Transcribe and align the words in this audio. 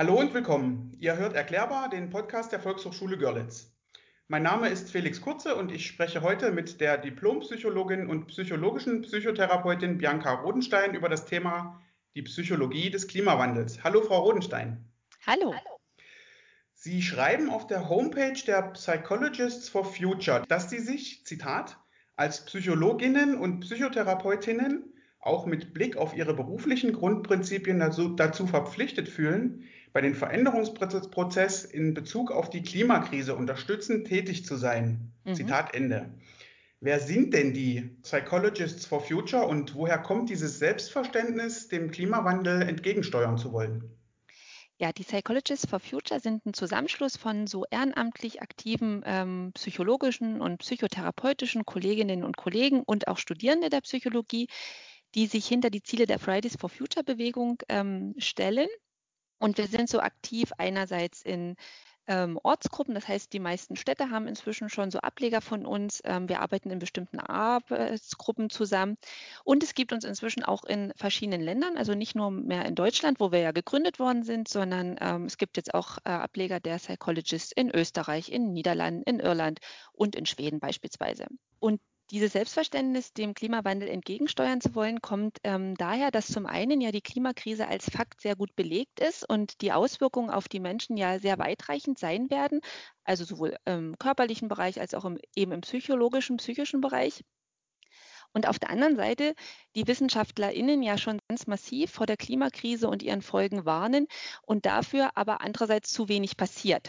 Hallo 0.00 0.18
und 0.18 0.32
willkommen. 0.32 0.96
Ihr 0.98 1.18
hört 1.18 1.34
Erklärbar, 1.34 1.90
den 1.90 2.08
Podcast 2.08 2.52
der 2.52 2.60
Volkshochschule 2.60 3.18
Görlitz. 3.18 3.70
Mein 4.28 4.42
Name 4.42 4.70
ist 4.70 4.90
Felix 4.90 5.20
Kurze 5.20 5.54
und 5.56 5.70
ich 5.70 5.86
spreche 5.86 6.22
heute 6.22 6.52
mit 6.52 6.80
der 6.80 6.96
Diplompsychologin 6.96 8.06
und 8.06 8.24
psychologischen 8.28 9.02
Psychotherapeutin 9.02 9.98
Bianca 9.98 10.32
Rodenstein 10.32 10.94
über 10.94 11.10
das 11.10 11.26
Thema 11.26 11.82
die 12.14 12.22
Psychologie 12.22 12.88
des 12.88 13.08
Klimawandels. 13.08 13.84
Hallo, 13.84 14.00
Frau 14.00 14.20
Rodenstein. 14.20 14.82
Hallo. 15.26 15.54
Sie 16.72 17.02
schreiben 17.02 17.50
auf 17.50 17.66
der 17.66 17.90
Homepage 17.90 18.42
der 18.46 18.70
Psychologists 18.72 19.68
for 19.68 19.84
Future, 19.84 20.44
dass 20.48 20.70
Sie 20.70 20.78
sich, 20.78 21.26
Zitat, 21.26 21.76
als 22.16 22.46
Psychologinnen 22.46 23.34
und 23.34 23.60
Psychotherapeutinnen 23.60 24.94
auch 25.20 25.44
mit 25.44 25.74
Blick 25.74 25.98
auf 25.98 26.16
ihre 26.16 26.32
beruflichen 26.32 26.94
Grundprinzipien 26.94 27.78
dazu, 27.78 28.08
dazu, 28.08 28.46
verpflichtet 28.46 29.06
fühlen, 29.06 29.64
bei 29.92 30.00
den 30.00 30.14
Veränderungsprozess 30.14 31.64
in 31.64 31.94
Bezug 31.94 32.30
auf 32.30 32.50
die 32.50 32.62
Klimakrise 32.62 33.34
unterstützend 33.34 34.06
tätig 34.06 34.44
zu 34.44 34.56
sein. 34.56 35.12
Mhm. 35.24 35.34
Zitat 35.34 35.74
Ende. 35.74 36.14
Wer 36.80 36.98
sind 36.98 37.34
denn 37.34 37.52
die 37.52 37.90
Psychologists 38.02 38.86
for 38.86 39.00
Future 39.00 39.46
und 39.46 39.74
woher 39.74 39.98
kommt 39.98 40.30
dieses 40.30 40.58
Selbstverständnis, 40.58 41.68
dem 41.68 41.90
Klimawandel 41.90 42.62
entgegensteuern 42.62 43.36
zu 43.36 43.52
wollen? 43.52 43.84
Ja, 44.78 44.92
die 44.92 45.02
Psychologists 45.02 45.68
for 45.68 45.78
Future 45.78 46.20
sind 46.20 46.46
ein 46.46 46.54
Zusammenschluss 46.54 47.18
von 47.18 47.46
so 47.46 47.66
ehrenamtlich 47.70 48.40
aktiven 48.40 49.02
ähm, 49.04 49.50
psychologischen 49.52 50.40
und 50.40 50.56
psychotherapeutischen 50.60 51.66
Kolleginnen 51.66 52.24
und 52.24 52.38
Kollegen 52.38 52.82
und 52.82 53.06
auch 53.06 53.18
Studierende 53.18 53.68
der 53.68 53.82
Psychologie, 53.82 54.46
die 55.14 55.26
sich 55.26 55.46
hinter 55.46 55.68
die 55.68 55.82
Ziele 55.82 56.06
der 56.06 56.18
Fridays 56.18 56.56
for 56.58 56.70
Future 56.70 57.04
Bewegung 57.04 57.58
ähm, 57.68 58.14
stellen. 58.16 58.68
Und 59.40 59.58
wir 59.58 59.66
sind 59.66 59.88
so 59.88 60.00
aktiv 60.00 60.52
einerseits 60.58 61.22
in 61.22 61.56
ähm, 62.06 62.38
Ortsgruppen, 62.42 62.94
das 62.94 63.08
heißt, 63.08 63.32
die 63.32 63.38
meisten 63.38 63.76
Städte 63.76 64.10
haben 64.10 64.26
inzwischen 64.26 64.68
schon 64.68 64.90
so 64.90 64.98
Ableger 64.98 65.40
von 65.40 65.64
uns. 65.64 66.02
Ähm, 66.04 66.28
wir 66.28 66.40
arbeiten 66.40 66.70
in 66.70 66.78
bestimmten 66.78 67.20
Arbeitsgruppen 67.20 68.50
zusammen. 68.50 68.96
Und 69.44 69.62
es 69.62 69.74
gibt 69.74 69.92
uns 69.92 70.04
inzwischen 70.04 70.42
auch 70.42 70.64
in 70.64 70.92
verschiedenen 70.96 71.40
Ländern, 71.40 71.76
also 71.76 71.94
nicht 71.94 72.14
nur 72.14 72.30
mehr 72.30 72.64
in 72.66 72.74
Deutschland, 72.74 73.20
wo 73.20 73.32
wir 73.32 73.40
ja 73.40 73.52
gegründet 73.52 73.98
worden 73.98 74.24
sind, 74.24 74.48
sondern 74.48 74.96
ähm, 75.00 75.24
es 75.24 75.38
gibt 75.38 75.56
jetzt 75.56 75.72
auch 75.72 75.98
äh, 76.04 76.10
Ableger 76.10 76.60
der 76.60 76.76
Psychologists 76.76 77.52
in 77.52 77.70
Österreich, 77.70 78.30
in 78.30 78.52
Niederlanden, 78.52 79.02
in 79.04 79.20
Irland 79.20 79.60
und 79.92 80.16
in 80.16 80.26
Schweden 80.26 80.60
beispielsweise. 80.60 81.26
Und 81.60 81.80
dieses 82.10 82.32
Selbstverständnis, 82.32 83.12
dem 83.12 83.34
Klimawandel 83.34 83.88
entgegensteuern 83.88 84.60
zu 84.60 84.74
wollen, 84.74 85.00
kommt 85.00 85.38
ähm, 85.44 85.74
daher, 85.76 86.10
dass 86.10 86.26
zum 86.26 86.46
einen 86.46 86.80
ja 86.80 86.90
die 86.90 87.00
Klimakrise 87.00 87.68
als 87.68 87.88
Fakt 87.88 88.20
sehr 88.20 88.36
gut 88.36 88.54
belegt 88.56 89.00
ist 89.00 89.28
und 89.28 89.60
die 89.60 89.72
Auswirkungen 89.72 90.30
auf 90.30 90.48
die 90.48 90.60
Menschen 90.60 90.96
ja 90.96 91.18
sehr 91.18 91.38
weitreichend 91.38 91.98
sein 91.98 92.30
werden, 92.30 92.60
also 93.04 93.24
sowohl 93.24 93.56
im 93.64 93.96
körperlichen 93.98 94.48
Bereich 94.48 94.80
als 94.80 94.94
auch 94.94 95.04
im, 95.04 95.18
eben 95.34 95.52
im 95.52 95.60
psychologischen, 95.60 96.38
psychischen 96.38 96.80
Bereich. 96.80 97.22
Und 98.32 98.46
auf 98.46 98.58
der 98.58 98.70
anderen 98.70 98.96
Seite 98.96 99.34
die 99.74 99.86
WissenschaftlerInnen 99.86 100.82
ja 100.82 100.98
schon 100.98 101.18
ganz 101.28 101.46
massiv 101.46 101.90
vor 101.90 102.06
der 102.06 102.16
Klimakrise 102.16 102.88
und 102.88 103.02
ihren 103.02 103.22
Folgen 103.22 103.64
warnen 103.64 104.06
und 104.42 104.66
dafür 104.66 105.10
aber 105.16 105.40
andererseits 105.40 105.92
zu 105.92 106.08
wenig 106.08 106.36
passiert. 106.36 106.88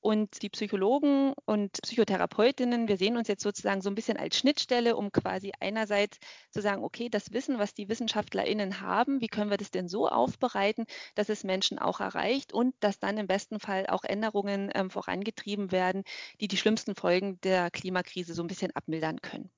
Und 0.00 0.42
die 0.42 0.48
Psychologen 0.48 1.32
und 1.44 1.80
Psychotherapeutinnen, 1.82 2.88
wir 2.88 2.96
sehen 2.96 3.16
uns 3.16 3.28
jetzt 3.28 3.44
sozusagen 3.44 3.82
so 3.82 3.90
ein 3.90 3.94
bisschen 3.94 4.16
als 4.16 4.36
Schnittstelle, 4.36 4.96
um 4.96 5.12
quasi 5.12 5.52
einerseits 5.60 6.18
zu 6.50 6.60
sagen, 6.60 6.82
okay, 6.82 7.08
das 7.08 7.32
Wissen, 7.32 7.58
was 7.58 7.74
die 7.74 7.88
WissenschaftlerInnen 7.88 8.80
haben, 8.80 9.20
wie 9.20 9.28
können 9.28 9.50
wir 9.50 9.58
das 9.58 9.70
denn 9.70 9.86
so 9.86 10.08
aufbereiten, 10.08 10.86
dass 11.14 11.28
es 11.28 11.44
Menschen 11.44 11.78
auch 11.78 12.00
erreicht 12.00 12.52
und 12.52 12.74
dass 12.80 12.98
dann 12.98 13.18
im 13.18 13.28
besten 13.28 13.60
Fall 13.60 13.86
auch 13.86 14.02
Änderungen 14.02 14.70
ähm, 14.74 14.90
vorangetrieben 14.90 15.70
werden, 15.70 16.02
die 16.40 16.48
die 16.48 16.56
schlimmsten 16.56 16.96
Folgen 16.96 17.40
der 17.42 17.70
Klimakrise 17.70 18.34
so 18.34 18.42
ein 18.42 18.48
bisschen 18.48 18.74
abmildern 18.74 19.22
können. 19.22 19.50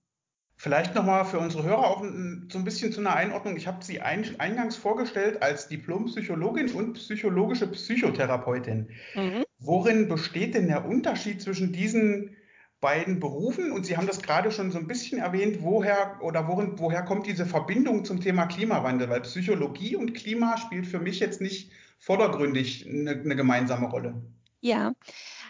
Vielleicht 0.65 0.95
nochmal 0.95 1.27
für 1.27 1.39
unsere 1.39 1.63
Hörer 1.63 1.87
auch 1.87 2.01
so 2.01 2.59
ein 2.59 2.65
bisschen 2.65 2.91
zu 2.91 3.01
einer 3.01 3.15
Einordnung. 3.15 3.55
Ich 3.59 3.67
habe 3.67 3.85
Sie 3.85 4.01
eingangs 4.01 4.77
vorgestellt 4.77 5.43
als 5.43 5.69
Diplompsychologin 5.69 6.71
und 6.71 6.95
psychologische 6.95 7.67
Psychotherapeutin. 7.67 8.89
Mhm. 9.15 9.45
Worin 9.59 10.09
besteht 10.09 10.55
denn 10.55 10.69
der 10.69 10.87
Unterschied 10.87 11.43
zwischen 11.43 11.75
diesen 11.75 12.35
beiden 12.81 13.21
Berufen? 13.21 13.73
Und 13.73 13.85
Sie 13.85 13.99
haben 13.99 14.07
das 14.07 14.23
gerade 14.23 14.51
schon 14.51 14.71
so 14.71 14.79
ein 14.79 14.87
bisschen 14.87 15.19
erwähnt, 15.19 15.59
woher 15.61 16.19
oder 16.23 16.49
worin, 16.49 16.79
woher 16.79 17.03
kommt 17.03 17.27
diese 17.27 17.45
Verbindung 17.45 18.07
zum 18.07 18.23
Thema 18.23 18.47
Klimawandel? 18.47 19.11
Weil 19.11 19.21
Psychologie 19.21 19.97
und 19.97 20.15
Klima 20.15 20.57
spielt 20.57 20.87
für 20.87 20.99
mich 20.99 21.21
jetzt 21.21 21.43
nicht 21.43 21.73
vordergründig 21.99 22.89
eine, 22.89 23.11
eine 23.11 23.37
gemeinsame 23.37 23.91
Rolle. 23.91 24.15
Ja, 24.63 24.95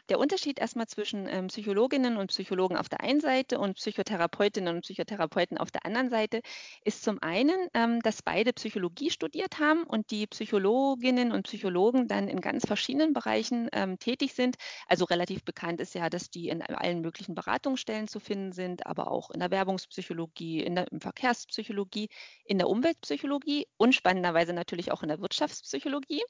der 0.09 0.19
Unterschied 0.19 0.59
erstmal 0.59 0.87
zwischen 0.87 1.27
ähm, 1.29 1.47
Psychologinnen 1.47 2.17
und 2.17 2.29
Psychologen 2.29 2.77
auf 2.77 2.89
der 2.89 3.01
einen 3.01 3.21
Seite 3.21 3.59
und 3.59 3.75
Psychotherapeutinnen 3.75 4.75
und 4.75 4.83
Psychotherapeuten 4.83 5.57
auf 5.57 5.71
der 5.71 5.87
anderen 5.87 6.11
Seite 6.11 6.43
ist 6.85 7.03
zum 7.03 7.23
einen, 7.23 7.69
ähm, 7.73 8.01
dass 8.01 8.23
beide 8.23 8.53
Psychologie 8.53 9.11
studiert 9.11 9.59
haben 9.59 9.85
und 9.85 10.11
die 10.11 10.27
Psychologinnen 10.27 11.33
und 11.33 11.45
Psychologen 11.45 12.07
dann 12.07 12.29
in 12.29 12.41
ganz 12.41 12.67
verschiedenen 12.67 13.13
Bereichen 13.15 13.69
ähm, 13.73 13.99
tätig 13.99 14.35
sind. 14.35 14.57
Also 14.87 15.07
relativ 15.07 15.43
bekannt 15.45 15.81
ist 15.81 15.95
ja, 15.95 16.11
dass 16.11 16.31
die 16.31 16.49
in 16.49 16.63
allen 16.63 17.01
möglichen 17.01 17.35
Beratungsstellen 17.35 18.09
zu 18.09 18.21
finden 18.21 18.53
sind, 18.53 18.87
aber 18.87 19.11
auch 19.11 19.31
in 19.31 19.41
der 19.41 19.51
Werbungspsychologie, 19.51 20.61
in 20.63 20.75
der 20.75 20.87
Verkehrspsychologie, 20.99 22.09
in 22.45 22.59
der 22.59 22.69
Umweltpsychologie 22.69 23.67
und 23.79 23.95
spannenderweise 23.95 24.53
natürlich 24.53 24.93
auch 24.93 25.03
in 25.03 25.09
der 25.09 25.21
Wirtschaftspsychologie. 25.21 26.23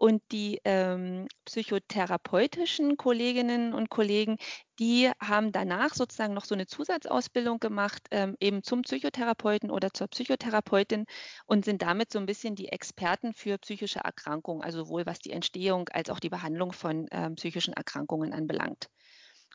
Und 0.00 0.22
die 0.32 0.58
ähm, 0.64 1.28
psychotherapeutischen 1.44 2.96
Kolleginnen 2.96 3.74
und 3.74 3.90
Kollegen, 3.90 4.38
die 4.78 5.10
haben 5.20 5.52
danach 5.52 5.92
sozusagen 5.92 6.32
noch 6.32 6.46
so 6.46 6.54
eine 6.54 6.66
Zusatzausbildung 6.66 7.58
gemacht, 7.60 8.08
ähm, 8.10 8.34
eben 8.40 8.62
zum 8.62 8.80
Psychotherapeuten 8.80 9.70
oder 9.70 9.92
zur 9.92 10.08
Psychotherapeutin 10.08 11.04
und 11.44 11.66
sind 11.66 11.82
damit 11.82 12.10
so 12.12 12.18
ein 12.18 12.24
bisschen 12.24 12.54
die 12.54 12.68
Experten 12.68 13.34
für 13.34 13.58
psychische 13.58 13.98
Erkrankungen, 13.98 14.62
also 14.62 14.84
sowohl 14.84 15.04
was 15.04 15.18
die 15.18 15.32
Entstehung 15.32 15.90
als 15.90 16.08
auch 16.08 16.18
die 16.18 16.30
Behandlung 16.30 16.72
von 16.72 17.06
ähm, 17.10 17.34
psychischen 17.34 17.74
Erkrankungen 17.74 18.32
anbelangt. 18.32 18.88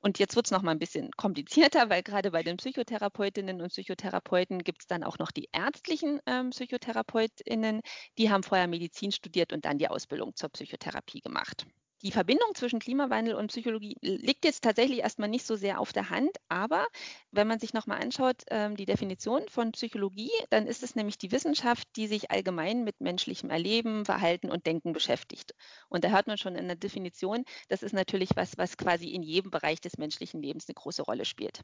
Und 0.01 0.19
jetzt 0.19 0.35
wird 0.35 0.45
es 0.45 0.51
noch 0.51 0.61
mal 0.61 0.71
ein 0.71 0.79
bisschen 0.79 1.11
komplizierter, 1.11 1.89
weil 1.89 2.03
gerade 2.03 2.31
bei 2.31 2.43
den 2.43 2.57
Psychotherapeutinnen 2.57 3.61
und 3.61 3.69
Psychotherapeuten 3.69 4.59
gibt 4.59 4.81
es 4.81 4.87
dann 4.87 5.03
auch 5.03 5.17
noch 5.17 5.31
die 5.31 5.49
ärztlichen 5.51 6.19
ähm, 6.25 6.51
Psychotherapeutinnen, 6.51 7.81
die 8.17 8.29
haben 8.29 8.43
vorher 8.43 8.67
Medizin 8.67 9.11
studiert 9.11 9.53
und 9.53 9.65
dann 9.65 9.77
die 9.77 9.87
Ausbildung 9.87 10.35
zur 10.35 10.49
Psychotherapie 10.49 11.21
gemacht. 11.21 11.65
Die 12.03 12.11
Verbindung 12.11 12.55
zwischen 12.55 12.79
Klimawandel 12.79 13.35
und 13.35 13.47
Psychologie 13.47 13.97
liegt 14.01 14.45
jetzt 14.45 14.63
tatsächlich 14.63 14.99
erstmal 14.99 15.27
nicht 15.29 15.45
so 15.45 15.55
sehr 15.55 15.79
auf 15.79 15.91
der 15.91 16.09
Hand, 16.09 16.37
aber 16.49 16.87
wenn 17.31 17.47
man 17.47 17.59
sich 17.59 17.73
nochmal 17.73 18.01
anschaut, 18.01 18.43
ähm, 18.49 18.77
die 18.77 18.85
Definition 18.85 19.47
von 19.49 19.71
Psychologie, 19.71 20.31
dann 20.49 20.67
ist 20.67 20.83
es 20.83 20.95
nämlich 20.95 21.17
die 21.17 21.31
Wissenschaft, 21.31 21.87
die 21.95 22.07
sich 22.07 22.31
allgemein 22.31 22.83
mit 22.83 23.01
menschlichem 23.01 23.49
Erleben, 23.49 24.05
Verhalten 24.05 24.51
und 24.51 24.65
Denken 24.65 24.93
beschäftigt. 24.93 25.53
Und 25.89 26.03
da 26.03 26.09
hört 26.09 26.27
man 26.27 26.37
schon 26.37 26.55
in 26.55 26.67
der 26.67 26.77
Definition, 26.77 27.43
das 27.69 27.83
ist 27.83 27.93
natürlich 27.93 28.29
was, 28.35 28.57
was 28.57 28.77
quasi 28.77 29.09
in 29.09 29.23
jedem 29.23 29.51
Bereich 29.51 29.81
des 29.81 29.97
menschlichen 29.97 30.41
Lebens 30.41 30.67
eine 30.67 30.75
große 30.75 31.01
Rolle 31.01 31.25
spielt. 31.25 31.61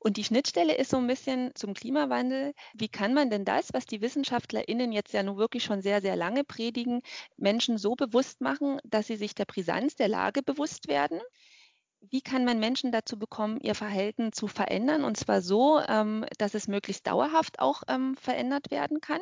Und 0.00 0.16
die 0.16 0.24
Schnittstelle 0.24 0.76
ist 0.76 0.90
so 0.90 0.96
ein 0.96 1.08
bisschen 1.08 1.50
zum 1.54 1.74
Klimawandel. 1.74 2.54
Wie 2.74 2.88
kann 2.88 3.14
man 3.14 3.30
denn 3.30 3.44
das, 3.44 3.72
was 3.72 3.84
die 3.84 4.00
WissenschaftlerInnen 4.00 4.92
jetzt 4.92 5.12
ja 5.12 5.22
nun 5.22 5.38
wirklich 5.38 5.64
schon 5.64 5.82
sehr, 5.82 6.00
sehr 6.00 6.14
lange 6.14 6.44
predigen, 6.44 7.02
Menschen 7.36 7.78
so 7.78 7.96
bewusst 7.96 8.40
machen, 8.40 8.78
dass 8.84 9.08
sie 9.08 9.16
sich 9.16 9.34
der 9.34 9.44
Brisanz 9.46 9.96
der 9.96 10.08
Lage 10.08 10.42
bewusst 10.42 10.86
werden? 10.88 11.20
Wie 12.00 12.20
kann 12.20 12.44
man 12.44 12.60
Menschen 12.60 12.92
dazu 12.92 13.18
bekommen, 13.18 13.58
ihr 13.60 13.74
Verhalten 13.74 14.32
zu 14.32 14.46
verändern 14.46 15.02
und 15.02 15.16
zwar 15.16 15.42
so, 15.42 15.80
ähm, 15.80 16.24
dass 16.38 16.54
es 16.54 16.68
möglichst 16.68 17.08
dauerhaft 17.08 17.58
auch 17.58 17.82
ähm, 17.88 18.16
verändert 18.16 18.70
werden 18.70 19.00
kann? 19.00 19.20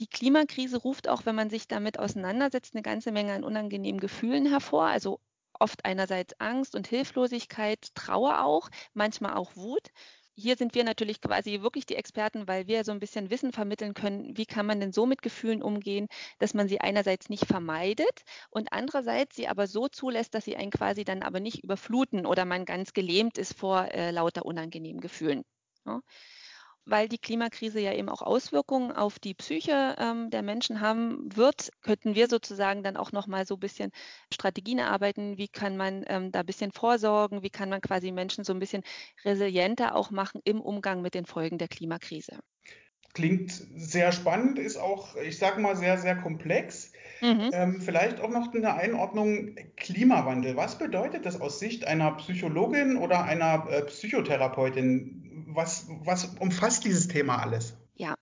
Die 0.00 0.08
Klimakrise 0.08 0.78
ruft 0.78 1.08
auch, 1.08 1.26
wenn 1.26 1.36
man 1.36 1.50
sich 1.50 1.68
damit 1.68 1.98
auseinandersetzt, 1.98 2.74
eine 2.74 2.82
ganze 2.82 3.12
Menge 3.12 3.34
an 3.34 3.44
unangenehmen 3.44 4.00
Gefühlen 4.00 4.46
hervor. 4.46 4.86
Also 4.86 5.20
oft 5.60 5.84
einerseits 5.84 6.38
Angst 6.40 6.74
und 6.74 6.86
Hilflosigkeit, 6.86 7.94
Trauer 7.94 8.44
auch, 8.44 8.70
manchmal 8.92 9.34
auch 9.34 9.56
Wut. 9.56 9.88
Hier 10.36 10.56
sind 10.56 10.74
wir 10.74 10.82
natürlich 10.82 11.20
quasi 11.20 11.60
wirklich 11.62 11.86
die 11.86 11.94
Experten, 11.94 12.48
weil 12.48 12.66
wir 12.66 12.82
so 12.84 12.90
ein 12.90 12.98
bisschen 12.98 13.30
Wissen 13.30 13.52
vermitteln 13.52 13.94
können, 13.94 14.36
wie 14.36 14.46
kann 14.46 14.66
man 14.66 14.80
denn 14.80 14.92
so 14.92 15.06
mit 15.06 15.22
Gefühlen 15.22 15.62
umgehen, 15.62 16.08
dass 16.40 16.54
man 16.54 16.68
sie 16.68 16.80
einerseits 16.80 17.28
nicht 17.28 17.46
vermeidet 17.46 18.24
und 18.50 18.72
andererseits 18.72 19.36
sie 19.36 19.46
aber 19.46 19.68
so 19.68 19.86
zulässt, 19.88 20.34
dass 20.34 20.44
sie 20.44 20.56
einen 20.56 20.72
quasi 20.72 21.04
dann 21.04 21.22
aber 21.22 21.38
nicht 21.38 21.62
überfluten 21.62 22.26
oder 22.26 22.44
man 22.44 22.64
ganz 22.64 22.92
gelähmt 22.92 23.38
ist 23.38 23.56
vor 23.56 23.86
äh, 23.92 24.10
lauter 24.10 24.44
unangenehmen 24.44 25.00
Gefühlen. 25.00 25.44
Ja 25.86 26.00
weil 26.86 27.08
die 27.08 27.18
Klimakrise 27.18 27.80
ja 27.80 27.92
eben 27.92 28.08
auch 28.08 28.22
Auswirkungen 28.22 28.92
auf 28.92 29.18
die 29.18 29.34
Psyche 29.34 29.96
ähm, 29.98 30.30
der 30.30 30.42
Menschen 30.42 30.80
haben 30.80 31.34
wird, 31.34 31.70
könnten 31.82 32.14
wir 32.14 32.28
sozusagen 32.28 32.82
dann 32.82 32.96
auch 32.96 33.12
nochmal 33.12 33.46
so 33.46 33.54
ein 33.54 33.60
bisschen 33.60 33.90
Strategien 34.32 34.78
erarbeiten, 34.78 35.38
wie 35.38 35.48
kann 35.48 35.76
man 35.76 36.04
ähm, 36.08 36.32
da 36.32 36.40
ein 36.40 36.46
bisschen 36.46 36.72
vorsorgen, 36.72 37.42
wie 37.42 37.50
kann 37.50 37.68
man 37.68 37.80
quasi 37.80 38.12
Menschen 38.12 38.44
so 38.44 38.52
ein 38.52 38.58
bisschen 38.58 38.82
resilienter 39.24 39.94
auch 39.94 40.10
machen 40.10 40.40
im 40.44 40.60
Umgang 40.60 41.02
mit 41.02 41.14
den 41.14 41.26
Folgen 41.26 41.58
der 41.58 41.68
Klimakrise. 41.68 42.38
Klingt 43.14 43.52
sehr 43.76 44.10
spannend, 44.10 44.58
ist 44.58 44.76
auch, 44.76 45.14
ich 45.14 45.38
sage 45.38 45.60
mal, 45.60 45.76
sehr, 45.76 45.98
sehr 45.98 46.16
komplex. 46.16 46.90
Mhm. 47.20 47.50
Ähm, 47.52 47.80
vielleicht 47.80 48.20
auch 48.20 48.28
noch 48.28 48.52
eine 48.52 48.74
Einordnung 48.74 49.54
Klimawandel. 49.76 50.56
Was 50.56 50.78
bedeutet 50.78 51.24
das 51.24 51.40
aus 51.40 51.60
Sicht 51.60 51.86
einer 51.86 52.10
Psychologin 52.16 52.96
oder 52.96 53.22
einer 53.22 53.68
äh, 53.70 53.82
Psychotherapeutin? 53.82 55.23
Was, 55.54 55.86
was 55.88 56.24
umfasst 56.40 56.84
dieses 56.84 57.08
Thema 57.08 57.38
alles? 57.38 57.74
Ja, 57.94 58.16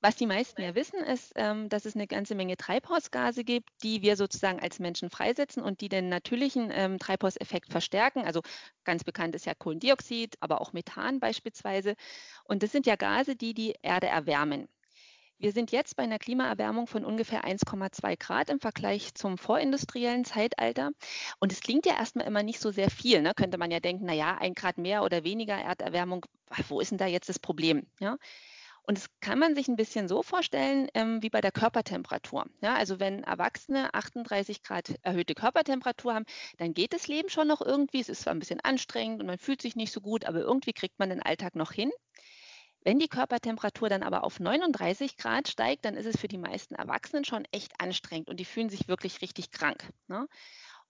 was 0.00 0.14
die 0.14 0.26
meisten 0.26 0.62
ja 0.62 0.76
wissen, 0.76 1.00
ist, 1.00 1.32
ähm, 1.34 1.68
dass 1.68 1.84
es 1.84 1.96
eine 1.96 2.06
ganze 2.06 2.36
Menge 2.36 2.56
Treibhausgase 2.56 3.42
gibt, 3.42 3.68
die 3.82 4.00
wir 4.00 4.16
sozusagen 4.16 4.60
als 4.60 4.78
Menschen 4.78 5.10
freisetzen 5.10 5.60
und 5.60 5.80
die 5.80 5.88
den 5.88 6.08
natürlichen 6.08 6.70
ähm, 6.72 7.00
Treibhauseffekt 7.00 7.72
verstärken. 7.72 8.24
Also 8.24 8.42
ganz 8.84 9.02
bekannt 9.02 9.34
ist 9.34 9.44
ja 9.44 9.54
Kohlendioxid, 9.54 10.36
aber 10.38 10.60
auch 10.60 10.72
Methan 10.72 11.18
beispielsweise. 11.18 11.96
Und 12.44 12.62
das 12.62 12.70
sind 12.70 12.86
ja 12.86 12.94
Gase, 12.94 13.34
die 13.34 13.54
die 13.54 13.74
Erde 13.82 14.06
erwärmen. 14.06 14.68
Wir 15.40 15.52
sind 15.52 15.70
jetzt 15.70 15.94
bei 15.94 16.02
einer 16.02 16.18
Klimaerwärmung 16.18 16.88
von 16.88 17.04
ungefähr 17.04 17.44
1,2 17.44 18.16
Grad 18.18 18.50
im 18.50 18.58
Vergleich 18.58 19.14
zum 19.14 19.38
vorindustriellen 19.38 20.24
Zeitalter. 20.24 20.90
Und 21.38 21.52
es 21.52 21.60
klingt 21.60 21.86
ja 21.86 21.96
erstmal 21.96 22.26
immer 22.26 22.42
nicht 22.42 22.58
so 22.60 22.72
sehr 22.72 22.90
viel. 22.90 23.22
Ne? 23.22 23.34
Könnte 23.36 23.56
man 23.56 23.70
ja 23.70 23.78
denken, 23.78 24.04
naja, 24.04 24.36
ein 24.40 24.54
Grad 24.54 24.78
mehr 24.78 25.04
oder 25.04 25.22
weniger 25.22 25.54
Erderwärmung, 25.54 26.26
wo 26.68 26.80
ist 26.80 26.90
denn 26.90 26.98
da 26.98 27.06
jetzt 27.06 27.28
das 27.28 27.38
Problem? 27.38 27.86
Ja? 28.00 28.16
Und 28.82 28.98
das 28.98 29.06
kann 29.20 29.38
man 29.38 29.54
sich 29.54 29.68
ein 29.68 29.76
bisschen 29.76 30.08
so 30.08 30.24
vorstellen 30.24 30.88
ähm, 30.94 31.22
wie 31.22 31.30
bei 31.30 31.40
der 31.40 31.52
Körpertemperatur. 31.52 32.46
Ja, 32.60 32.74
also 32.74 32.98
wenn 32.98 33.22
Erwachsene 33.22 33.94
38 33.94 34.62
Grad 34.62 34.94
erhöhte 35.02 35.34
Körpertemperatur 35.34 36.14
haben, 36.14 36.24
dann 36.56 36.72
geht 36.72 36.94
das 36.94 37.06
Leben 37.06 37.28
schon 37.28 37.46
noch 37.46 37.60
irgendwie. 37.60 38.00
Es 38.00 38.08
ist 38.08 38.22
zwar 38.22 38.34
ein 38.34 38.40
bisschen 38.40 38.60
anstrengend 38.60 39.20
und 39.20 39.26
man 39.26 39.38
fühlt 39.38 39.62
sich 39.62 39.76
nicht 39.76 39.92
so 39.92 40.00
gut, 40.00 40.24
aber 40.24 40.40
irgendwie 40.40 40.72
kriegt 40.72 40.98
man 40.98 41.10
den 41.10 41.22
Alltag 41.22 41.54
noch 41.54 41.70
hin. 41.70 41.92
Wenn 42.88 42.98
die 42.98 43.08
Körpertemperatur 43.08 43.90
dann 43.90 44.02
aber 44.02 44.24
auf 44.24 44.40
39 44.40 45.18
Grad 45.18 45.46
steigt, 45.46 45.84
dann 45.84 45.94
ist 45.94 46.06
es 46.06 46.18
für 46.18 46.26
die 46.26 46.38
meisten 46.38 46.74
Erwachsenen 46.74 47.22
schon 47.22 47.44
echt 47.52 47.78
anstrengend 47.82 48.30
und 48.30 48.40
die 48.40 48.46
fühlen 48.46 48.70
sich 48.70 48.88
wirklich 48.88 49.20
richtig 49.20 49.50
krank. 49.50 49.92
Ne? 50.06 50.26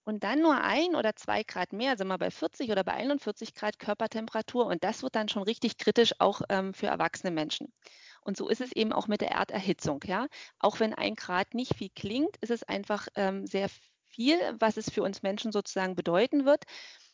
Und 0.05 0.23
dann 0.23 0.39
nur 0.39 0.63
ein 0.63 0.95
oder 0.95 1.17
zwei 1.17 1.43
Grad 1.43 1.73
mehr, 1.73 1.97
sind 1.97 2.07
wir 2.07 2.17
bei 2.17 2.31
40 2.31 2.71
oder 2.71 2.85
bei 2.85 2.93
41 2.93 3.53
Grad 3.53 3.79
Körpertemperatur. 3.79 4.65
Und 4.65 4.85
das 4.85 5.03
wird 5.03 5.13
dann 5.13 5.27
schon 5.27 5.43
richtig 5.43 5.77
kritisch 5.77 6.13
auch 6.19 6.41
ähm, 6.47 6.73
für 6.73 6.87
erwachsene 6.87 7.31
Menschen. 7.31 7.73
Und 8.21 8.37
so 8.37 8.47
ist 8.47 8.61
es 8.61 8.71
eben 8.71 8.93
auch 8.93 9.07
mit 9.07 9.19
der 9.19 9.31
Erderhitzung. 9.31 10.01
Ja? 10.05 10.27
Auch 10.57 10.79
wenn 10.79 10.93
ein 10.93 11.15
Grad 11.15 11.53
nicht 11.53 11.75
viel 11.75 11.89
klingt, 11.93 12.37
ist 12.37 12.51
es 12.51 12.63
einfach 12.63 13.09
ähm, 13.15 13.45
sehr 13.45 13.67
viel, 14.07 14.39
was 14.57 14.77
es 14.77 14.89
für 14.89 15.03
uns 15.03 15.21
Menschen 15.21 15.51
sozusagen 15.51 15.97
bedeuten 15.97 16.45
wird. 16.45 16.63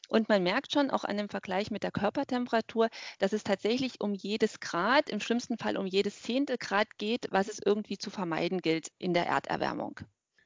Und 0.10 0.30
man 0.30 0.44
merkt 0.44 0.72
schon 0.72 0.90
auch 0.92 1.04
an 1.04 1.18
dem 1.18 1.30
Vergleich 1.30 1.72
mit 1.72 1.84
der 1.84 1.92
Körpertemperatur, 1.92 2.90
dass 3.19 3.34
es 3.34 3.44
tatsächlich 3.44 4.02
um 4.02 4.13
jedes 4.13 4.60
Grad, 4.60 5.10
im 5.10 5.19
schlimmsten 5.19 5.57
Fall 5.57 5.78
um 5.78 5.86
jedes 5.86 6.22
zehnte 6.22 6.57
Grad 6.57 6.98
geht, 6.98 7.28
was 7.31 7.48
es 7.48 7.60
irgendwie 7.63 7.98
zu 7.98 8.10
vermeiden 8.10 8.62
gilt 8.62 8.90
in 8.98 9.13
der 9.13 9.28
Erderwärmung. 9.28 10.00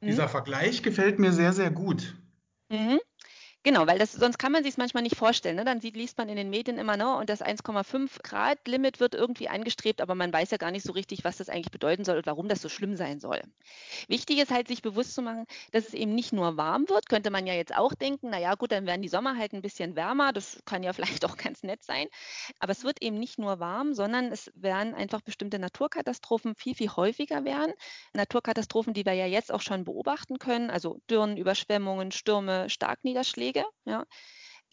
Dieser 0.06 0.24
hm? 0.24 0.30
Vergleich 0.30 0.84
gefällt 0.84 1.20
mir 1.20 1.32
sehr, 1.32 1.54
sehr 1.54 1.72
gut. 1.72 2.16
Mhm. 2.70 3.00
Genau, 3.64 3.88
weil 3.88 4.00
das, 4.00 4.14
sonst 4.14 4.38
kann 4.40 4.54
man 4.54 4.64
sich 4.64 4.72
es 4.74 4.78
manchmal 4.78 5.04
nicht 5.04 5.18
vorstellen. 5.18 5.58
Ne? 5.58 5.66
Dann 5.66 5.82
sieht, 5.82 5.98
liest 5.98 6.18
man 6.18 6.30
in 6.30 6.38
den 6.38 6.50
Medien 6.50 6.78
immer, 6.78 6.96
ne, 6.96 7.14
und 7.18 7.30
das 7.30 7.42
1,5 7.42 8.22
Grad 8.24 8.58
Limit 8.68 9.02
wird 9.02 9.16
irgendwie 9.16 9.50
angestrebt, 9.50 10.00
aber 10.00 10.16
man 10.16 10.32
weiß 10.32 10.52
ja 10.52 10.58
gar 10.58 10.72
nicht 10.72 10.84
so 10.86 10.94
richtig, 10.94 11.26
was 11.26 11.38
das 11.38 11.50
eigentlich 11.50 11.70
bedeuten 11.70 12.06
soll 12.06 12.18
und 12.18 12.26
warum 12.26 12.48
das 12.48 12.62
so 12.62 12.70
schlimm 12.70 12.96
sein 12.96 13.20
soll. 13.20 13.42
Wichtig 14.08 14.40
ist 14.40 14.52
halt, 14.52 14.68
sich 14.70 14.82
bewusst 14.82 15.14
zu 15.14 15.22
machen, 15.22 15.46
dass 15.72 15.88
es 15.88 15.94
eben 15.94 16.16
nicht 16.16 16.32
nur 16.32 16.56
warm 16.58 16.88
wird, 16.88 17.10
könnte 17.10 17.32
man 17.32 17.46
ja 17.48 17.54
jetzt 17.54 17.76
auch 17.76 17.94
denken, 17.94 18.30
naja 18.30 18.56
gut, 18.56 18.72
dann 18.72 18.86
werden 18.86 19.02
die 19.02 19.10
Sommer 19.10 19.38
halt 19.38 19.52
ein 19.54 19.62
bisschen 19.62 19.96
wärmer, 19.98 20.32
das 20.32 20.62
kann 20.66 20.82
ja 20.84 20.94
vielleicht 20.94 21.26
auch 21.26 21.36
ganz 21.38 21.62
nett 21.64 21.84
sein, 21.84 22.08
aber 22.60 22.72
es 22.72 22.84
wird 22.84 23.02
eben 23.02 23.18
nicht 23.20 23.40
nur 23.40 23.60
warm, 23.60 23.94
sondern 23.94 24.32
es 24.32 24.52
werden 24.56 24.94
einfach 24.96 25.22
bestimmte 25.22 25.60
Naturkatastrophen 25.60 26.56
viel, 26.56 26.76
viel 26.76 26.90
häufiger 26.90 27.44
werden. 27.46 27.74
Naturkatastrophen, 28.14 28.94
die 28.94 29.06
wir 29.06 29.14
ja 29.14 29.26
jetzt 29.26 29.52
auch 29.52 29.62
schon 29.62 29.84
beobachten 29.84 30.38
können, 30.40 30.70
also 30.70 31.00
Dürren, 31.10 31.38
Überschwemmungen, 31.38 32.12
Stürme, 32.12 32.70
Starkniederschläge 32.70 33.49
Pflege. 33.52 33.66
Ja. 33.86 34.06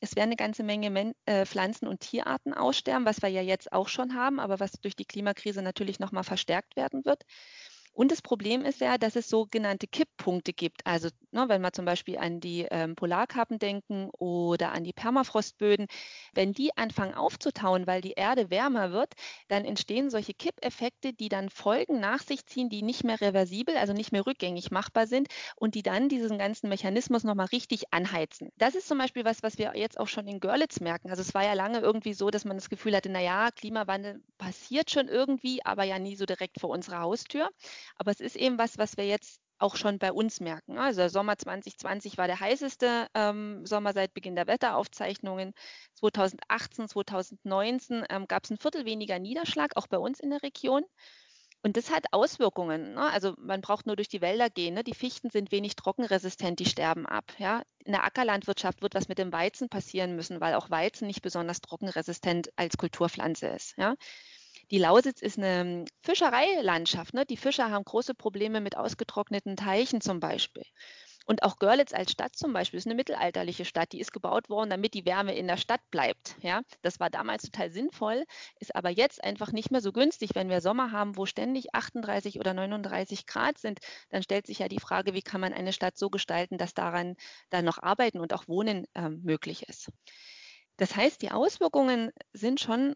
Es 0.00 0.14
werden 0.14 0.28
eine 0.28 0.36
ganze 0.36 0.62
Menge 0.62 0.90
Men 0.90 1.14
äh, 1.24 1.46
Pflanzen- 1.46 1.88
und 1.88 2.00
Tierarten 2.00 2.52
aussterben, 2.52 3.06
was 3.06 3.22
wir 3.22 3.30
ja 3.30 3.40
jetzt 3.40 3.72
auch 3.72 3.88
schon 3.88 4.14
haben, 4.14 4.38
aber 4.38 4.60
was 4.60 4.72
durch 4.72 4.94
die 4.94 5.06
Klimakrise 5.06 5.62
natürlich 5.62 5.98
nochmal 5.98 6.24
verstärkt 6.24 6.76
werden 6.76 7.04
wird. 7.04 7.22
Und 7.96 8.12
das 8.12 8.20
Problem 8.20 8.66
ist 8.66 8.80
ja, 8.82 8.98
dass 8.98 9.16
es 9.16 9.28
sogenannte 9.30 9.86
Kipppunkte 9.86 10.52
gibt. 10.52 10.86
Also 10.86 11.08
ne, 11.30 11.46
wenn 11.48 11.62
wir 11.62 11.72
zum 11.72 11.86
Beispiel 11.86 12.18
an 12.18 12.40
die 12.40 12.66
ähm, 12.70 12.94
Polarkappen 12.94 13.58
denken 13.58 14.10
oder 14.18 14.72
an 14.72 14.84
die 14.84 14.92
Permafrostböden, 14.92 15.86
wenn 16.34 16.52
die 16.52 16.76
anfangen 16.76 17.14
aufzutauen, 17.14 17.86
weil 17.86 18.02
die 18.02 18.12
Erde 18.12 18.50
wärmer 18.50 18.92
wird, 18.92 19.14
dann 19.48 19.64
entstehen 19.64 20.10
solche 20.10 20.34
Kippeffekte, 20.34 21.14
die 21.14 21.30
dann 21.30 21.48
Folgen 21.48 21.98
nach 21.98 22.22
sich 22.22 22.44
ziehen, 22.44 22.68
die 22.68 22.82
nicht 22.82 23.02
mehr 23.02 23.18
reversibel, 23.18 23.78
also 23.78 23.94
nicht 23.94 24.12
mehr 24.12 24.26
rückgängig 24.26 24.70
machbar 24.70 25.06
sind 25.06 25.28
und 25.56 25.74
die 25.74 25.82
dann 25.82 26.10
diesen 26.10 26.36
ganzen 26.36 26.68
Mechanismus 26.68 27.24
nochmal 27.24 27.46
richtig 27.46 27.94
anheizen. 27.94 28.50
Das 28.58 28.74
ist 28.74 28.88
zum 28.88 28.98
Beispiel 28.98 29.24
was, 29.24 29.42
was 29.42 29.56
wir 29.56 29.72
jetzt 29.74 29.98
auch 29.98 30.08
schon 30.08 30.28
in 30.28 30.40
Görlitz 30.40 30.80
merken. 30.80 31.08
Also 31.08 31.22
es 31.22 31.32
war 31.32 31.44
ja 31.44 31.54
lange 31.54 31.78
irgendwie 31.78 32.12
so, 32.12 32.28
dass 32.28 32.44
man 32.44 32.58
das 32.58 32.68
Gefühl 32.68 32.94
hatte, 32.94 33.08
naja, 33.08 33.50
Klimawandel 33.52 34.20
passiert 34.36 34.90
schon 34.90 35.08
irgendwie, 35.08 35.64
aber 35.64 35.84
ja 35.84 35.98
nie 35.98 36.14
so 36.16 36.26
direkt 36.26 36.60
vor 36.60 36.68
unserer 36.68 37.00
Haustür. 37.00 37.48
Aber 37.96 38.10
es 38.10 38.20
ist 38.20 38.36
eben 38.36 38.58
was, 38.58 38.78
was 38.78 38.96
wir 38.96 39.06
jetzt 39.06 39.40
auch 39.58 39.76
schon 39.76 39.98
bei 39.98 40.12
uns 40.12 40.40
merken. 40.40 40.78
Also 40.78 41.00
der 41.00 41.10
Sommer 41.10 41.38
2020 41.38 42.18
war 42.18 42.26
der 42.26 42.40
heißeste 42.40 43.08
ähm, 43.14 43.64
Sommer 43.64 43.92
seit 43.92 44.12
Beginn 44.14 44.36
der 44.36 44.46
Wetteraufzeichnungen. 44.46 45.54
2018, 45.94 46.88
2019 46.88 48.04
ähm, 48.10 48.28
gab 48.28 48.44
es 48.44 48.50
ein 48.50 48.58
Viertel 48.58 48.84
weniger 48.84 49.18
Niederschlag, 49.18 49.76
auch 49.76 49.86
bei 49.86 49.98
uns 49.98 50.20
in 50.20 50.30
der 50.30 50.42
Region. 50.42 50.84
Und 51.62 51.76
das 51.76 51.90
hat 51.90 52.04
Auswirkungen. 52.12 52.94
Ne? 52.94 53.10
Also 53.10 53.34
man 53.38 53.60
braucht 53.60 53.86
nur 53.86 53.96
durch 53.96 54.08
die 54.08 54.20
Wälder 54.20 54.50
gehen. 54.50 54.74
Ne? 54.74 54.84
Die 54.84 54.94
Fichten 54.94 55.30
sind 55.30 55.50
wenig 55.50 55.74
trockenresistent, 55.74 56.60
die 56.60 56.66
sterben 56.66 57.06
ab. 57.06 57.24
Ja? 57.38 57.62
In 57.84 57.92
der 57.92 58.04
Ackerlandwirtschaft 58.04 58.82
wird 58.82 58.94
was 58.94 59.08
mit 59.08 59.18
dem 59.18 59.32
Weizen 59.32 59.68
passieren 59.68 60.14
müssen, 60.14 60.40
weil 60.40 60.54
auch 60.54 60.70
Weizen 60.70 61.06
nicht 61.06 61.22
besonders 61.22 61.60
trockenresistent 61.60 62.50
als 62.56 62.76
Kulturpflanze 62.76 63.48
ist. 63.48 63.74
Ja? 63.78 63.96
Die 64.70 64.78
Lausitz 64.78 65.20
ist 65.22 65.38
eine 65.38 65.60
ähm, 65.60 65.84
Fischereilandschaft. 66.02 67.14
Ne? 67.14 67.24
Die 67.24 67.36
Fischer 67.36 67.70
haben 67.70 67.84
große 67.84 68.14
Probleme 68.14 68.60
mit 68.60 68.76
ausgetrockneten 68.76 69.56
Teichen 69.56 70.00
zum 70.00 70.18
Beispiel. 70.18 70.64
Und 71.26 71.42
auch 71.42 71.58
Görlitz 71.58 71.92
als 71.92 72.12
Stadt 72.12 72.36
zum 72.36 72.52
Beispiel 72.52 72.78
ist 72.78 72.86
eine 72.86 72.94
mittelalterliche 72.94 73.64
Stadt, 73.64 73.92
die 73.92 73.98
ist 73.98 74.12
gebaut 74.12 74.48
worden, 74.48 74.70
damit 74.70 74.94
die 74.94 75.04
Wärme 75.04 75.34
in 75.34 75.48
der 75.48 75.56
Stadt 75.56 75.80
bleibt. 75.90 76.36
Ja, 76.40 76.62
das 76.82 77.00
war 77.00 77.10
damals 77.10 77.42
total 77.42 77.72
sinnvoll, 77.72 78.24
ist 78.60 78.74
aber 78.76 78.90
jetzt 78.90 79.22
einfach 79.24 79.50
nicht 79.50 79.72
mehr 79.72 79.80
so 79.80 79.92
günstig. 79.92 80.30
Wenn 80.34 80.48
wir 80.48 80.60
Sommer 80.60 80.92
haben, 80.92 81.16
wo 81.16 81.26
ständig 81.26 81.74
38 81.74 82.38
oder 82.38 82.54
39 82.54 83.26
Grad 83.26 83.58
sind, 83.58 83.80
dann 84.10 84.22
stellt 84.22 84.46
sich 84.46 84.60
ja 84.60 84.68
die 84.68 84.78
Frage, 84.78 85.14
wie 85.14 85.22
kann 85.22 85.40
man 85.40 85.52
eine 85.52 85.72
Stadt 85.72 85.98
so 85.98 86.10
gestalten, 86.10 86.58
dass 86.58 86.74
daran 86.74 87.16
dann 87.50 87.64
noch 87.64 87.82
arbeiten 87.82 88.20
und 88.20 88.32
auch 88.32 88.46
Wohnen 88.46 88.86
äh, 88.94 89.08
möglich 89.08 89.68
ist. 89.68 89.90
Das 90.76 90.94
heißt, 90.94 91.22
die 91.22 91.32
Auswirkungen 91.32 92.12
sind 92.34 92.60
schon 92.60 92.94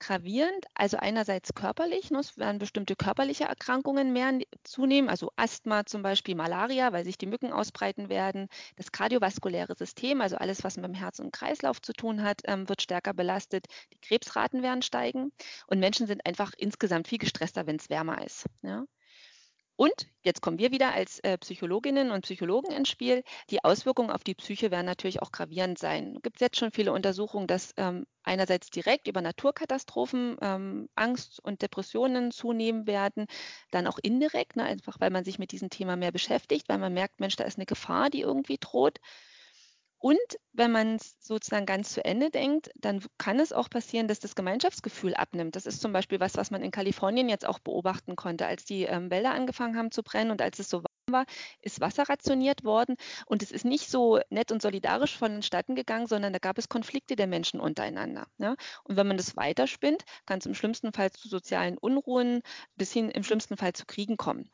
gravierend, 0.00 0.66
also 0.74 0.96
einerseits 0.96 1.54
körperlich, 1.54 2.10
ne, 2.10 2.18
es 2.20 2.36
werden 2.38 2.58
bestimmte 2.58 2.96
körperliche 2.96 3.44
Erkrankungen 3.44 4.12
mehr 4.12 4.38
zunehmen, 4.64 5.08
also 5.10 5.30
Asthma 5.36 5.86
zum 5.86 6.02
Beispiel, 6.02 6.34
Malaria, 6.34 6.92
weil 6.92 7.04
sich 7.04 7.18
die 7.18 7.26
Mücken 7.26 7.52
ausbreiten 7.52 8.08
werden. 8.08 8.48
Das 8.76 8.90
kardiovaskuläre 8.92 9.74
System, 9.76 10.20
also 10.20 10.36
alles, 10.36 10.64
was 10.64 10.76
mit 10.76 10.86
dem 10.86 10.94
Herz 10.94 11.18
und 11.20 11.32
Kreislauf 11.32 11.80
zu 11.82 11.92
tun 11.92 12.22
hat, 12.22 12.40
ähm, 12.46 12.68
wird 12.68 12.82
stärker 12.82 13.14
belastet. 13.14 13.66
Die 13.94 13.98
Krebsraten 14.00 14.62
werden 14.62 14.82
steigen 14.82 15.32
und 15.68 15.78
Menschen 15.78 16.06
sind 16.08 16.26
einfach 16.26 16.52
insgesamt 16.56 17.06
viel 17.08 17.18
gestresster, 17.18 17.66
wenn 17.66 17.76
es 17.76 17.88
wärmer 17.90 18.24
ist. 18.24 18.46
Ja. 18.62 18.84
Und 19.80 20.08
jetzt 20.20 20.42
kommen 20.42 20.58
wir 20.58 20.72
wieder 20.72 20.92
als 20.92 21.20
äh, 21.20 21.38
Psychologinnen 21.38 22.10
und 22.10 22.20
Psychologen 22.20 22.70
ins 22.70 22.90
Spiel. 22.90 23.24
Die 23.48 23.64
Auswirkungen 23.64 24.10
auf 24.10 24.22
die 24.22 24.34
Psyche 24.34 24.70
werden 24.70 24.84
natürlich 24.84 25.22
auch 25.22 25.32
gravierend 25.32 25.78
sein. 25.78 26.16
Es 26.16 26.22
gibt 26.22 26.42
jetzt 26.42 26.58
schon 26.58 26.70
viele 26.70 26.92
Untersuchungen, 26.92 27.46
dass 27.46 27.72
ähm, 27.78 28.04
einerseits 28.22 28.68
direkt 28.68 29.08
über 29.08 29.22
Naturkatastrophen 29.22 30.36
ähm, 30.42 30.90
Angst 30.96 31.42
und 31.42 31.62
Depressionen 31.62 32.30
zunehmen 32.30 32.86
werden, 32.86 33.24
dann 33.70 33.86
auch 33.86 33.98
indirekt, 34.02 34.56
ne, 34.56 34.64
einfach 34.64 35.00
weil 35.00 35.08
man 35.08 35.24
sich 35.24 35.38
mit 35.38 35.50
diesem 35.50 35.70
Thema 35.70 35.96
mehr 35.96 36.12
beschäftigt, 36.12 36.68
weil 36.68 36.76
man 36.76 36.92
merkt, 36.92 37.18
Mensch, 37.18 37.36
da 37.36 37.44
ist 37.44 37.56
eine 37.56 37.64
Gefahr, 37.64 38.10
die 38.10 38.20
irgendwie 38.20 38.58
droht. 38.60 38.98
Und 40.00 40.18
wenn 40.54 40.72
man 40.72 40.96
es 40.96 41.14
sozusagen 41.20 41.66
ganz 41.66 41.92
zu 41.92 42.02
Ende 42.02 42.30
denkt, 42.30 42.70
dann 42.74 43.04
kann 43.18 43.38
es 43.38 43.52
auch 43.52 43.68
passieren, 43.68 44.08
dass 44.08 44.18
das 44.18 44.34
Gemeinschaftsgefühl 44.34 45.14
abnimmt. 45.14 45.56
Das 45.56 45.66
ist 45.66 45.82
zum 45.82 45.92
Beispiel 45.92 46.20
was, 46.20 46.36
was 46.38 46.50
man 46.50 46.62
in 46.62 46.70
Kalifornien 46.70 47.28
jetzt 47.28 47.46
auch 47.46 47.58
beobachten 47.58 48.16
konnte. 48.16 48.46
Als 48.46 48.64
die 48.64 48.84
ähm, 48.84 49.10
Wälder 49.10 49.32
angefangen 49.32 49.76
haben 49.76 49.90
zu 49.90 50.02
brennen 50.02 50.30
und 50.30 50.40
als 50.40 50.58
es 50.58 50.70
so 50.70 50.78
warm 50.78 51.12
war, 51.12 51.26
ist 51.60 51.80
Wasser 51.82 52.08
rationiert 52.08 52.64
worden. 52.64 52.96
Und 53.26 53.42
es 53.42 53.52
ist 53.52 53.66
nicht 53.66 53.90
so 53.90 54.18
nett 54.30 54.50
und 54.52 54.62
solidarisch 54.62 55.18
vonstatten 55.18 55.74
gegangen, 55.74 56.06
sondern 56.06 56.32
da 56.32 56.38
gab 56.38 56.56
es 56.56 56.70
Konflikte 56.70 57.14
der 57.14 57.26
Menschen 57.26 57.60
untereinander. 57.60 58.26
Ja? 58.38 58.56
Und 58.84 58.96
wenn 58.96 59.06
man 59.06 59.18
das 59.18 59.36
weiterspinnt, 59.36 60.04
kann 60.24 60.38
es 60.38 60.46
im 60.46 60.54
schlimmsten 60.54 60.94
Fall 60.94 61.12
zu 61.12 61.28
sozialen 61.28 61.76
Unruhen 61.76 62.40
bis 62.74 62.90
hin 62.90 63.10
im 63.10 63.22
schlimmsten 63.22 63.58
Fall 63.58 63.74
zu 63.74 63.84
Kriegen 63.84 64.16
kommen. 64.16 64.50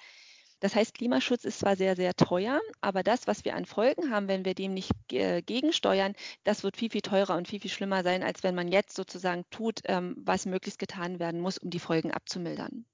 Das 0.60 0.74
heißt, 0.74 0.94
Klimaschutz 0.94 1.44
ist 1.44 1.60
zwar 1.60 1.76
sehr, 1.76 1.96
sehr 1.96 2.14
teuer, 2.14 2.60
aber 2.80 3.02
das, 3.02 3.26
was 3.26 3.44
wir 3.44 3.54
an 3.54 3.66
Folgen 3.66 4.10
haben, 4.10 4.26
wenn 4.28 4.44
wir 4.44 4.54
dem 4.54 4.72
nicht 4.72 4.92
äh, 5.12 5.42
gegensteuern, 5.42 6.14
das 6.44 6.64
wird 6.64 6.76
viel, 6.76 6.90
viel 6.90 7.02
teurer 7.02 7.36
und 7.36 7.48
viel, 7.48 7.60
viel 7.60 7.70
schlimmer 7.70 8.02
sein, 8.02 8.22
als 8.22 8.42
wenn 8.42 8.54
man 8.54 8.68
jetzt 8.68 8.96
sozusagen 8.96 9.44
tut, 9.50 9.80
ähm, 9.84 10.16
was 10.18 10.46
möglichst 10.46 10.78
getan 10.78 11.18
werden 11.18 11.40
muss, 11.40 11.58
um 11.58 11.70
die 11.70 11.78
Folgen 11.78 12.10
abzumildern. 12.10 12.86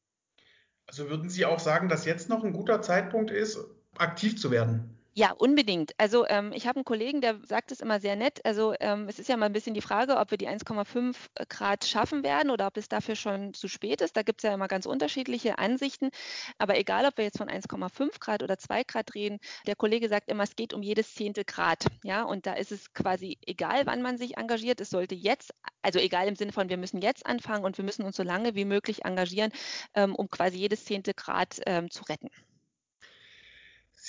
Also 0.87 1.09
würden 1.09 1.31
Sie 1.31 1.47
auch 1.47 1.61
sagen, 1.61 1.89
dass 1.89 2.05
jetzt 2.05 2.29
noch 2.29 2.43
ein 2.43 2.53
guter 2.53 2.83
Zeitpunkt 2.83 3.31
ist, 3.31 3.59
aktiv 3.97 4.39
zu 4.39 4.51
werden? 4.51 4.99
Ja, 5.15 5.33
unbedingt. 5.33 5.93
Also 5.99 6.27
ähm, 6.27 6.53
ich 6.55 6.67
habe 6.67 6.77
einen 6.77 6.87
Kollegen, 6.87 7.21
der 7.21 7.39
sagt 7.45 7.71
es 7.71 7.81
immer 7.81 8.01
sehr 8.01 8.17
nett. 8.17 8.41
Also 8.47 8.75
ähm, 8.81 9.09
es 9.09 9.19
ist 9.19 9.29
ja 9.29 9.37
mal 9.37 9.45
ein 9.45 9.53
bisschen 9.53 9.75
die 9.75 9.83
Frage, 9.83 10.17
ob 10.17 10.31
wir 10.31 10.39
die 10.39 10.49
1,5 10.49 11.15
Grad 11.51 11.85
schaffen 11.85 12.23
werden 12.23 12.51
oder 12.51 12.67
ob 12.67 12.79
es 12.79 12.89
dafür 12.89 13.15
schon 13.15 13.53
zu 13.53 13.69
spät 13.69 14.01
ist. 14.01 14.17
Da 14.17 14.23
gibt 14.23 14.41
es 14.41 14.49
ja 14.49 14.55
immer 14.55 14.69
ganz 14.69 14.87
unterschiedliche 14.87 15.59
Ansichten. 15.59 16.09
Aber 16.57 16.79
egal, 16.79 17.05
ob 17.05 17.19
wir 17.19 17.27
jetzt 17.27 17.37
von 17.37 17.51
1,5 17.51 18.21
Grad 18.21 18.43
oder 18.43 18.57
2 18.57 18.85
Grad 18.85 19.15
reden, 19.15 19.39
der 19.67 19.77
Kollege 19.77 20.09
sagt 20.09 20.31
immer, 20.31 20.45
es 20.45 20.57
geht 20.57 20.73
um 20.73 20.83
jedes 20.83 21.15
zehnte 21.15 21.45
Grad. 21.45 21.85
Ja, 22.05 22.23
und 22.23 22.47
da 22.47 22.55
ist 22.55 22.73
es 22.73 22.95
quasi 22.95 23.37
egal, 23.47 23.85
wann 23.85 24.01
man 24.01 24.17
sich 24.17 24.39
engagiert. 24.39 24.81
Es 24.81 24.89
sollte 24.89 25.15
jetzt, 25.15 25.53
also 25.83 25.99
egal 25.99 26.27
im 26.27 26.37
Sinne 26.37 26.53
von, 26.53 26.71
wir 26.71 26.79
müssen 26.79 27.03
jetzt 27.03 27.27
anfangen 27.27 27.67
und 27.67 27.77
wir 27.77 27.85
müssen 27.85 28.07
uns 28.07 28.17
so 28.17 28.23
lange 28.23 28.55
wie 28.55 28.65
möglich 28.65 29.05
engagieren, 29.05 29.53
ähm, 29.95 30.15
um 30.15 30.31
quasi 30.31 30.57
jedes 30.57 30.87
zehnte 30.87 31.13
Grad 31.13 31.61
ähm, 31.67 31.91
zu 31.91 32.03
retten. 32.05 32.31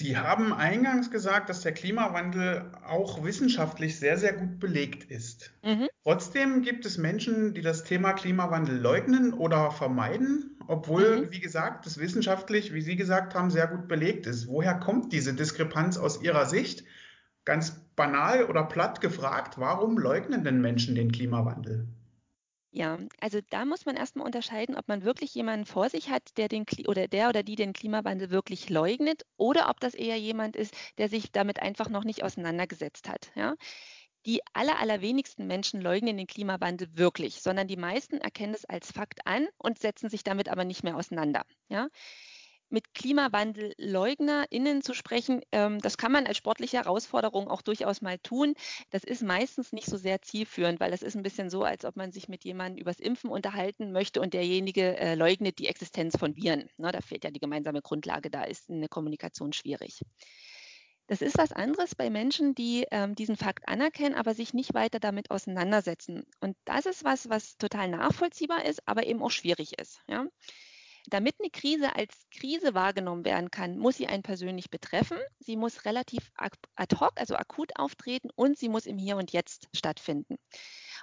Sie 0.04 0.18
haben 0.18 0.52
eingangs 0.52 1.12
gesagt, 1.12 1.48
dass 1.48 1.62
der 1.62 1.72
Klimawandel 1.72 2.70
auch 2.86 3.24
wissenschaftlich 3.24 3.98
sehr, 3.98 4.18
sehr 4.18 4.34
gut 4.34 4.60
belegt 4.60 5.10
ist. 5.10 5.54
Mhm. 5.64 5.88
Trotzdem 6.04 6.62
gibt 6.62 6.86
es 6.86 6.98
Menschen, 6.98 7.54
die 7.54 7.62
das 7.62 7.86
Thema 7.86 8.12
Klimawandel 8.12 8.78
leugnen 8.78 9.32
oder 9.32 9.72
vermeiden, 9.72 10.58
obwohl, 10.68 11.22
mhm. 11.22 11.32
wie 11.32 11.40
gesagt, 11.40 11.86
das 11.86 12.00
wissenschaftlich, 12.00 12.74
wie 12.74 12.82
Sie 12.82 12.98
gesagt 12.98 13.34
haben, 13.34 13.50
sehr 13.50 13.66
gut 13.66 13.88
belegt 13.88 14.28
ist. 14.28 14.50
Woher 14.50 14.74
kommt 14.74 15.14
diese 15.14 15.34
Diskrepanz 15.34 15.98
aus 15.98 16.22
Ihrer 16.22 16.48
Sicht? 16.48 16.84
Ganz 17.46 17.72
banal 17.96 18.44
oder 18.44 18.66
platt 18.66 19.00
gefragt, 19.00 19.58
warum 19.58 19.98
leugnen 19.98 20.44
denn 20.44 20.60
Menschen 20.60 20.96
den 20.96 21.14
Klimawandel? 21.14 21.88
Ja, 22.76 22.98
also 23.22 23.40
da 23.52 23.66
muss 23.66 23.86
man 23.86 23.96
erstmal 23.96 24.26
unterscheiden, 24.26 24.76
ob 24.76 24.88
man 24.88 25.04
wirklich 25.04 25.36
jemanden 25.36 25.68
vor 25.68 25.90
sich 25.90 26.10
hat, 26.10 26.36
der 26.38 26.48
den 26.48 26.66
oder 26.88 27.08
der 27.08 27.30
oder 27.30 27.44
die 27.44 27.56
den 27.56 27.72
Klimawandel 27.72 28.32
wirklich 28.32 28.68
leugnet 28.68 29.22
oder 29.38 29.70
ob 29.70 29.80
das 29.80 29.94
eher 29.94 30.18
jemand 30.18 30.56
ist, 30.56 30.76
der 30.98 31.08
sich 31.08 31.32
damit 31.32 31.62
einfach 31.62 31.90
noch 31.90 32.04
nicht 32.04 32.24
auseinandergesetzt 32.24 33.08
hat. 33.10 33.32
Ja? 33.36 33.56
Die 34.26 34.42
aller, 34.54 34.80
allerwenigsten 34.80 35.46
Menschen 35.46 35.82
leugnen 35.82 36.18
den 36.18 36.26
Klimawandel 36.26 36.88
wirklich, 36.98 37.42
sondern 37.42 37.68
die 37.68 37.78
meisten 37.78 38.18
erkennen 38.18 38.56
es 38.56 38.66
als 38.66 38.92
Fakt 38.92 39.28
an 39.28 39.48
und 39.58 39.78
setzen 39.78 40.10
sich 40.10 40.24
damit 40.24 40.50
aber 40.50 40.66
nicht 40.66 40.84
mehr 40.84 40.98
auseinander. 40.98 41.44
Ja? 41.70 41.90
Mit 42.74 42.94
KlimawandelleugnerInnen 42.94 44.82
zu 44.82 44.94
sprechen, 44.94 45.42
ähm, 45.52 45.80
das 45.80 45.98
kann 45.98 46.12
man 46.12 46.26
als 46.26 46.38
sportliche 46.38 46.78
Herausforderung 46.78 47.48
auch 47.48 47.62
durchaus 47.62 48.02
mal 48.02 48.18
tun. 48.20 48.56
Das 48.90 49.04
ist 49.04 49.22
meistens 49.22 49.72
nicht 49.72 49.86
so 49.86 49.96
sehr 49.96 50.22
zielführend, 50.22 50.80
weil 50.80 50.92
das 50.92 51.04
ist 51.04 51.16
ein 51.16 51.24
bisschen 51.24 51.50
so, 51.50 51.64
als 51.64 51.86
ob 51.86 51.96
man 51.96 52.12
sich 52.12 52.28
mit 52.28 52.44
jemandem 52.44 52.82
übers 52.82 53.00
Impfen 53.00 53.30
unterhalten 53.30 53.92
möchte 53.92 54.20
und 54.20 54.34
derjenige 54.34 54.98
äh, 54.98 55.16
leugnet 55.16 55.60
die 55.60 55.68
Existenz 55.68 56.18
von 56.18 56.36
Viren. 56.36 56.68
Ne, 56.78 56.92
da 56.92 57.00
fehlt 57.00 57.24
ja 57.24 57.32
die 57.32 57.40
gemeinsame 57.40 57.82
Grundlage, 57.82 58.30
da 58.30 58.44
ist 58.44 58.70
eine 58.70 58.90
Kommunikation 58.90 59.54
schwierig. 59.54 60.02
Das 61.08 61.22
ist 61.22 61.38
was 61.38 61.52
anderes 61.52 61.96
bei 61.96 62.10
Menschen, 62.10 62.56
die 62.56 62.88
ähm, 62.90 63.14
diesen 63.14 63.36
Fakt 63.36 63.68
anerkennen, 63.68 64.16
aber 64.16 64.34
sich 64.34 64.54
nicht 64.54 64.74
weiter 64.74 65.00
damit 65.00 65.32
auseinandersetzen. 65.32 66.26
Und 66.40 66.56
das 66.66 66.86
ist 66.86 67.04
was, 67.04 67.30
was 67.30 67.58
total 67.58 67.90
nachvollziehbar 67.90 68.66
ist, 68.66 68.82
aber 68.88 69.06
eben 69.06 69.22
auch 69.22 69.32
schwierig 69.32 69.78
ist. 69.78 70.00
Ja? 70.08 70.26
Damit 71.08 71.36
eine 71.40 71.50
Krise 71.50 71.96
als 71.96 72.14
Krise 72.32 72.74
wahrgenommen 72.74 73.26
werden 73.26 73.52
kann, 73.52 73.78
muss 73.78 73.98
sie 73.98 74.08
einen 74.08 74.24
persönlich 74.24 74.70
betreffen. 74.70 75.18
Sie 75.40 75.58
muss 75.58 75.86
relativ 75.86 76.32
ad 76.36 76.96
hoc, 77.00 77.12
also 77.16 77.36
akut 77.36 77.72
auftreten 77.76 78.30
und 78.36 78.58
sie 78.58 78.70
muss 78.70 78.86
im 78.86 78.98
Hier 78.98 79.18
und 79.18 79.32
Jetzt 79.34 79.68
stattfinden. 79.76 80.38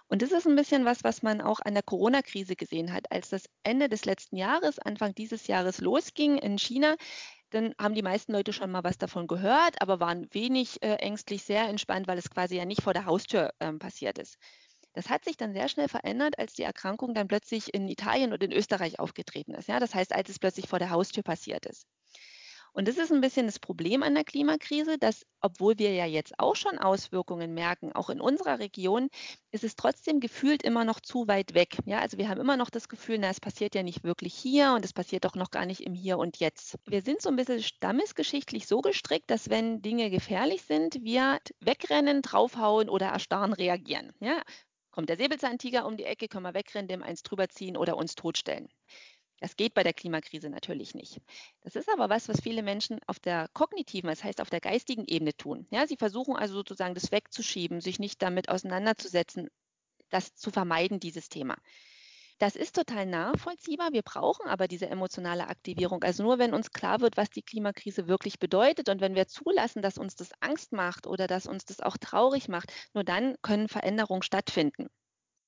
Und 0.08 0.22
das 0.22 0.32
ist 0.32 0.46
ein 0.46 0.56
bisschen 0.56 0.84
was, 0.84 1.04
was 1.04 1.22
man 1.22 1.40
auch 1.40 1.60
an 1.60 1.74
der 1.74 1.82
Corona-Krise 1.82 2.56
gesehen 2.56 2.92
hat. 2.92 3.12
Als 3.12 3.28
das 3.28 3.44
Ende 3.62 3.88
des 3.88 4.04
letzten 4.04 4.36
Jahres, 4.36 4.78
Anfang 4.78 5.14
dieses 5.14 5.46
Jahres 5.46 5.80
losging 5.80 6.38
in 6.38 6.58
China, 6.58 6.96
dann 7.50 7.74
haben 7.78 7.94
die 7.94 8.02
meisten 8.02 8.32
Leute 8.32 8.52
schon 8.52 8.70
mal 8.70 8.84
was 8.84 8.98
davon 8.98 9.26
gehört, 9.26 9.80
aber 9.82 10.00
waren 10.00 10.32
wenig 10.32 10.82
äh, 10.82 10.94
ängstlich, 10.94 11.44
sehr 11.44 11.68
entspannt, 11.68 12.08
weil 12.08 12.18
es 12.18 12.30
quasi 12.30 12.56
ja 12.56 12.64
nicht 12.64 12.82
vor 12.82 12.94
der 12.94 13.06
Haustür 13.06 13.52
ähm, 13.60 13.78
passiert 13.78 14.18
ist. 14.18 14.38
Das 15.00 15.08
hat 15.08 15.24
sich 15.24 15.38
dann 15.38 15.54
sehr 15.54 15.70
schnell 15.70 15.88
verändert, 15.88 16.38
als 16.38 16.52
die 16.52 16.62
Erkrankung 16.62 17.14
dann 17.14 17.26
plötzlich 17.26 17.72
in 17.72 17.88
Italien 17.88 18.34
und 18.34 18.42
in 18.42 18.52
Österreich 18.52 18.98
aufgetreten 18.98 19.54
ist. 19.54 19.66
Ja, 19.66 19.80
das 19.80 19.94
heißt, 19.94 20.14
als 20.14 20.28
es 20.28 20.38
plötzlich 20.38 20.68
vor 20.68 20.78
der 20.78 20.90
Haustür 20.90 21.22
passiert 21.22 21.64
ist. 21.64 21.86
Und 22.74 22.86
das 22.86 22.98
ist 22.98 23.10
ein 23.10 23.22
bisschen 23.22 23.46
das 23.46 23.58
Problem 23.58 24.02
an 24.02 24.14
der 24.14 24.24
Klimakrise, 24.24 24.98
dass, 24.98 25.24
obwohl 25.40 25.78
wir 25.78 25.94
ja 25.94 26.04
jetzt 26.04 26.34
auch 26.38 26.54
schon 26.54 26.76
Auswirkungen 26.76 27.54
merken, 27.54 27.92
auch 27.94 28.10
in 28.10 28.20
unserer 28.20 28.58
Region, 28.58 29.08
ist 29.52 29.64
es 29.64 29.74
trotzdem 29.74 30.20
gefühlt 30.20 30.62
immer 30.62 30.84
noch 30.84 31.00
zu 31.00 31.26
weit 31.28 31.54
weg. 31.54 31.78
Ja, 31.86 32.00
also 32.00 32.18
wir 32.18 32.28
haben 32.28 32.42
immer 32.42 32.58
noch 32.58 32.68
das 32.68 32.90
Gefühl, 32.90 33.16
na, 33.18 33.30
es 33.30 33.40
passiert 33.40 33.74
ja 33.74 33.82
nicht 33.82 34.04
wirklich 34.04 34.34
hier 34.34 34.74
und 34.74 34.84
es 34.84 34.92
passiert 34.92 35.24
doch 35.24 35.34
noch 35.34 35.50
gar 35.50 35.64
nicht 35.64 35.80
im 35.80 35.94
Hier 35.94 36.18
und 36.18 36.40
Jetzt. 36.40 36.76
Wir 36.86 37.00
sind 37.00 37.22
so 37.22 37.30
ein 37.30 37.36
bisschen 37.36 37.62
stammesgeschichtlich 37.62 38.66
so 38.66 38.82
gestrickt, 38.82 39.30
dass 39.30 39.48
wenn 39.48 39.80
Dinge 39.80 40.10
gefährlich 40.10 40.60
sind, 40.60 41.02
wir 41.02 41.38
wegrennen, 41.60 42.20
draufhauen 42.20 42.90
oder 42.90 43.06
erstarren 43.06 43.54
reagieren. 43.54 44.12
Ja, 44.20 44.42
Kommt 44.90 45.08
der 45.08 45.16
Säbelzahntiger 45.16 45.86
um 45.86 45.96
die 45.96 46.04
Ecke, 46.04 46.28
können 46.28 46.44
wir 46.44 46.54
wegrennen, 46.54 46.88
dem 46.88 47.02
eins 47.02 47.22
drüber 47.22 47.48
ziehen 47.48 47.76
oder 47.76 47.96
uns 47.96 48.14
totstellen. 48.14 48.68
Das 49.40 49.56
geht 49.56 49.72
bei 49.72 49.82
der 49.82 49.94
Klimakrise 49.94 50.50
natürlich 50.50 50.94
nicht. 50.94 51.20
Das 51.62 51.74
ist 51.74 51.88
aber 51.88 52.10
was, 52.10 52.28
was 52.28 52.40
viele 52.42 52.62
Menschen 52.62 53.00
auf 53.06 53.18
der 53.18 53.48
kognitiven, 53.54 54.10
das 54.10 54.22
heißt 54.22 54.40
auf 54.40 54.50
der 54.50 54.60
geistigen 54.60 55.06
Ebene 55.06 55.34
tun. 55.34 55.66
Ja, 55.70 55.86
sie 55.86 55.96
versuchen 55.96 56.36
also 56.36 56.54
sozusagen 56.54 56.94
das 56.94 57.10
wegzuschieben, 57.10 57.80
sich 57.80 57.98
nicht 57.98 58.20
damit 58.20 58.50
auseinanderzusetzen, 58.50 59.48
das 60.10 60.34
zu 60.34 60.50
vermeiden, 60.50 61.00
dieses 61.00 61.30
Thema. 61.30 61.56
Das 62.40 62.56
ist 62.56 62.74
total 62.74 63.04
nachvollziehbar. 63.04 63.92
Wir 63.92 64.00
brauchen 64.00 64.48
aber 64.48 64.66
diese 64.66 64.88
emotionale 64.88 65.46
Aktivierung. 65.46 66.02
Also 66.02 66.22
nur 66.22 66.38
wenn 66.38 66.54
uns 66.54 66.70
klar 66.70 67.02
wird, 67.02 67.18
was 67.18 67.28
die 67.28 67.42
Klimakrise 67.42 68.08
wirklich 68.08 68.38
bedeutet 68.38 68.88
und 68.88 69.02
wenn 69.02 69.14
wir 69.14 69.26
zulassen, 69.26 69.82
dass 69.82 69.98
uns 69.98 70.16
das 70.16 70.30
Angst 70.40 70.72
macht 70.72 71.06
oder 71.06 71.26
dass 71.26 71.46
uns 71.46 71.66
das 71.66 71.80
auch 71.80 71.98
traurig 71.98 72.48
macht, 72.48 72.72
nur 72.94 73.04
dann 73.04 73.34
können 73.42 73.68
Veränderungen 73.68 74.22
stattfinden. 74.22 74.86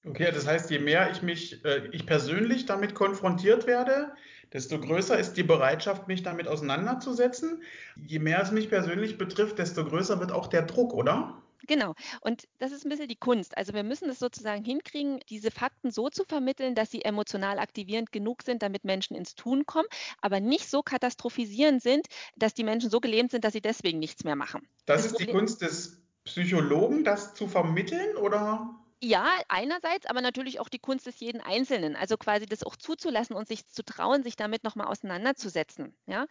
Okay, 0.05 0.31
das 0.33 0.47
heißt, 0.47 0.69
je 0.71 0.81
mehr 0.81 1.11
ich 1.11 1.23
mich, 1.23 1.65
äh, 1.65 1.89
ich 1.93 2.05
persönlich 2.05 2.67
damit 2.67 2.95
konfrontiert 2.95 3.67
werde, 3.67 4.13
desto 4.53 4.79
größer 4.79 5.19
ist 5.19 5.39
die 5.39 5.45
Bereitschaft, 5.45 6.09
mich 6.09 6.23
damit 6.23 6.47
auseinanderzusetzen. 6.47 7.63
Je 7.97 8.19
mehr 8.19 8.43
es 8.43 8.51
mich 8.51 8.69
persönlich 8.69 9.17
betrifft, 9.17 9.59
desto 9.59 9.83
größer 9.87 10.21
wird 10.21 10.33
auch 10.33 10.49
der 10.49 10.63
Druck, 10.63 10.93
oder? 10.93 11.42
Genau. 11.67 11.95
Und 12.21 12.49
das 12.59 12.73
ist 12.73 12.85
ein 12.85 12.89
bisschen 12.89 13.09
die 13.09 13.17
Kunst. 13.17 13.57
Also 13.57 13.73
wir 13.73 13.83
müssen 13.83 14.09
es 14.09 14.19
sozusagen 14.19 14.65
hinkriegen, 14.65 15.21
diese 15.29 15.51
Fakten 15.51 15.91
so 15.91 16.09
zu 16.09 16.25
vermitteln, 16.25 16.75
dass 16.75 16.91
sie 16.91 17.05
emotional 17.05 17.59
aktivierend 17.59 18.13
genug 18.13 18.43
sind, 18.43 18.63
damit 18.63 18.85
Menschen 18.85 19.17
ins 19.17 19.35
Tun 19.35 19.67
kommen, 19.67 19.89
aber 20.21 20.41
nicht 20.41 20.69
so 20.69 20.83
katastrophisierend 20.83 21.83
sind, 21.83 22.07
dass 22.37 22.55
die 22.55 22.65
Menschen 22.65 22.91
so 22.91 23.01
gelähmt 23.01 23.31
sind, 23.31 23.45
dass 23.45 23.53
sie 23.53 23.61
deswegen 23.61 23.99
nichts 23.99 24.25
mehr 24.25 24.37
machen. 24.37 24.69
Das, 24.87 25.03
das 25.03 25.13
ist 25.13 25.21
die 25.21 25.27
Kunst 25.27 25.63
des 25.63 26.03
Psychologen, 26.25 27.05
das 27.05 27.35
zu 27.35 27.49
vermitteln, 27.49 28.17
oder? 28.17 28.79
Ja, 29.05 29.27
einerseits, 29.49 30.07
aber 30.07 30.21
natürlich 30.21 30.61
auch 30.61 30.69
die 30.69 30.79
Kunst 30.79 31.09
des 31.09 31.19
jeden 31.19 31.41
Einzelnen. 31.41 31.97
Also 31.97 32.17
quasi 32.17 32.47
das 32.47 32.63
auch 32.63 32.77
zuzulassen 32.77 33.35
und 33.35 33.49
sich 33.49 33.67
zu 33.67 33.83
trauen, 33.85 34.23
sich 34.23 34.37
damit 34.37 34.63
nochmal 34.63 34.87
auseinanderzusetzen. 34.87 35.97
Ja? 36.07 36.27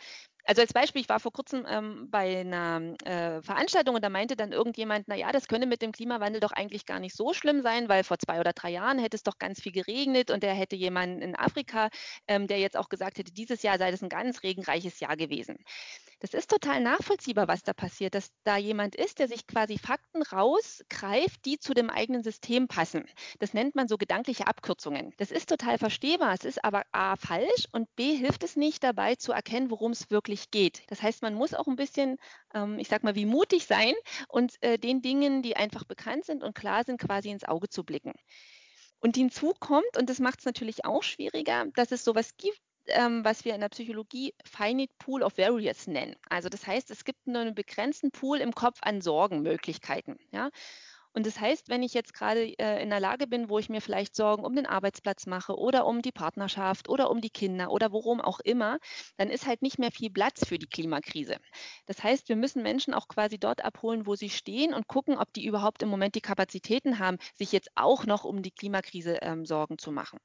Also 0.45 0.61
als 0.61 0.73
Beispiel, 0.73 1.01
ich 1.01 1.09
war 1.09 1.19
vor 1.19 1.31
kurzem 1.31 1.65
ähm, 1.67 2.09
bei 2.09 2.39
einer 2.41 2.95
äh, 3.05 3.41
Veranstaltung 3.41 3.95
und 3.95 4.03
da 4.03 4.09
meinte 4.09 4.35
dann 4.35 4.51
irgendjemand, 4.51 5.07
na 5.07 5.15
ja, 5.15 5.31
das 5.31 5.47
könne 5.47 5.65
mit 5.67 5.81
dem 5.81 5.91
Klimawandel 5.91 6.39
doch 6.39 6.51
eigentlich 6.51 6.85
gar 6.85 6.99
nicht 6.99 7.15
so 7.15 7.33
schlimm 7.33 7.61
sein, 7.61 7.89
weil 7.89 8.03
vor 8.03 8.17
zwei 8.19 8.39
oder 8.39 8.53
drei 8.53 8.71
Jahren 8.71 8.99
hätte 8.99 9.15
es 9.15 9.23
doch 9.23 9.37
ganz 9.37 9.61
viel 9.61 9.71
geregnet 9.71 10.31
und 10.31 10.43
er 10.43 10.53
hätte 10.53 10.75
jemanden 10.75 11.21
in 11.21 11.35
Afrika, 11.35 11.89
ähm, 12.27 12.47
der 12.47 12.59
jetzt 12.59 12.77
auch 12.77 12.89
gesagt 12.89 13.17
hätte, 13.19 13.31
dieses 13.31 13.61
Jahr 13.63 13.77
sei 13.77 13.91
das 13.91 14.01
ein 14.01 14.09
ganz 14.09 14.43
regenreiches 14.43 14.99
Jahr 14.99 15.15
gewesen. 15.17 15.57
Das 16.21 16.35
ist 16.35 16.51
total 16.51 16.81
nachvollziehbar, 16.81 17.47
was 17.47 17.63
da 17.63 17.73
passiert, 17.73 18.13
dass 18.13 18.31
da 18.43 18.55
jemand 18.55 18.95
ist, 18.95 19.17
der 19.17 19.27
sich 19.27 19.47
quasi 19.47 19.79
Fakten 19.79 20.21
rausgreift, 20.21 21.43
die 21.45 21.57
zu 21.57 21.73
dem 21.73 21.89
eigenen 21.89 22.21
System 22.21 22.67
passen. 22.67 23.09
Das 23.39 23.55
nennt 23.55 23.73
man 23.73 23.87
so 23.87 23.97
gedankliche 23.97 24.45
Abkürzungen. 24.45 25.15
Das 25.17 25.31
ist 25.31 25.49
total 25.49 25.79
verstehbar. 25.79 26.35
Es 26.35 26.45
ist 26.45 26.63
aber 26.63 26.83
A 26.91 27.15
falsch 27.15 27.67
und 27.71 27.93
B 27.95 28.15
hilft 28.15 28.43
es 28.43 28.55
nicht 28.55 28.83
dabei 28.83 29.15
zu 29.15 29.31
erkennen, 29.31 29.71
worum 29.71 29.93
es 29.93 30.11
wirklich 30.11 30.51
geht. 30.51 30.83
Das 30.91 31.01
heißt, 31.01 31.23
man 31.23 31.33
muss 31.33 31.55
auch 31.55 31.65
ein 31.65 31.75
bisschen, 31.75 32.17
ähm, 32.53 32.77
ich 32.77 32.87
sag 32.87 33.03
mal, 33.03 33.15
wie 33.15 33.25
mutig 33.25 33.65
sein 33.65 33.95
und 34.27 34.61
äh, 34.61 34.77
den 34.77 35.01
Dingen, 35.01 35.41
die 35.41 35.55
einfach 35.55 35.85
bekannt 35.85 36.25
sind 36.25 36.43
und 36.43 36.53
klar 36.53 36.83
sind, 36.83 37.01
quasi 37.01 37.31
ins 37.31 37.45
Auge 37.45 37.67
zu 37.67 37.83
blicken. 37.83 38.13
Und 38.99 39.15
hinzu 39.15 39.55
kommt, 39.59 39.97
und 39.97 40.07
das 40.07 40.19
macht 40.19 40.37
es 40.37 40.45
natürlich 40.45 40.85
auch 40.85 41.01
schwieriger, 41.01 41.65
dass 41.73 41.91
es 41.91 42.03
sowas 42.03 42.37
gibt 42.37 42.61
ähm, 42.87 43.23
was 43.23 43.45
wir 43.45 43.55
in 43.55 43.61
der 43.61 43.69
Psychologie 43.69 44.33
Finite 44.43 44.93
Pool 44.99 45.23
of 45.23 45.37
Various 45.37 45.87
nennen. 45.87 46.15
Also 46.29 46.49
das 46.49 46.65
heißt, 46.65 46.91
es 46.91 47.03
gibt 47.03 47.27
nur 47.27 47.41
einen 47.41 47.55
begrenzten 47.55 48.11
Pool 48.11 48.39
im 48.39 48.53
Kopf 48.53 48.79
an 48.81 49.01
Sorgenmöglichkeiten. 49.01 50.17
Ja? 50.31 50.49
Und 51.13 51.25
das 51.25 51.39
heißt, 51.39 51.67
wenn 51.69 51.83
ich 51.83 51.93
jetzt 51.93 52.13
gerade 52.13 52.57
äh, 52.57 52.81
in 52.81 52.89
der 52.89 53.01
Lage 53.01 53.27
bin, 53.27 53.49
wo 53.49 53.59
ich 53.59 53.69
mir 53.69 53.81
vielleicht 53.81 54.15
Sorgen 54.15 54.45
um 54.45 54.55
den 54.55 54.65
Arbeitsplatz 54.65 55.25
mache 55.25 55.57
oder 55.57 55.85
um 55.85 56.01
die 56.01 56.11
Partnerschaft 56.11 56.87
oder 56.87 57.09
um 57.11 57.19
die 57.19 57.29
Kinder 57.29 57.71
oder 57.71 57.91
worum 57.91 58.21
auch 58.21 58.39
immer, 58.39 58.79
dann 59.17 59.29
ist 59.29 59.45
halt 59.45 59.61
nicht 59.61 59.77
mehr 59.77 59.91
viel 59.91 60.09
Platz 60.09 60.47
für 60.47 60.57
die 60.57 60.67
Klimakrise. 60.67 61.37
Das 61.85 62.01
heißt, 62.01 62.29
wir 62.29 62.37
müssen 62.37 62.63
Menschen 62.63 62.93
auch 62.93 63.09
quasi 63.09 63.37
dort 63.37 63.63
abholen, 63.63 64.07
wo 64.07 64.15
sie 64.15 64.29
stehen 64.29 64.73
und 64.73 64.87
gucken, 64.87 65.17
ob 65.17 65.33
die 65.33 65.45
überhaupt 65.45 65.83
im 65.83 65.89
Moment 65.89 66.15
die 66.15 66.21
Kapazitäten 66.21 66.99
haben, 66.99 67.17
sich 67.35 67.51
jetzt 67.51 67.71
auch 67.75 68.05
noch 68.05 68.23
um 68.23 68.41
die 68.41 68.51
Klimakrise 68.51 69.17
ähm, 69.21 69.45
Sorgen 69.45 69.77
zu 69.77 69.91
machen. 69.91 70.19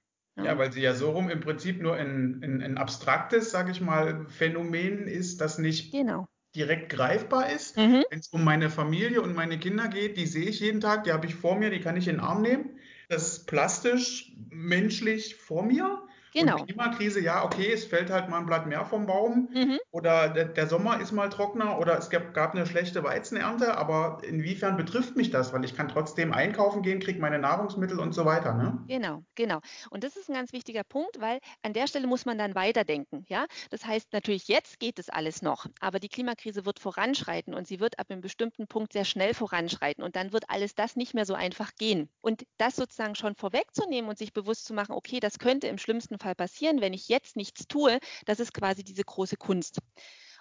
Ja, 0.44 0.58
weil 0.58 0.70
sie 0.70 0.82
ja 0.82 0.94
so 0.94 1.10
rum 1.10 1.30
im 1.30 1.40
Prinzip 1.40 1.80
nur 1.80 1.94
ein, 1.94 2.42
ein, 2.42 2.62
ein 2.62 2.78
abstraktes, 2.78 3.50
sage 3.50 3.70
ich 3.70 3.80
mal, 3.80 4.26
Phänomen 4.28 5.08
ist, 5.08 5.40
das 5.40 5.58
nicht 5.58 5.92
genau. 5.92 6.26
direkt 6.54 6.90
greifbar 6.90 7.50
ist. 7.50 7.76
Mhm. 7.76 8.04
Wenn 8.10 8.18
es 8.18 8.28
um 8.28 8.44
meine 8.44 8.68
Familie 8.68 9.22
und 9.22 9.34
meine 9.34 9.58
Kinder 9.58 9.88
geht, 9.88 10.18
die 10.18 10.26
sehe 10.26 10.48
ich 10.48 10.60
jeden 10.60 10.82
Tag, 10.82 11.04
die 11.04 11.12
habe 11.12 11.26
ich 11.26 11.34
vor 11.34 11.56
mir, 11.56 11.70
die 11.70 11.80
kann 11.80 11.96
ich 11.96 12.06
in 12.06 12.16
den 12.16 12.24
Arm 12.24 12.42
nehmen. 12.42 12.78
Das 13.08 13.28
ist 13.28 13.46
plastisch, 13.46 14.36
menschlich 14.50 15.36
vor 15.36 15.62
mir. 15.62 16.05
Genau. 16.36 16.58
Und 16.58 16.66
Klimakrise, 16.66 17.20
ja, 17.20 17.44
okay, 17.44 17.72
es 17.72 17.86
fällt 17.86 18.10
halt 18.10 18.28
mal 18.28 18.38
ein 18.38 18.46
Blatt 18.46 18.66
mehr 18.66 18.84
vom 18.84 19.06
Baum 19.06 19.48
mhm. 19.54 19.78
oder 19.90 20.28
der, 20.28 20.44
der, 20.44 20.66
Sommer 20.66 21.00
ist 21.00 21.12
mal 21.12 21.30
trockener 21.30 21.78
oder 21.78 21.96
es 21.96 22.10
gab, 22.10 22.34
gab, 22.34 22.54
eine 22.54 22.66
schlechte 22.66 23.02
Weizenernte, 23.02 23.78
aber 23.78 24.18
inwiefern 24.22 24.76
betrifft 24.76 25.16
mich 25.16 25.30
das? 25.30 25.54
Weil 25.54 25.64
ich 25.64 25.74
kann 25.74 25.88
trotzdem 25.88 26.34
einkaufen 26.34 26.82
gehen, 26.82 27.00
kriege 27.00 27.20
meine 27.20 27.38
Nahrungsmittel 27.38 27.98
und 27.98 28.12
so 28.12 28.26
weiter. 28.26 28.52
Ne? 28.52 28.78
Genau, 28.86 29.22
genau. 29.34 29.60
Und 29.88 30.04
das 30.04 30.16
ist 30.16 30.28
ein 30.28 30.34
ganz 30.34 30.52
wichtiger 30.52 30.84
Punkt, 30.84 31.20
weil 31.20 31.38
an 31.62 31.72
der 31.72 31.86
Stelle 31.86 32.06
muss 32.06 32.26
man 32.26 32.36
dann 32.36 32.54
weiterdenken. 32.54 33.24
Ja? 33.28 33.46
Das 33.70 33.86
heißt 33.86 34.12
natürlich, 34.12 34.46
jetzt 34.46 34.78
geht 34.78 34.98
es 34.98 35.08
alles 35.08 35.40
noch, 35.40 35.64
aber 35.80 36.00
die 36.00 36.08
Klimakrise 36.08 36.66
wird 36.66 36.80
voranschreiten 36.80 37.54
und 37.54 37.66
sie 37.66 37.80
wird 37.80 37.98
ab 37.98 38.08
einem 38.10 38.20
bestimmten 38.20 38.66
Punkt 38.66 38.92
sehr 38.92 39.06
schnell 39.06 39.32
voranschreiten 39.32 40.04
und 40.04 40.16
dann 40.16 40.34
wird 40.34 40.50
alles 40.50 40.74
das 40.74 40.96
nicht 40.96 41.14
mehr 41.14 41.24
so 41.24 41.32
einfach 41.32 41.70
gehen. 41.78 42.10
Und 42.20 42.44
das 42.58 42.76
sozusagen 42.76 43.14
schon 43.14 43.34
vorwegzunehmen 43.36 44.10
und 44.10 44.18
sich 44.18 44.34
bewusst 44.34 44.66
zu 44.66 44.74
machen, 44.74 44.92
okay, 44.92 45.18
das 45.18 45.38
könnte 45.38 45.68
im 45.68 45.78
schlimmsten 45.78 46.18
Fall 46.18 46.25
Fall 46.26 46.34
passieren, 46.34 46.80
wenn 46.80 46.92
ich 46.92 47.08
jetzt 47.08 47.36
nichts 47.36 47.68
tue, 47.68 47.98
das 48.24 48.40
ist 48.40 48.52
quasi 48.52 48.82
diese 48.82 49.04
große 49.04 49.36
Kunst. 49.36 49.78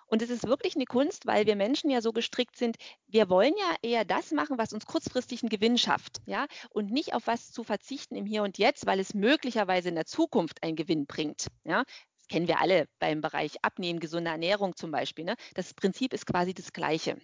Und 0.08 0.22
es 0.22 0.30
ist 0.30 0.48
wirklich 0.48 0.76
eine 0.76 0.86
Kunst, 0.86 1.26
weil 1.26 1.46
wir 1.46 1.56
Menschen 1.56 1.90
ja 1.90 2.02
so 2.02 2.12
gestrickt 2.12 2.58
sind, 2.58 2.78
wir 3.08 3.30
wollen 3.30 3.54
ja 3.58 3.76
eher 3.82 4.06
das 4.06 4.32
machen, 4.32 4.58
was 4.58 4.74
uns 4.74 4.86
kurzfristig 4.86 5.42
einen 5.42 5.50
Gewinn 5.50 5.78
schafft, 5.78 6.22
ja, 6.26 6.46
und 6.70 6.92
nicht 6.92 7.14
auf 7.14 7.28
was 7.28 7.52
zu 7.52 7.64
verzichten 7.64 8.16
im 8.16 8.26
Hier 8.26 8.44
und 8.44 8.58
Jetzt, 8.58 8.86
weil 8.86 9.00
es 9.00 9.14
möglicherweise 9.14 9.90
in 9.90 9.96
der 9.96 10.06
Zukunft 10.06 10.64
einen 10.64 10.76
Gewinn 10.76 11.06
bringt, 11.06 11.48
ja. 11.64 11.84
Das 12.18 12.28
kennen 12.30 12.48
wir 12.48 12.60
alle 12.60 12.88
beim 12.98 13.22
Bereich 13.22 13.64
Abnehmen, 13.64 14.00
gesunde 14.00 14.32
Ernährung 14.32 14.76
zum 14.76 14.90
Beispiel. 14.90 15.26
Ne? 15.26 15.36
Das 15.54 15.76
Prinzip 15.76 16.12
ist 16.12 16.26
quasi 16.26 16.56
das 16.56 16.74
gleiche. 16.74 17.18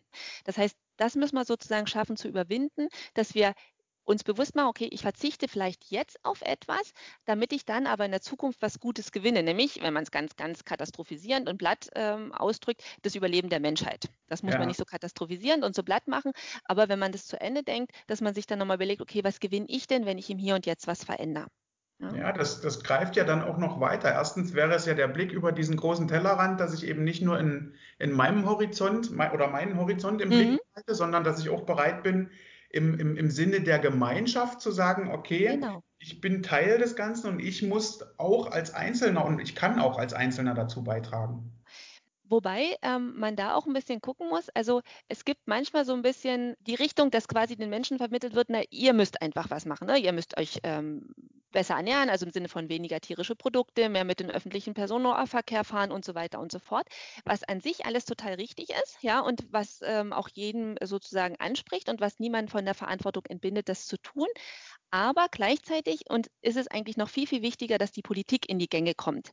Das 0.44 0.60
heißt, 0.60 0.78
das 0.98 1.16
müssen 1.16 1.36
wir 1.36 1.46
sozusagen 1.46 1.88
schaffen 1.88 2.18
zu 2.18 2.28
überwinden, 2.28 2.88
dass 3.16 3.34
wir 3.34 3.56
uns 4.04 4.24
bewusst 4.24 4.56
machen, 4.56 4.68
okay, 4.68 4.90
ich 4.92 5.02
verzichte 5.02 5.48
vielleicht 5.48 5.86
jetzt 5.90 6.20
auf 6.24 6.42
etwas, 6.42 6.94
damit 7.26 7.54
ich 7.54 7.66
dann 7.66 7.88
aber 7.88 8.06
in 8.06 8.12
der 8.12 8.22
Zukunft 8.22 8.62
was 8.62 8.80
Gutes 8.80 9.12
gewinne, 9.12 9.44
nämlich, 9.44 9.82
wenn 9.82 9.94
man 9.94 10.04
es 10.04 10.12
ganz, 10.12 10.36
ganz 10.36 10.66
katastrophisierend 10.66 11.50
und 11.50 11.58
blatt 11.58 11.90
ähm, 11.96 12.34
ausdrückt, 12.34 12.84
das 13.04 13.16
Überleben 13.16 13.50
der 13.50 13.60
Menschheit. 13.60 14.10
Das 14.28 14.44
muss 14.44 14.54
ja. 14.54 14.60
man 14.60 14.68
nicht 14.68 14.78
so 14.78 14.86
katastrophisierend 14.86 15.64
und 15.64 15.76
so 15.76 15.84
blatt 15.84 16.08
machen, 16.08 16.32
aber 16.66 16.90
wenn 16.90 17.00
man 17.00 17.12
das 17.12 17.26
zu 17.26 17.40
Ende 17.40 17.64
denkt, 17.64 17.92
dass 18.08 18.22
man 18.22 18.34
sich 18.34 18.48
dann 18.48 18.60
nochmal 18.60 18.78
überlegt, 18.78 19.02
okay, 19.02 19.24
was 19.24 19.40
gewinne 19.40 19.68
ich 19.70 19.88
denn, 19.88 20.06
wenn 20.06 20.18
ich 20.18 20.30
im 20.30 20.38
Hier 20.38 20.56
und 20.56 20.66
Jetzt 20.66 20.88
was 20.88 21.04
verändere? 21.04 21.48
Ja, 22.02 22.16
ja 22.16 22.32
das, 22.32 22.62
das 22.62 22.84
greift 22.84 23.16
ja 23.16 23.24
dann 23.24 23.44
auch 23.44 23.58
noch 23.58 23.80
weiter. 23.80 24.12
Erstens 24.12 24.54
wäre 24.54 24.74
es 24.74 24.86
ja 24.86 24.94
der 24.94 25.08
Blick 25.08 25.32
über 25.32 25.52
diesen 25.52 25.78
großen 25.78 26.08
Tellerrand, 26.08 26.60
dass 26.60 26.74
ich 26.74 26.88
eben 26.88 27.04
nicht 27.04 27.22
nur 27.22 27.40
in, 27.40 27.76
in 28.00 28.12
meinem 28.12 28.50
Horizont 28.50 29.12
oder 29.12 29.48
meinen 29.48 29.78
Horizont 29.78 30.22
im 30.22 30.30
mhm. 30.30 30.34
Blick 30.34 30.60
halte, 30.76 30.96
sondern 30.96 31.24
dass 31.24 31.40
ich 31.40 31.50
auch 31.50 31.62
bereit 31.62 32.04
bin, 32.04 32.32
im, 32.74 33.00
im, 33.00 33.18
im 33.18 33.30
Sinne 33.30 33.62
der 33.62 33.80
Gemeinschaft 33.80 34.62
zu 34.62 34.72
sagen, 34.72 35.12
okay, 35.12 35.58
genau. 35.60 35.84
ich 36.00 36.22
bin 36.22 36.44
Teil 36.44 36.78
des 36.78 36.96
Ganzen 36.96 37.30
und 37.30 37.40
ich 37.40 37.62
muss 37.64 38.04
auch 38.18 38.52
als 38.52 38.74
Einzelner 38.74 39.26
und 39.26 39.40
ich 39.40 39.56
kann 39.56 39.80
auch 39.80 39.98
als 39.98 40.14
Einzelner 40.14 40.54
dazu 40.54 40.84
beitragen. 40.84 41.52
Wobei 42.24 42.78
ähm, 42.82 43.20
man 43.20 43.36
da 43.36 43.56
auch 43.56 43.68
ein 43.68 43.74
bisschen 43.74 44.00
gucken 44.00 44.30
muss. 44.30 44.48
Also 44.54 44.82
es 45.10 45.26
gibt 45.26 45.42
manchmal 45.48 45.84
so 45.84 45.94
ein 45.94 46.02
bisschen 46.02 46.56
die 46.62 46.76
Richtung, 46.76 47.12
dass 47.12 47.28
quasi 47.28 47.58
den 47.58 47.70
Menschen 47.70 47.98
vermittelt 47.98 48.36
wird, 48.36 48.48
na, 48.50 48.62
ihr 48.70 48.94
müsst 48.94 49.22
einfach 49.22 49.50
was 49.50 49.66
machen. 49.66 49.88
Ne? 49.88 49.98
Ihr 49.98 50.14
müsst 50.14 50.38
euch 50.40 50.60
ähm, 50.64 51.14
besser 51.52 51.76
ernähren, 51.76 52.10
also 52.10 52.26
im 52.26 52.32
Sinne 52.32 52.50
von 52.50 52.70
weniger 52.70 53.00
tierische 53.00 53.36
Produkte, 53.36 53.90
mehr 53.90 54.04
mit 54.06 54.20
dem 54.20 54.30
öffentlichen 54.30 54.74
Personennahverkehr 54.74 55.64
fahren 55.64 55.92
und 55.92 56.06
so 56.06 56.16
weiter 56.16 56.40
und 56.40 56.52
so 56.52 56.60
fort. 56.60 56.88
Was 57.26 57.44
an 57.44 57.62
sich 57.62 57.86
alles 57.86 58.06
total 58.06 58.34
richtig 58.36 58.70
ist, 58.70 58.98
ja, 59.02 59.20
und 59.22 59.46
was 59.52 59.80
ähm, 59.84 60.14
auch 60.14 60.30
jeden 60.34 60.78
sozusagen 60.84 61.36
anspricht 61.40 61.90
und 61.90 62.02
was 62.02 62.20
niemand 62.20 62.52
von 62.52 62.66
der 62.66 62.74
Verantwortung 62.76 63.24
entbindet, 63.28 63.70
das 63.70 63.86
zu 63.88 63.98
tun. 63.98 64.28
Aber 64.92 65.28
gleichzeitig, 65.32 66.02
und 66.10 66.28
ist 66.42 66.58
es 66.58 66.68
eigentlich 66.68 66.98
noch 66.98 67.10
viel, 67.10 67.28
viel 67.28 67.42
wichtiger, 67.42 67.78
dass 67.78 67.92
die 67.92 68.02
Politik 68.02 68.50
in 68.50 68.60
die 68.60 68.70
Gänge 68.70 68.94
kommt 68.96 69.32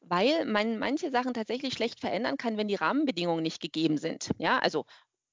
weil 0.00 0.44
man 0.46 0.78
manche 0.78 1.10
Sachen 1.10 1.34
tatsächlich 1.34 1.74
schlecht 1.74 2.00
verändern 2.00 2.36
kann, 2.36 2.56
wenn 2.56 2.68
die 2.68 2.76
Rahmenbedingungen 2.76 3.42
nicht 3.42 3.60
gegeben 3.60 3.98
sind. 3.98 4.30
Ja, 4.38 4.58
also 4.58 4.84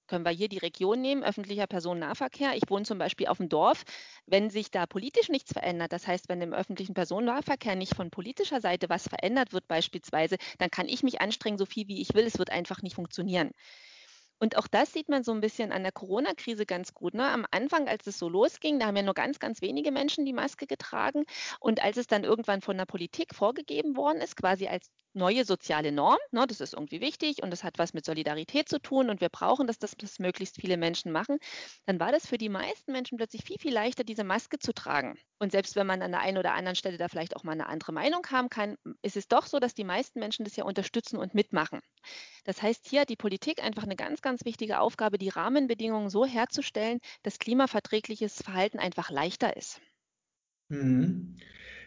können 0.08 0.26
wir 0.26 0.32
hier 0.32 0.50
die 0.50 0.58
Region 0.58 1.02
nehmen, 1.02 1.24
öffentlicher 1.24 1.68
Personennahverkehr. 1.68 2.56
Ich 2.56 2.70
wohne 2.70 2.86
zum 2.86 2.98
Beispiel 2.98 3.28
auf 3.28 3.38
dem 3.38 3.50
Dorf. 3.50 3.84
Wenn 4.26 4.50
sich 4.50 4.72
da 4.72 4.86
politisch 4.86 5.30
nichts 5.30 5.54
verändert, 5.54 5.94
das 5.94 6.08
heißt, 6.08 6.30
wenn 6.30 6.42
im 6.42 6.54
öffentlichen 6.54 6.94
Personennahverkehr 6.94 7.76
nicht 7.76 7.96
von 7.96 8.12
politischer 8.12 8.62
Seite 8.62 8.90
was 8.90 9.08
verändert 9.08 9.54
wird 9.54 9.68
beispielsweise, 9.68 10.38
dann 10.58 10.70
kann 10.72 10.88
ich 10.88 11.04
mich 11.04 11.22
anstrengen, 11.22 11.58
so 11.58 11.66
viel 11.66 11.88
wie 11.88 12.02
ich 12.02 12.14
will. 12.14 12.26
Es 12.26 12.38
wird 12.38 12.52
einfach 12.52 12.82
nicht 12.82 12.96
funktionieren. 12.96 13.52
Und 14.38 14.58
auch 14.58 14.68
das 14.68 14.92
sieht 14.92 15.08
man 15.10 15.24
so 15.24 15.32
ein 15.32 15.40
bisschen 15.42 15.72
an 15.72 15.84
der 15.84 15.92
Corona-Krise 15.92 16.66
ganz 16.66 16.94
gut. 16.94 17.14
Ne? 17.14 17.26
Am 17.26 17.46
Anfang, 17.52 17.88
als 17.88 18.06
es 18.08 18.20
so 18.20 18.28
losging, 18.28 18.80
da 18.80 18.88
haben 18.88 18.98
ja 18.98 19.04
nur 19.04 19.14
ganz, 19.14 19.40
ganz 19.40 19.62
wenige 19.62 19.92
Menschen 19.92 20.26
die 20.26 20.34
Maske 20.34 20.68
getragen. 20.68 21.24
Und 21.60 21.82
als 21.82 21.98
es 21.98 22.08
dann 22.08 22.26
irgendwann 22.26 22.62
von 22.62 22.78
der 22.78 22.86
Politik 22.86 23.34
vorgegeben 23.34 23.96
worden 23.96 24.20
ist, 24.22 24.36
quasi 24.36 24.68
als 24.68 24.92
neue 25.16 25.46
soziale 25.46 25.92
Norm, 25.92 26.18
ne, 26.32 26.46
das 26.48 26.62
ist 26.62 26.74
irgendwie 26.74 27.02
wichtig 27.02 27.42
und 27.42 27.52
das 27.52 27.64
hat 27.64 27.78
was 27.78 27.94
mit 27.94 28.06
Solidarität 28.06 28.70
zu 28.70 28.80
tun 28.80 29.10
und 29.10 29.22
wir 29.22 29.30
brauchen, 29.30 29.68
dass 29.68 29.80
das, 29.80 29.96
das 29.98 30.20
möglichst 30.20 30.60
viele 30.60 30.78
Menschen 30.78 31.12
machen, 31.12 31.38
dann 31.86 32.00
war 32.00 32.12
das 32.12 32.28
für 32.28 32.38
die 32.38 32.50
meisten 32.50 32.92
Menschen 32.92 33.18
plötzlich 33.18 33.44
viel, 33.44 33.58
viel 33.60 33.74
leichter, 33.74 34.04
diese 34.04 34.24
Maske 34.24 34.60
zu 34.60 34.74
tragen. 34.74 35.18
Und 35.40 35.52
selbst 35.52 35.76
wenn 35.76 35.88
man 35.88 36.02
an 36.02 36.12
der 36.12 36.22
einen 36.22 36.38
oder 36.38 36.54
anderen 36.54 36.76
Stelle 36.76 36.98
da 36.98 37.08
vielleicht 37.08 37.36
auch 37.36 37.44
mal 37.44 37.54
eine 37.54 37.68
andere 37.68 37.92
Meinung 37.92 38.26
haben 38.32 38.50
kann, 38.50 38.78
ist 39.02 39.18
es 39.18 39.28
doch 39.28 39.46
so, 39.48 39.60
dass 39.60 39.74
die 39.74 39.84
meisten 39.84 40.20
Menschen 40.20 40.46
das 40.46 40.56
ja 40.56 40.64
unterstützen 40.64 41.18
und 41.18 41.34
mitmachen. 41.34 41.82
Das 42.44 42.62
heißt, 42.62 42.88
hier 42.88 43.02
hat 43.02 43.10
die 43.10 43.16
Politik 43.16 43.64
einfach 43.64 43.84
eine 43.84 43.96
ganz, 43.96 44.22
ganz 44.22 44.46
wichtige 44.46 44.80
Aufgabe, 44.80 45.18
die 45.18 45.30
Rahmenbedingungen 45.30 46.10
so 46.10 46.26
herzustellen, 46.26 47.00
dass 47.24 47.40
klimaverträgliches 47.40 48.42
Verhalten 48.42 48.80
einfach 48.80 49.10
leichter 49.10 49.56
ist. 49.58 49.82
Mhm. 50.70 51.36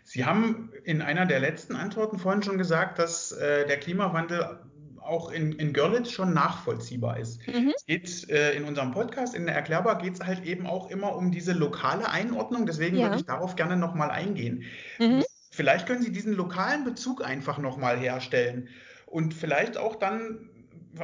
Sie 0.05 0.25
haben 0.25 0.71
in 0.85 1.03
einer 1.03 1.27
der 1.27 1.41
letzten 1.41 1.77
Antworten 1.77 2.19
vorhin 2.19 2.43
schon 2.43 2.57
gesagt, 2.57 2.99
dass 2.99 3.33
äh, 3.33 3.67
der 3.67 3.79
Klimawandel 3.79 4.61
auch 5.09 5.31
in, 5.31 5.53
in 5.53 5.73
Görlitz 5.73 6.11
schon 6.11 6.35
nachvollziehbar 6.35 7.19
ist. 7.19 7.47
Mhm. 7.47 7.73
Es 7.75 7.87
geht 7.87 8.31
äh, 8.31 8.55
in 8.55 8.65
unserem 8.65 8.93
Podcast, 8.93 9.35
in 9.35 9.47
der 9.47 9.55
Erklärbar, 9.55 9.99
geht 9.99 10.15
es 10.15 10.25
halt 10.25 10.45
eben 10.45 10.67
auch 10.67 10.91
immer 10.91 11.17
um 11.17 11.31
diese 11.31 11.53
lokale 11.53 12.11
Einordnung. 12.11 12.67
Deswegen 12.67 12.97
ja. 12.97 13.07
würde 13.07 13.17
ich 13.17 13.25
darauf 13.25 13.57
gerne 13.57 13.77
nochmal 13.77 14.11
eingehen. 14.11 14.65
Mhm. 14.99 15.25
Vielleicht 15.51 15.87
können 15.87 16.03
Sie 16.03 16.13
diesen 16.13 16.35
lokalen 16.35 16.85
Bezug 16.85 17.25
einfach 17.25 17.59
nochmal 17.59 17.99
herstellen 17.99 18.69
und 19.07 19.35
vielleicht 19.35 19.79
auch 19.79 19.97
dann, 19.97 20.51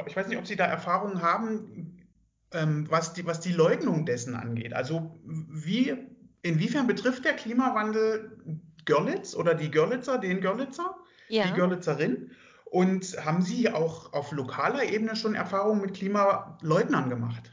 ich 0.07 0.15
weiß 0.15 0.27
nicht, 0.27 0.37
ob 0.37 0.47
Sie 0.47 0.55
da 0.55 0.65
Erfahrungen 0.65 1.21
haben, 1.21 2.07
ähm, 2.53 2.85
was, 2.89 3.13
die, 3.13 3.25
was 3.25 3.39
die 3.39 3.51
Leugnung 3.51 4.05
dessen 4.05 4.35
angeht. 4.35 4.73
Also 4.73 5.19
wie, 5.25 5.97
inwiefern 6.45 6.87
betrifft 6.87 7.25
der 7.25 7.33
Klimawandel 7.33 8.37
Görlitz 8.85 9.35
oder 9.35 9.55
die 9.55 9.71
Görlitzer, 9.71 10.19
den 10.19 10.41
Görlitzer, 10.41 10.95
ja. 11.27 11.47
die 11.47 11.53
Görlitzerin? 11.53 12.31
Und 12.65 13.05
haben 13.25 13.41
Sie 13.41 13.71
auch 13.71 14.13
auf 14.13 14.31
lokaler 14.31 14.83
Ebene 14.83 15.15
schon 15.15 15.35
Erfahrungen 15.35 15.81
mit 15.81 15.95
Klimaleugnern 15.95 17.09
gemacht? 17.09 17.51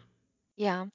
Ja, 0.57 0.89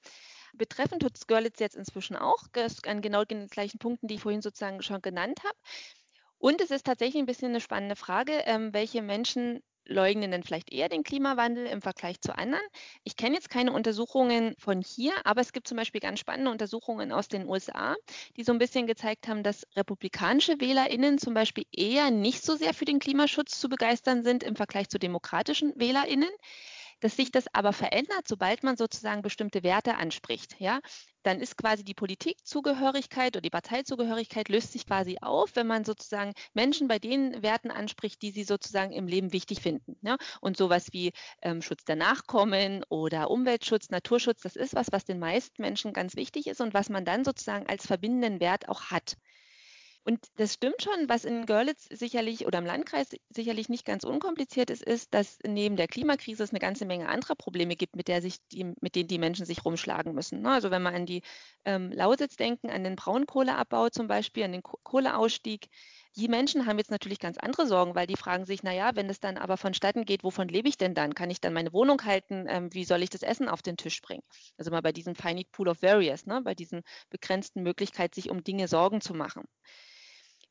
betreffend 0.54 1.02
tut 1.02 1.28
Görlitz 1.28 1.60
jetzt 1.60 1.76
inzwischen 1.76 2.16
auch, 2.16 2.44
an 2.86 3.02
genau 3.02 3.24
den 3.24 3.48
gleichen 3.48 3.80
Punkten, 3.80 4.08
die 4.08 4.16
ich 4.16 4.22
vorhin 4.22 4.42
sozusagen 4.42 4.82
schon 4.82 5.02
genannt 5.02 5.40
habe. 5.44 5.58
Und 6.40 6.62
es 6.62 6.72
ist 6.72 6.86
tatsächlich 6.86 7.22
ein 7.22 7.26
bisschen 7.26 7.50
eine 7.50 7.62
spannende 7.62 7.96
Frage, 7.96 8.34
ähm, 8.46 8.74
welche 8.74 9.02
Menschen 9.02 9.64
leugnen 9.88 10.32
denn 10.32 10.44
vielleicht 10.44 10.72
eher 10.72 10.90
den 10.90 11.04
Klimawandel 11.04 11.66
im 11.66 11.82
Vergleich 11.82 12.22
zu 12.22 12.38
anderen. 12.38 12.64
Ich 13.04 13.16
kenne 13.16 13.36
jetzt 13.36 13.50
keine 13.50 13.72
Untersuchungen 13.72 14.56
von 14.58 14.82
hier, 14.82 15.14
aber 15.24 15.42
es 15.42 15.54
gibt 15.54 15.68
zum 15.68 15.78
Beispiel 15.78 16.02
ganz 16.02 16.20
spannende 16.20 16.52
Untersuchungen 16.52 17.12
aus 17.12 17.28
den 17.28 17.48
USA, 17.48 17.96
die 18.36 18.44
so 18.44 18.52
ein 18.52 18.60
bisschen 18.60 18.88
gezeigt 18.88 19.28
haben, 19.28 19.44
dass 19.44 19.66
republikanische 19.76 20.60
WählerInnen 20.60 21.18
zum 21.18 21.34
Beispiel 21.34 21.66
eher 21.72 22.12
nicht 22.12 22.44
so 22.44 22.56
sehr 22.56 22.74
für 22.74 22.86
den 22.86 23.00
Klimaschutz 23.00 23.60
zu 23.60 23.70
begeistern 23.70 24.24
sind 24.24 24.44
im 24.44 24.56
Vergleich 24.56 24.90
zu 24.90 25.00
demokratischen 25.00 25.74
WählerInnen 25.76 26.30
dass 27.00 27.16
sich 27.16 27.32
das 27.32 27.46
aber 27.54 27.74
verändert, 27.74 28.28
sobald 28.28 28.64
man 28.64 28.78
sozusagen 28.78 29.22
bestimmte 29.22 29.64
Werte 29.64 29.96
anspricht. 29.96 30.56
Ja, 30.60 30.80
dann 31.24 31.42
ist 31.42 31.58
quasi 31.58 31.84
die 31.84 31.94
Politikzugehörigkeit 31.94 33.36
oder 33.36 33.42
die 33.42 33.50
Parteizugehörigkeit 33.50 34.48
löst 34.48 34.72
sich 34.72 34.86
quasi 34.86 35.18
auf, 35.22 35.56
wenn 35.56 35.68
man 35.68 35.84
sozusagen 35.84 36.34
Menschen 36.54 36.88
bei 36.88 37.00
den 37.00 37.44
Werten 37.44 37.70
anspricht, 37.70 38.22
die 38.22 38.32
sie 38.32 38.44
sozusagen 38.44 38.94
im 38.94 39.08
Leben 39.08 39.34
wichtig 39.34 39.62
finden. 39.62 39.98
Ja? 40.02 40.16
Und 40.40 40.56
sowas 40.56 40.88
wie 40.94 41.12
ähm, 41.42 41.62
Schutz 41.62 41.84
der 41.84 41.98
Nachkommen 41.98 42.86
oder 42.88 43.30
Umweltschutz, 43.30 43.90
Naturschutz, 43.90 44.42
das 44.42 44.56
ist 44.56 44.74
was, 44.74 44.88
was 44.92 45.04
den 45.04 45.20
meisten 45.20 45.62
Menschen 45.62 45.92
ganz 45.92 46.16
wichtig 46.16 46.48
ist 46.48 46.62
und 46.62 46.74
was 46.74 46.90
man 46.90 47.04
dann 47.04 47.26
sozusagen 47.26 47.68
als 47.68 47.86
verbindenden 47.86 48.40
Wert 48.40 48.70
auch 48.70 48.84
hat. 48.84 49.18
Und 50.10 50.26
das 50.38 50.54
stimmt 50.54 50.82
schon, 50.82 51.10
was 51.10 51.26
in 51.26 51.46
Görlitz 51.46 51.86
sicherlich 51.92 52.46
oder 52.48 52.60
im 52.60 52.66
Landkreis 52.66 53.10
sicherlich 53.30 53.68
nicht 53.68 53.84
ganz 53.84 54.06
unkompliziert 54.06 54.70
ist, 54.70 54.82
ist, 54.82 55.14
dass 55.14 55.38
neben 55.46 55.76
der 55.76 55.90
Klimakrise 55.90 56.44
es 56.44 56.52
eine 56.52 56.60
ganze 56.60 56.86
Menge 56.86 57.10
anderer 57.10 57.36
Probleme 57.36 57.76
gibt, 57.76 57.98
mit, 57.98 58.08
der 58.08 58.22
sich 58.22 58.38
die, 58.54 58.74
mit 58.80 58.96
denen 58.96 59.10
die 59.10 59.20
Menschen 59.20 59.46
sich 59.46 59.66
rumschlagen 59.66 60.14
müssen. 60.16 60.42
Ne? 60.42 60.52
Also 60.52 60.72
wenn 60.72 60.82
wir 60.84 60.94
an 60.94 61.06
die 61.06 61.24
ähm, 61.66 61.92
Lausitz 61.92 62.38
denken, 62.38 62.70
an 62.70 62.86
den 62.86 62.96
Braunkohleabbau 62.96 63.90
zum 63.90 64.08
Beispiel, 64.08 64.46
an 64.46 64.54
den 64.54 64.64
Kohleausstieg, 64.64 65.68
Die 66.16 66.28
Menschen 66.28 66.66
haben 66.66 66.78
jetzt 66.80 66.92
natürlich 66.92 67.20
ganz 67.20 67.38
andere 67.38 67.68
Sorgen, 67.68 67.96
weil 67.96 68.08
die 68.08 68.16
fragen 68.18 68.46
sich, 68.46 68.64
naja, 68.64 68.92
wenn 68.96 69.10
es 69.10 69.20
dann 69.20 69.38
aber 69.38 69.56
vonstatten 69.58 70.06
geht, 70.06 70.24
wovon 70.24 70.48
lebe 70.48 70.68
ich 70.68 70.78
denn 70.78 70.94
dann? 70.96 71.14
Kann 71.16 71.30
ich 71.30 71.40
dann 71.42 71.54
meine 71.54 71.74
Wohnung 71.74 72.04
halten? 72.04 72.46
Ähm, 72.50 72.74
wie 72.74 72.86
soll 72.86 73.04
ich 73.04 73.10
das 73.10 73.24
Essen 73.24 73.48
auf 73.50 73.62
den 73.62 73.78
Tisch 73.78 74.02
bringen? 74.02 74.24
Also 74.58 74.72
mal 74.72 74.82
bei 74.82 74.92
diesem 74.92 75.16
Finite 75.16 75.50
Pool 75.52 75.68
of 75.70 75.82
Various, 75.82 76.26
ne? 76.26 76.42
bei 76.42 76.56
diesen 76.56 76.82
begrenzten 77.10 77.62
Möglichkeit, 77.64 78.16
sich 78.16 78.30
um 78.30 78.44
Dinge 78.44 78.68
Sorgen 78.68 79.00
zu 79.02 79.14
machen. 79.14 79.44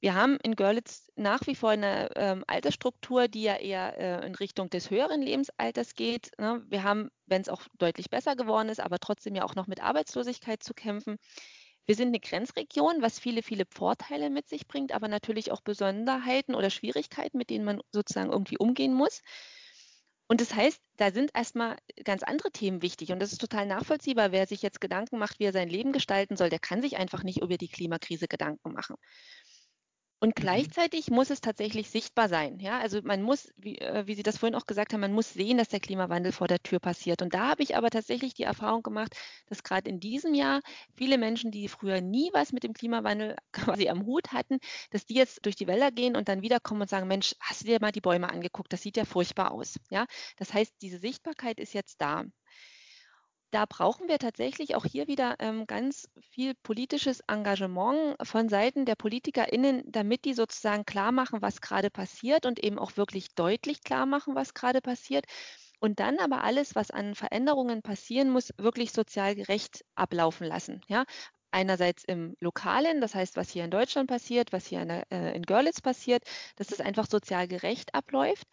Wir 0.00 0.14
haben 0.14 0.38
in 0.42 0.56
Görlitz 0.56 1.10
nach 1.16 1.46
wie 1.46 1.54
vor 1.54 1.70
eine 1.70 2.10
ähm, 2.16 2.44
Altersstruktur, 2.46 3.28
die 3.28 3.42
ja 3.42 3.56
eher 3.56 3.98
äh, 3.98 4.26
in 4.26 4.34
Richtung 4.34 4.68
des 4.68 4.90
höheren 4.90 5.22
Lebensalters 5.22 5.94
geht. 5.94 6.30
Ne? 6.38 6.62
Wir 6.68 6.82
haben, 6.82 7.10
wenn 7.26 7.40
es 7.42 7.48
auch 7.48 7.62
deutlich 7.78 8.10
besser 8.10 8.36
geworden 8.36 8.68
ist, 8.68 8.80
aber 8.80 8.98
trotzdem 8.98 9.34
ja 9.34 9.44
auch 9.44 9.54
noch 9.54 9.66
mit 9.66 9.82
Arbeitslosigkeit 9.82 10.62
zu 10.62 10.74
kämpfen. 10.74 11.16
Wir 11.86 11.94
sind 11.94 12.08
eine 12.08 12.20
Grenzregion, 12.20 13.00
was 13.00 13.18
viele, 13.18 13.42
viele 13.42 13.64
Vorteile 13.70 14.28
mit 14.28 14.48
sich 14.48 14.66
bringt, 14.66 14.92
aber 14.92 15.08
natürlich 15.08 15.52
auch 15.52 15.60
Besonderheiten 15.60 16.54
oder 16.54 16.68
Schwierigkeiten, 16.68 17.38
mit 17.38 17.48
denen 17.48 17.64
man 17.64 17.80
sozusagen 17.92 18.32
irgendwie 18.32 18.58
umgehen 18.58 18.92
muss. 18.92 19.22
Und 20.28 20.40
das 20.40 20.54
heißt, 20.54 20.80
da 20.96 21.12
sind 21.12 21.30
erstmal 21.34 21.76
ganz 22.04 22.24
andere 22.24 22.50
Themen 22.50 22.82
wichtig. 22.82 23.12
Und 23.12 23.20
das 23.20 23.32
ist 23.32 23.40
total 23.40 23.66
nachvollziehbar. 23.66 24.32
Wer 24.32 24.46
sich 24.48 24.60
jetzt 24.62 24.80
Gedanken 24.80 25.18
macht, 25.18 25.38
wie 25.38 25.44
er 25.44 25.52
sein 25.52 25.68
Leben 25.68 25.92
gestalten 25.92 26.36
soll, 26.36 26.50
der 26.50 26.58
kann 26.58 26.82
sich 26.82 26.96
einfach 26.96 27.22
nicht 27.22 27.40
über 27.42 27.56
die 27.56 27.68
Klimakrise 27.68 28.26
Gedanken 28.26 28.72
machen. 28.72 28.96
Und 30.26 30.36
mhm. 30.36 30.42
gleichzeitig 30.42 31.08
muss 31.08 31.30
es 31.30 31.40
tatsächlich 31.40 31.88
sichtbar 31.88 32.28
sein. 32.28 32.58
Ja, 32.58 32.80
also 32.80 33.00
man 33.00 33.22
muss, 33.22 33.52
wie, 33.56 33.78
äh, 33.78 34.08
wie 34.08 34.16
Sie 34.16 34.24
das 34.24 34.38
vorhin 34.38 34.56
auch 34.56 34.66
gesagt 34.66 34.92
haben, 34.92 35.00
man 35.00 35.12
muss 35.12 35.32
sehen, 35.32 35.56
dass 35.56 35.68
der 35.68 35.78
Klimawandel 35.78 36.32
vor 36.32 36.48
der 36.48 36.60
Tür 36.60 36.80
passiert. 36.80 37.22
Und 37.22 37.32
da 37.32 37.46
habe 37.46 37.62
ich 37.62 37.76
aber 37.76 37.90
tatsächlich 37.90 38.34
die 38.34 38.42
Erfahrung 38.42 38.82
gemacht, 38.82 39.14
dass 39.46 39.62
gerade 39.62 39.88
in 39.88 40.00
diesem 40.00 40.34
Jahr 40.34 40.62
viele 40.96 41.16
Menschen, 41.16 41.52
die 41.52 41.68
früher 41.68 42.00
nie 42.00 42.30
was 42.32 42.52
mit 42.52 42.64
dem 42.64 42.72
Klimawandel 42.72 43.36
quasi 43.52 43.88
am 43.88 44.04
Hut 44.04 44.32
hatten, 44.32 44.58
dass 44.90 45.06
die 45.06 45.14
jetzt 45.14 45.46
durch 45.46 45.54
die 45.54 45.68
Wälder 45.68 45.92
gehen 45.92 46.16
und 46.16 46.28
dann 46.28 46.42
wiederkommen 46.42 46.80
und 46.80 46.90
sagen, 46.90 47.06
Mensch, 47.06 47.36
hast 47.38 47.60
du 47.60 47.66
dir 47.66 47.78
mal 47.80 47.92
die 47.92 48.00
Bäume 48.00 48.28
angeguckt? 48.28 48.72
Das 48.72 48.82
sieht 48.82 48.96
ja 48.96 49.04
furchtbar 49.04 49.52
aus. 49.52 49.78
Ja, 49.90 50.06
das 50.38 50.52
heißt, 50.52 50.74
diese 50.82 50.98
Sichtbarkeit 50.98 51.60
ist 51.60 51.72
jetzt 51.72 52.00
da 52.00 52.24
da 53.50 53.64
brauchen 53.66 54.08
wir 54.08 54.18
tatsächlich 54.18 54.74
auch 54.74 54.84
hier 54.84 55.06
wieder 55.06 55.36
ähm, 55.38 55.66
ganz 55.66 56.08
viel 56.30 56.54
politisches 56.54 57.20
Engagement 57.28 58.16
von 58.22 58.48
Seiten 58.48 58.84
der 58.84 58.96
PolitikerInnen, 58.96 59.82
damit 59.86 60.24
die 60.24 60.34
sozusagen 60.34 60.84
klar 60.84 61.12
machen, 61.12 61.42
was 61.42 61.60
gerade 61.60 61.90
passiert 61.90 62.44
und 62.46 62.62
eben 62.62 62.78
auch 62.78 62.96
wirklich 62.96 63.34
deutlich 63.34 63.82
klar 63.82 64.06
machen, 64.06 64.34
was 64.34 64.54
gerade 64.54 64.80
passiert. 64.80 65.26
Und 65.78 66.00
dann 66.00 66.18
aber 66.18 66.42
alles, 66.42 66.74
was 66.74 66.90
an 66.90 67.14
Veränderungen 67.14 67.82
passieren 67.82 68.30
muss, 68.30 68.52
wirklich 68.56 68.92
sozial 68.92 69.34
gerecht 69.34 69.84
ablaufen 69.94 70.46
lassen. 70.46 70.80
Ja? 70.88 71.04
Einerseits 71.50 72.04
im 72.04 72.34
Lokalen, 72.40 73.00
das 73.00 73.14
heißt, 73.14 73.36
was 73.36 73.50
hier 73.50 73.64
in 73.64 73.70
Deutschland 73.70 74.08
passiert, 74.08 74.52
was 74.52 74.66
hier 74.66 74.82
in, 74.82 74.90
äh, 74.90 75.32
in 75.34 75.42
Görlitz 75.42 75.80
passiert, 75.80 76.24
dass 76.56 76.72
es 76.72 76.80
einfach 76.80 77.06
sozial 77.08 77.46
gerecht 77.46 77.94
abläuft 77.94 78.46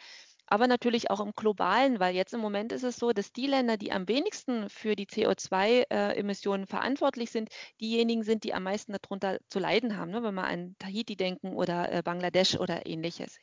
aber 0.47 0.67
natürlich 0.67 1.09
auch 1.09 1.19
im 1.19 1.31
globalen, 1.35 1.99
weil 1.99 2.15
jetzt 2.15 2.33
im 2.33 2.39
Moment 2.39 2.71
ist 2.71 2.83
es 2.83 2.97
so, 2.97 3.11
dass 3.11 3.31
die 3.31 3.47
Länder, 3.47 3.77
die 3.77 3.91
am 3.91 4.07
wenigsten 4.07 4.69
für 4.69 4.95
die 4.95 5.07
CO2-Emissionen 5.07 6.63
äh, 6.63 6.67
verantwortlich 6.67 7.31
sind, 7.31 7.49
diejenigen 7.81 8.23
sind, 8.23 8.43
die 8.43 8.53
am 8.53 8.63
meisten 8.63 8.93
darunter 8.93 9.39
zu 9.49 9.59
leiden 9.59 9.97
haben, 9.97 10.11
ne? 10.11 10.23
wenn 10.23 10.35
wir 10.35 10.43
an 10.43 10.75
Tahiti 10.79 11.15
denken 11.15 11.55
oder 11.55 11.91
äh, 11.91 12.01
Bangladesch 12.03 12.55
oder 12.55 12.85
ähnliches. 12.85 13.37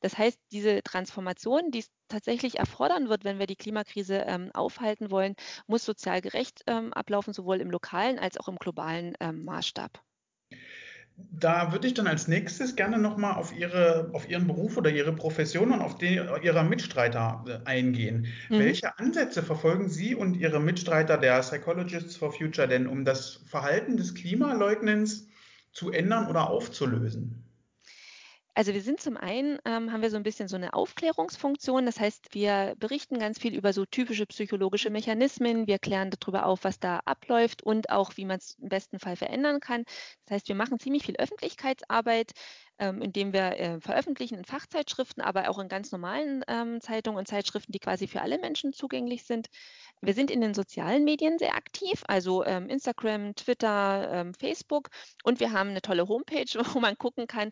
Das 0.00 0.16
heißt, 0.16 0.38
diese 0.52 0.82
Transformation, 0.82 1.70
die 1.70 1.80
es 1.80 1.90
tatsächlich 2.08 2.58
erfordern 2.58 3.08
wird, 3.08 3.24
wenn 3.24 3.38
wir 3.38 3.46
die 3.46 3.56
Klimakrise 3.56 4.24
ähm, 4.26 4.50
aufhalten 4.54 5.10
wollen, 5.10 5.34
muss 5.66 5.84
sozial 5.84 6.20
gerecht 6.20 6.62
ähm, 6.66 6.92
ablaufen, 6.92 7.32
sowohl 7.32 7.60
im 7.60 7.70
lokalen 7.70 8.18
als 8.18 8.36
auch 8.38 8.48
im 8.48 8.56
globalen 8.56 9.14
ähm, 9.20 9.44
Maßstab. 9.44 10.02
Da 11.32 11.72
würde 11.72 11.88
ich 11.88 11.94
dann 11.94 12.06
als 12.06 12.28
nächstes 12.28 12.76
gerne 12.76 12.98
nochmal 12.98 13.34
auf, 13.34 13.52
Ihre, 13.56 14.10
auf 14.12 14.28
Ihren 14.28 14.46
Beruf 14.46 14.76
oder 14.76 14.90
Ihre 14.90 15.12
Profession 15.12 15.72
und 15.72 15.80
auf 15.80 15.98
die 15.98 16.20
Ihrer 16.42 16.62
Mitstreiter 16.62 17.44
äh, 17.46 17.66
eingehen. 17.68 18.26
Mhm. 18.48 18.58
Welche 18.58 18.98
Ansätze 18.98 19.42
verfolgen 19.42 19.88
Sie 19.88 20.14
und 20.14 20.36
Ihre 20.36 20.60
Mitstreiter 20.60 21.18
der 21.18 21.40
Psychologists 21.40 22.16
for 22.16 22.32
Future 22.32 22.68
denn, 22.68 22.86
um 22.86 23.04
das 23.04 23.40
Verhalten 23.46 23.96
des 23.96 24.14
Klimaleugnens 24.14 25.28
zu 25.72 25.90
ändern 25.90 26.28
oder 26.28 26.50
aufzulösen? 26.50 27.47
Also 28.58 28.74
wir 28.74 28.82
sind 28.82 29.00
zum 29.00 29.16
einen, 29.16 29.60
ähm, 29.64 29.92
haben 29.92 30.02
wir 30.02 30.10
so 30.10 30.16
ein 30.16 30.24
bisschen 30.24 30.48
so 30.48 30.56
eine 30.56 30.74
Aufklärungsfunktion. 30.74 31.86
Das 31.86 32.00
heißt, 32.00 32.34
wir 32.34 32.74
berichten 32.76 33.20
ganz 33.20 33.38
viel 33.38 33.54
über 33.54 33.72
so 33.72 33.84
typische 33.86 34.26
psychologische 34.26 34.90
Mechanismen. 34.90 35.68
Wir 35.68 35.78
klären 35.78 36.10
darüber 36.10 36.44
auf, 36.44 36.64
was 36.64 36.80
da 36.80 36.98
abläuft 37.04 37.62
und 37.62 37.90
auch, 37.90 38.16
wie 38.16 38.24
man 38.24 38.38
es 38.38 38.56
im 38.60 38.68
besten 38.68 38.98
Fall 38.98 39.14
verändern 39.14 39.60
kann. 39.60 39.84
Das 40.26 40.34
heißt, 40.34 40.48
wir 40.48 40.56
machen 40.56 40.80
ziemlich 40.80 41.04
viel 41.04 41.14
Öffentlichkeitsarbeit, 41.18 42.32
ähm, 42.78 43.02
indem 43.02 43.32
wir 43.32 43.58
äh, 43.58 43.80
veröffentlichen 43.80 44.38
in 44.38 44.44
Fachzeitschriften, 44.44 45.22
aber 45.22 45.48
auch 45.50 45.58
in 45.58 45.68
ganz 45.68 45.92
normalen 45.92 46.44
ähm, 46.48 46.80
Zeitungen 46.80 47.18
und 47.18 47.28
Zeitschriften, 47.28 47.72
die 47.72 47.78
quasi 47.78 48.06
für 48.06 48.22
alle 48.22 48.38
Menschen 48.38 48.72
zugänglich 48.72 49.24
sind. 49.24 49.48
Wir 50.00 50.14
sind 50.14 50.30
in 50.30 50.40
den 50.40 50.54
sozialen 50.54 51.04
Medien 51.04 51.38
sehr 51.38 51.54
aktiv, 51.56 52.04
also 52.06 52.44
ähm, 52.44 52.68
Instagram, 52.68 53.34
Twitter, 53.34 54.32
Facebook 54.38 54.90
und 55.24 55.40
wir 55.40 55.52
haben 55.52 55.70
eine 55.70 55.82
tolle 55.82 56.06
Homepage, 56.06 56.46
wo 56.74 56.80
man 56.80 56.96
gucken 56.96 57.26
kann, 57.26 57.50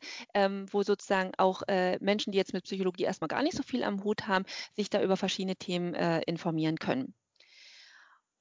wo 0.71 0.83
sozusagen 0.83 1.33
auch 1.39 1.63
äh, 1.69 1.99
Menschen, 2.01 2.33
die 2.33 2.39
jetzt 2.39 2.53
mit 2.53 2.65
Psychologie 2.65 3.05
erstmal 3.05 3.29
gar 3.29 3.43
nicht 3.43 3.57
so 3.57 3.63
viel 3.63 3.83
am 3.83 4.05
Hut 4.05 4.27
haben, 4.27 4.45
sich 4.75 4.91
da 4.91 5.03
über 5.03 5.17
verschiedene 5.17 5.57
Themen 5.57 5.95
äh, 5.95 6.21
informieren 6.23 6.79
können. 6.79 7.15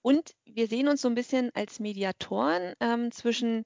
Und 0.05 0.35
wir 0.45 0.67
sehen 0.67 0.87
uns 0.87 1.01
so 1.01 1.07
ein 1.07 1.15
bisschen 1.15 1.49
als 1.55 1.79
Mediatoren 1.79 2.75
ähm, 2.79 3.11
zwischen 3.11 3.63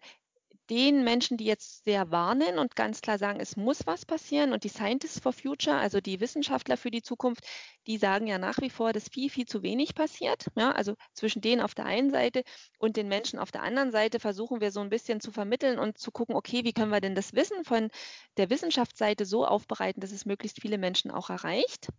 den 0.70 1.04
Menschen, 1.04 1.38
die 1.38 1.46
jetzt 1.46 1.84
sehr 1.84 2.12
warnen 2.12 2.60
und 2.60 2.76
ganz 2.76 3.02
klar 3.02 3.18
sagen, 3.18 3.40
es 3.40 3.56
muss 3.56 3.86
was 3.88 4.06
passieren 4.06 4.54
und 4.54 4.64
die 4.64 4.70
Scientists 4.70 5.20
for 5.20 5.34
Future, 5.34 5.78
also 5.78 6.00
die 6.02 6.20
Wissenschaftler 6.20 6.78
für 6.78 6.92
die 6.92 7.02
Zukunft, 7.02 7.44
die 7.88 7.98
sagen 7.98 8.28
ja 8.28 8.38
nach 8.38 8.58
wie 8.60 8.70
vor, 8.70 8.94
dass 8.94 9.10
viel, 9.10 9.30
viel 9.30 9.46
zu 9.46 9.64
wenig 9.64 9.96
passiert. 9.96 10.46
Ja, 10.56 10.72
also 10.72 10.96
zwischen 11.14 11.42
denen 11.42 11.62
auf 11.62 11.76
der 11.76 11.86
einen 11.86 12.12
Seite 12.12 12.44
und 12.78 12.98
den 12.98 13.08
Menschen 13.08 13.40
auf 13.40 13.52
der 13.52 13.64
anderen 13.64 13.92
Seite 13.92 14.20
versuchen 14.20 14.62
wir 14.62 14.72
so 14.72 14.80
ein 14.82 14.90
bisschen 14.90 15.22
zu 15.22 15.32
vermitteln 15.32 15.80
und 15.80 15.98
zu 15.98 16.12
gucken, 16.12 16.36
okay, 16.36 16.64
wie 16.64 16.74
können 16.74 16.92
wir 16.92 17.02
denn 17.02 17.16
das 17.16 17.34
Wissen 17.34 17.64
von 17.64 17.90
der 18.38 18.50
Wissenschaftsseite 18.50 19.26
so 19.26 19.46
aufbereiten, 19.46 20.02
dass 20.02 20.12
es 20.12 20.26
möglichst 20.26 20.62
viele 20.62 20.78
Menschen 20.78 21.12
auch 21.12 21.30
erreicht 21.30 21.90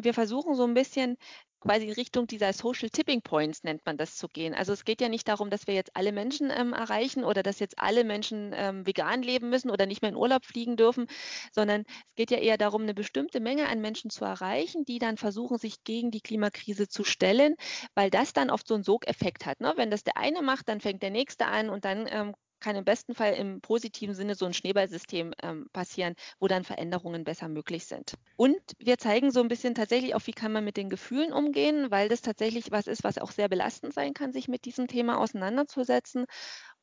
wir 0.00 0.14
versuchen 0.14 0.54
so 0.54 0.64
ein 0.64 0.74
bisschen 0.74 1.16
quasi 1.60 1.90
Richtung 1.90 2.26
dieser 2.26 2.52
Social 2.52 2.88
Tipping 2.88 3.22
Points 3.22 3.64
nennt 3.64 3.84
man 3.84 3.96
das 3.96 4.16
zu 4.16 4.28
gehen. 4.28 4.54
Also 4.54 4.72
es 4.72 4.84
geht 4.84 5.00
ja 5.00 5.08
nicht 5.08 5.26
darum, 5.28 5.50
dass 5.50 5.66
wir 5.66 5.74
jetzt 5.74 5.96
alle 5.96 6.12
Menschen 6.12 6.50
ähm, 6.54 6.72
erreichen 6.72 7.24
oder 7.24 7.42
dass 7.42 7.58
jetzt 7.58 7.78
alle 7.78 8.04
Menschen 8.04 8.52
ähm, 8.54 8.86
vegan 8.86 9.22
leben 9.22 9.50
müssen 9.50 9.70
oder 9.70 9.86
nicht 9.86 10.02
mehr 10.02 10.10
in 10.10 10.16
Urlaub 10.16 10.44
fliegen 10.44 10.76
dürfen, 10.76 11.06
sondern 11.52 11.82
es 11.82 12.14
geht 12.14 12.30
ja 12.30 12.38
eher 12.38 12.58
darum, 12.58 12.82
eine 12.82 12.94
bestimmte 12.94 13.40
Menge 13.40 13.68
an 13.68 13.80
Menschen 13.80 14.10
zu 14.10 14.24
erreichen, 14.24 14.84
die 14.84 14.98
dann 14.98 15.16
versuchen, 15.16 15.58
sich 15.58 15.82
gegen 15.84 16.10
die 16.10 16.20
Klimakrise 16.20 16.88
zu 16.88 17.04
stellen, 17.04 17.56
weil 17.94 18.10
das 18.10 18.32
dann 18.32 18.50
oft 18.50 18.66
so 18.66 18.74
einen 18.74 18.84
Sogeffekt 18.84 19.46
hat. 19.46 19.60
Ne? 19.60 19.72
Wenn 19.76 19.90
das 19.90 20.04
der 20.04 20.16
eine 20.16 20.42
macht, 20.42 20.68
dann 20.68 20.80
fängt 20.80 21.02
der 21.02 21.10
nächste 21.10 21.46
an 21.46 21.70
und 21.70 21.84
dann 21.84 22.06
ähm, 22.10 22.34
kann 22.60 22.76
im 22.76 22.84
besten 22.84 23.14
Fall 23.14 23.34
im 23.34 23.60
positiven 23.60 24.14
Sinne 24.14 24.34
so 24.34 24.46
ein 24.46 24.54
Schneeballsystem 24.54 25.32
ähm, 25.42 25.66
passieren, 25.72 26.14
wo 26.40 26.48
dann 26.48 26.64
Veränderungen 26.64 27.24
besser 27.24 27.48
möglich 27.48 27.86
sind. 27.86 28.14
Und 28.36 28.58
wir 28.78 28.98
zeigen 28.98 29.30
so 29.30 29.40
ein 29.40 29.48
bisschen 29.48 29.74
tatsächlich 29.74 30.14
auch, 30.14 30.26
wie 30.26 30.32
kann 30.32 30.52
man 30.52 30.64
mit 30.64 30.76
den 30.76 30.90
Gefühlen 30.90 31.32
umgehen, 31.32 31.90
weil 31.90 32.08
das 32.08 32.20
tatsächlich 32.22 32.70
was 32.70 32.86
ist, 32.86 33.04
was 33.04 33.18
auch 33.18 33.30
sehr 33.32 33.48
belastend 33.48 33.94
sein 33.94 34.14
kann, 34.14 34.32
sich 34.32 34.48
mit 34.48 34.64
diesem 34.64 34.86
Thema 34.88 35.18
auseinanderzusetzen. 35.18 36.26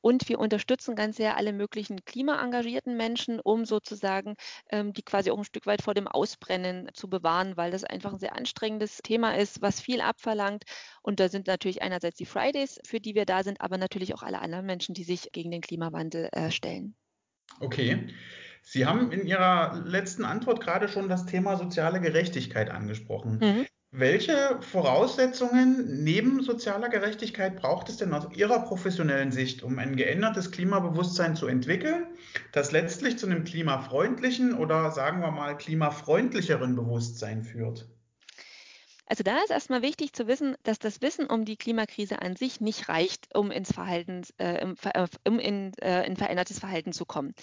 Und 0.06 0.30
wir 0.30 0.38
unterstützen 0.38 0.96
ganz 0.96 1.18
sehr 1.18 1.36
alle 1.36 1.52
möglichen 1.52 2.06
klimaengagierten 2.06 2.96
Menschen, 2.96 3.40
um 3.40 3.66
sozusagen 3.66 4.36
ähm, 4.70 4.94
die 4.94 5.02
quasi 5.02 5.32
auch 5.32 5.38
ein 5.40 5.44
Stück 5.44 5.66
weit 5.66 5.82
vor 5.82 5.96
dem 5.96 6.08
Ausbrennen 6.08 6.92
zu 6.94 7.10
bewahren, 7.10 7.58
weil 7.58 7.72
das 7.72 7.84
einfach 7.84 8.14
ein 8.14 8.20
sehr 8.20 8.36
anstrengendes 8.36 9.00
Thema 9.00 9.36
ist, 9.36 9.64
was 9.64 9.82
viel 9.82 10.02
abverlangt. 10.02 10.66
Und 11.02 11.20
da 11.20 11.28
sind 11.28 11.48
natürlich 11.48 11.82
einerseits 11.82 12.18
die 12.18 12.28
Fridays, 12.28 12.80
für 12.86 13.00
die 13.00 13.16
wir 13.16 13.26
da 13.26 13.42
sind, 13.42 13.62
aber 13.62 13.80
natürlich 13.80 14.14
auch 14.14 14.22
alle 14.22 14.44
anderen 14.44 14.68
Menschen, 14.68 14.94
die 14.94 15.04
sich 15.04 15.32
gegen 15.32 15.50
den 15.50 15.62
Klimawandel 15.62 16.30
äh, 16.34 16.52
stellen. 16.52 16.96
Okay. 17.60 18.14
Sie 18.62 18.86
haben 18.86 19.12
in 19.12 19.26
Ihrer 19.26 19.82
letzten 19.88 20.24
Antwort 20.24 20.62
gerade 20.62 20.88
schon 20.88 21.10
das 21.10 21.26
Thema 21.26 21.58
soziale 21.58 22.00
Gerechtigkeit 22.00 22.70
angesprochen. 22.70 23.40
Mhm. 23.42 23.66
Welche 23.98 24.60
Voraussetzungen 24.60 26.04
neben 26.04 26.44
sozialer 26.44 26.90
Gerechtigkeit 26.90 27.56
braucht 27.56 27.88
es 27.88 27.96
denn 27.96 28.14
aus 28.14 28.28
Ihrer 28.36 28.60
professionellen 28.60 29.32
Sicht, 29.32 29.64
um 29.64 29.80
ein 29.80 29.96
geändertes 29.96 30.52
Klimabewusstsein 30.52 31.38
zu 31.38 31.48
entwickeln, 31.48 32.06
das 32.52 32.74
letztlich 32.74 33.18
zu 33.18 33.26
einem 33.26 33.46
klimafreundlichen 33.46 34.54
oder 34.54 34.92
sagen 34.92 35.22
wir 35.22 35.32
mal 35.32 35.56
klimafreundlicheren 35.56 36.76
Bewusstsein 36.76 37.46
führt? 37.46 37.88
Also 39.06 39.24
da 39.24 39.38
ist 39.38 39.52
erstmal 39.52 39.82
wichtig 39.82 40.12
zu 40.12 40.28
wissen, 40.28 40.58
dass 40.64 40.80
das 40.80 41.02
Wissen 41.02 41.28
um 41.28 41.46
die 41.46 41.56
Klimakrise 41.56 42.22
an 42.22 42.36
sich 42.36 42.60
nicht 42.60 42.90
reicht, 42.90 43.34
um 43.34 43.50
ins 43.50 43.72
Verhalten, 43.72 44.24
äh, 44.40 44.66
um 45.26 45.40
in, 45.40 45.72
äh, 45.78 46.06
in 46.06 46.18
verändertes 46.18 46.60
Verhalten 46.60 46.92
zu 46.92 47.06
kommen 47.06 47.34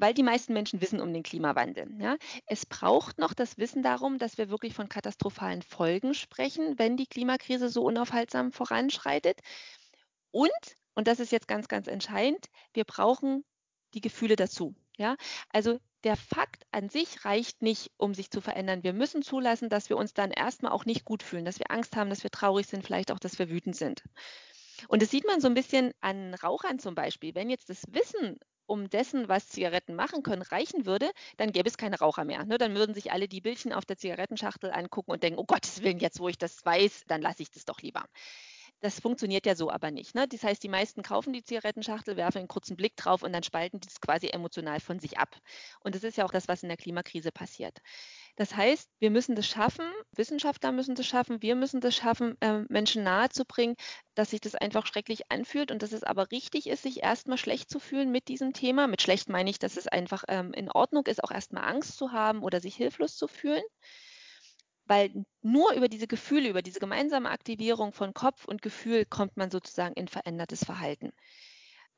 weil 0.00 0.14
die 0.14 0.22
meisten 0.22 0.52
Menschen 0.52 0.80
wissen 0.80 1.00
um 1.00 1.12
den 1.12 1.22
Klimawandel. 1.22 1.88
Ja. 1.98 2.16
Es 2.46 2.66
braucht 2.66 3.18
noch 3.18 3.34
das 3.34 3.58
Wissen 3.58 3.82
darum, 3.82 4.18
dass 4.18 4.38
wir 4.38 4.48
wirklich 4.48 4.74
von 4.74 4.88
katastrophalen 4.88 5.62
Folgen 5.62 6.14
sprechen, 6.14 6.78
wenn 6.78 6.96
die 6.96 7.06
Klimakrise 7.06 7.68
so 7.68 7.82
unaufhaltsam 7.82 8.52
voranschreitet. 8.52 9.40
Und, 10.30 10.50
und 10.94 11.06
das 11.06 11.20
ist 11.20 11.32
jetzt 11.32 11.48
ganz, 11.48 11.68
ganz 11.68 11.86
entscheidend, 11.86 12.46
wir 12.72 12.84
brauchen 12.84 13.44
die 13.94 14.00
Gefühle 14.00 14.36
dazu. 14.36 14.74
Ja, 14.96 15.16
also 15.50 15.78
der 16.04 16.16
Fakt 16.16 16.64
an 16.72 16.88
sich 16.88 17.24
reicht 17.24 17.62
nicht, 17.62 17.90
um 17.96 18.14
sich 18.14 18.30
zu 18.30 18.40
verändern. 18.40 18.82
Wir 18.82 18.92
müssen 18.92 19.22
zulassen, 19.22 19.68
dass 19.68 19.88
wir 19.88 19.96
uns 19.96 20.14
dann 20.14 20.30
erstmal 20.30 20.72
auch 20.72 20.84
nicht 20.84 21.04
gut 21.04 21.22
fühlen, 21.22 21.44
dass 21.44 21.58
wir 21.58 21.70
Angst 21.70 21.96
haben, 21.96 22.10
dass 22.10 22.22
wir 22.22 22.30
traurig 22.30 22.66
sind, 22.66 22.84
vielleicht 22.84 23.10
auch, 23.10 23.18
dass 23.18 23.38
wir 23.38 23.50
wütend 23.50 23.76
sind. 23.76 24.02
Und 24.88 25.02
das 25.02 25.10
sieht 25.10 25.26
man 25.26 25.40
so 25.40 25.46
ein 25.46 25.54
bisschen 25.54 25.92
an 26.00 26.34
Rauchern 26.34 26.78
zum 26.78 26.94
Beispiel. 26.94 27.34
Wenn 27.34 27.50
jetzt 27.50 27.68
das 27.68 27.82
Wissen 27.88 28.38
um 28.70 28.88
dessen, 28.88 29.28
was 29.28 29.48
Zigaretten 29.48 29.96
machen 29.96 30.22
können, 30.22 30.42
reichen 30.42 30.86
würde, 30.86 31.10
dann 31.36 31.50
gäbe 31.50 31.68
es 31.68 31.76
keine 31.76 31.98
Raucher 31.98 32.24
mehr. 32.24 32.44
Ne? 32.44 32.56
Dann 32.56 32.76
würden 32.76 32.94
sich 32.94 33.10
alle 33.10 33.26
die 33.26 33.40
Bildchen 33.40 33.72
auf 33.72 33.84
der 33.84 33.98
Zigarettenschachtel 33.98 34.70
angucken 34.70 35.10
und 35.10 35.22
denken, 35.24 35.40
oh 35.40 35.44
Gottes 35.44 35.82
Willen, 35.82 35.98
jetzt 35.98 36.20
wo 36.20 36.28
ich 36.28 36.38
das 36.38 36.64
weiß, 36.64 37.04
dann 37.08 37.20
lasse 37.20 37.42
ich 37.42 37.50
das 37.50 37.64
doch 37.64 37.80
lieber. 37.80 38.04
Das 38.80 39.00
funktioniert 39.00 39.44
ja 39.44 39.56
so 39.56 39.70
aber 39.70 39.90
nicht. 39.90 40.14
Ne? 40.14 40.26
Das 40.28 40.44
heißt, 40.44 40.62
die 40.62 40.68
meisten 40.68 41.02
kaufen 41.02 41.32
die 41.32 41.42
Zigarettenschachtel, 41.42 42.16
werfen 42.16 42.38
einen 42.38 42.48
kurzen 42.48 42.76
Blick 42.76 42.96
drauf 42.96 43.22
und 43.22 43.32
dann 43.32 43.42
spalten 43.42 43.80
die 43.80 43.88
das 43.88 44.00
quasi 44.00 44.28
emotional 44.28 44.80
von 44.80 45.00
sich 45.00 45.18
ab. 45.18 45.36
Und 45.80 45.96
das 45.96 46.04
ist 46.04 46.16
ja 46.16 46.24
auch 46.24 46.32
das, 46.32 46.48
was 46.48 46.62
in 46.62 46.68
der 46.68 46.78
Klimakrise 46.78 47.32
passiert. 47.32 47.76
Das 48.40 48.56
heißt, 48.56 48.88
wir 49.00 49.10
müssen 49.10 49.36
das 49.36 49.46
schaffen, 49.46 49.84
Wissenschaftler 50.16 50.72
müssen 50.72 50.94
das 50.94 51.06
schaffen, 51.06 51.42
wir 51.42 51.54
müssen 51.56 51.82
das 51.82 51.94
schaffen, 51.94 52.40
äh, 52.40 52.60
Menschen 52.70 53.02
nahezubringen, 53.02 53.76
dass 54.14 54.30
sich 54.30 54.40
das 54.40 54.54
einfach 54.54 54.86
schrecklich 54.86 55.30
anfühlt 55.30 55.70
und 55.70 55.82
dass 55.82 55.92
es 55.92 56.04
aber 56.04 56.30
richtig 56.30 56.66
ist, 56.66 56.84
sich 56.84 57.02
erstmal 57.02 57.36
schlecht 57.36 57.68
zu 57.68 57.78
fühlen 57.78 58.10
mit 58.10 58.28
diesem 58.28 58.54
Thema. 58.54 58.86
Mit 58.86 59.02
schlecht 59.02 59.28
meine 59.28 59.50
ich, 59.50 59.58
dass 59.58 59.76
es 59.76 59.88
einfach 59.88 60.24
ähm, 60.28 60.54
in 60.54 60.70
Ordnung 60.70 61.06
ist, 61.06 61.22
auch 61.22 61.30
erstmal 61.30 61.64
Angst 61.64 61.98
zu 61.98 62.12
haben 62.12 62.42
oder 62.42 62.62
sich 62.62 62.74
hilflos 62.76 63.14
zu 63.14 63.28
fühlen 63.28 63.62
weil 64.86 65.12
nur 65.42 65.74
über 65.74 65.88
diese 65.88 66.08
Gefühle, 66.08 66.48
über 66.48 66.62
diese 66.62 66.80
gemeinsame 66.80 67.30
Aktivierung 67.30 67.92
von 67.92 68.12
Kopf 68.12 68.46
und 68.46 68.60
Gefühl 68.60 69.04
kommt 69.04 69.36
man 69.36 69.50
sozusagen 69.50 69.94
in 69.94 70.08
verändertes 70.08 70.64
Verhalten. 70.64 71.12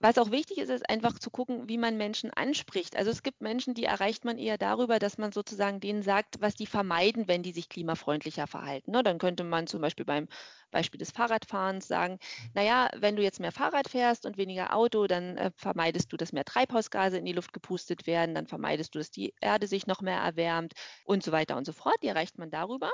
Was 0.03 0.19
auch 0.19 0.33
wichtig 0.33 0.59
ist, 0.59 0.69
ist 0.69 0.91
einfach 0.91 1.17
zu 1.21 1.31
gucken, 1.31 1.69
wie 1.69 1.79
man 1.79 1.97
Menschen 1.97 2.33
anspricht. 2.33 2.97
Also 2.97 3.12
es 3.12 3.23
gibt 3.23 3.41
Menschen, 3.41 3.73
die 3.73 3.85
erreicht 3.85 4.25
man 4.25 4.37
eher 4.37 4.59
darüber, 4.59 4.99
dass 4.99 5.17
man 5.17 5.31
sozusagen 5.31 5.79
denen 5.79 6.03
sagt, 6.03 6.41
was 6.41 6.57
die 6.57 6.67
vermeiden, 6.67 7.29
wenn 7.29 7.45
die 7.45 7.53
sich 7.53 7.69
klimafreundlicher 7.69 8.49
verhalten. 8.49 8.91
Ne? 8.91 9.05
Dann 9.05 9.19
könnte 9.19 9.45
man 9.45 9.69
zum 9.69 9.81
Beispiel 9.81 10.05
beim 10.05 10.27
Beispiel 10.73 10.99
des 10.99 11.12
Fahrradfahrens 11.12 11.87
sagen, 11.87 12.19
naja, 12.53 12.91
wenn 12.97 13.15
du 13.15 13.23
jetzt 13.23 13.38
mehr 13.38 13.53
Fahrrad 13.53 13.88
fährst 13.88 14.27
und 14.27 14.38
weniger 14.38 14.75
Auto, 14.75 15.07
dann 15.07 15.37
äh, 15.37 15.53
vermeidest 15.55 16.12
du, 16.12 16.17
dass 16.17 16.33
mehr 16.33 16.45
Treibhausgase 16.45 17.19
in 17.19 17.25
die 17.25 17.33
Luft 17.33 17.53
gepustet 17.53 18.05
werden, 18.09 18.35
dann 18.35 18.49
vermeidest 18.49 18.97
du, 18.97 18.99
dass 18.99 19.12
die 19.12 19.33
Erde 19.41 19.69
sich 19.69 19.87
noch 19.87 20.01
mehr 20.01 20.19
erwärmt 20.19 20.73
und 21.05 21.23
so 21.23 21.31
weiter 21.31 21.57
und 21.57 21.65
so 21.65 21.73
fort. 21.73 21.97
Die 22.03 22.09
erreicht 22.09 22.38
man 22.38 22.51
darüber. 22.51 22.91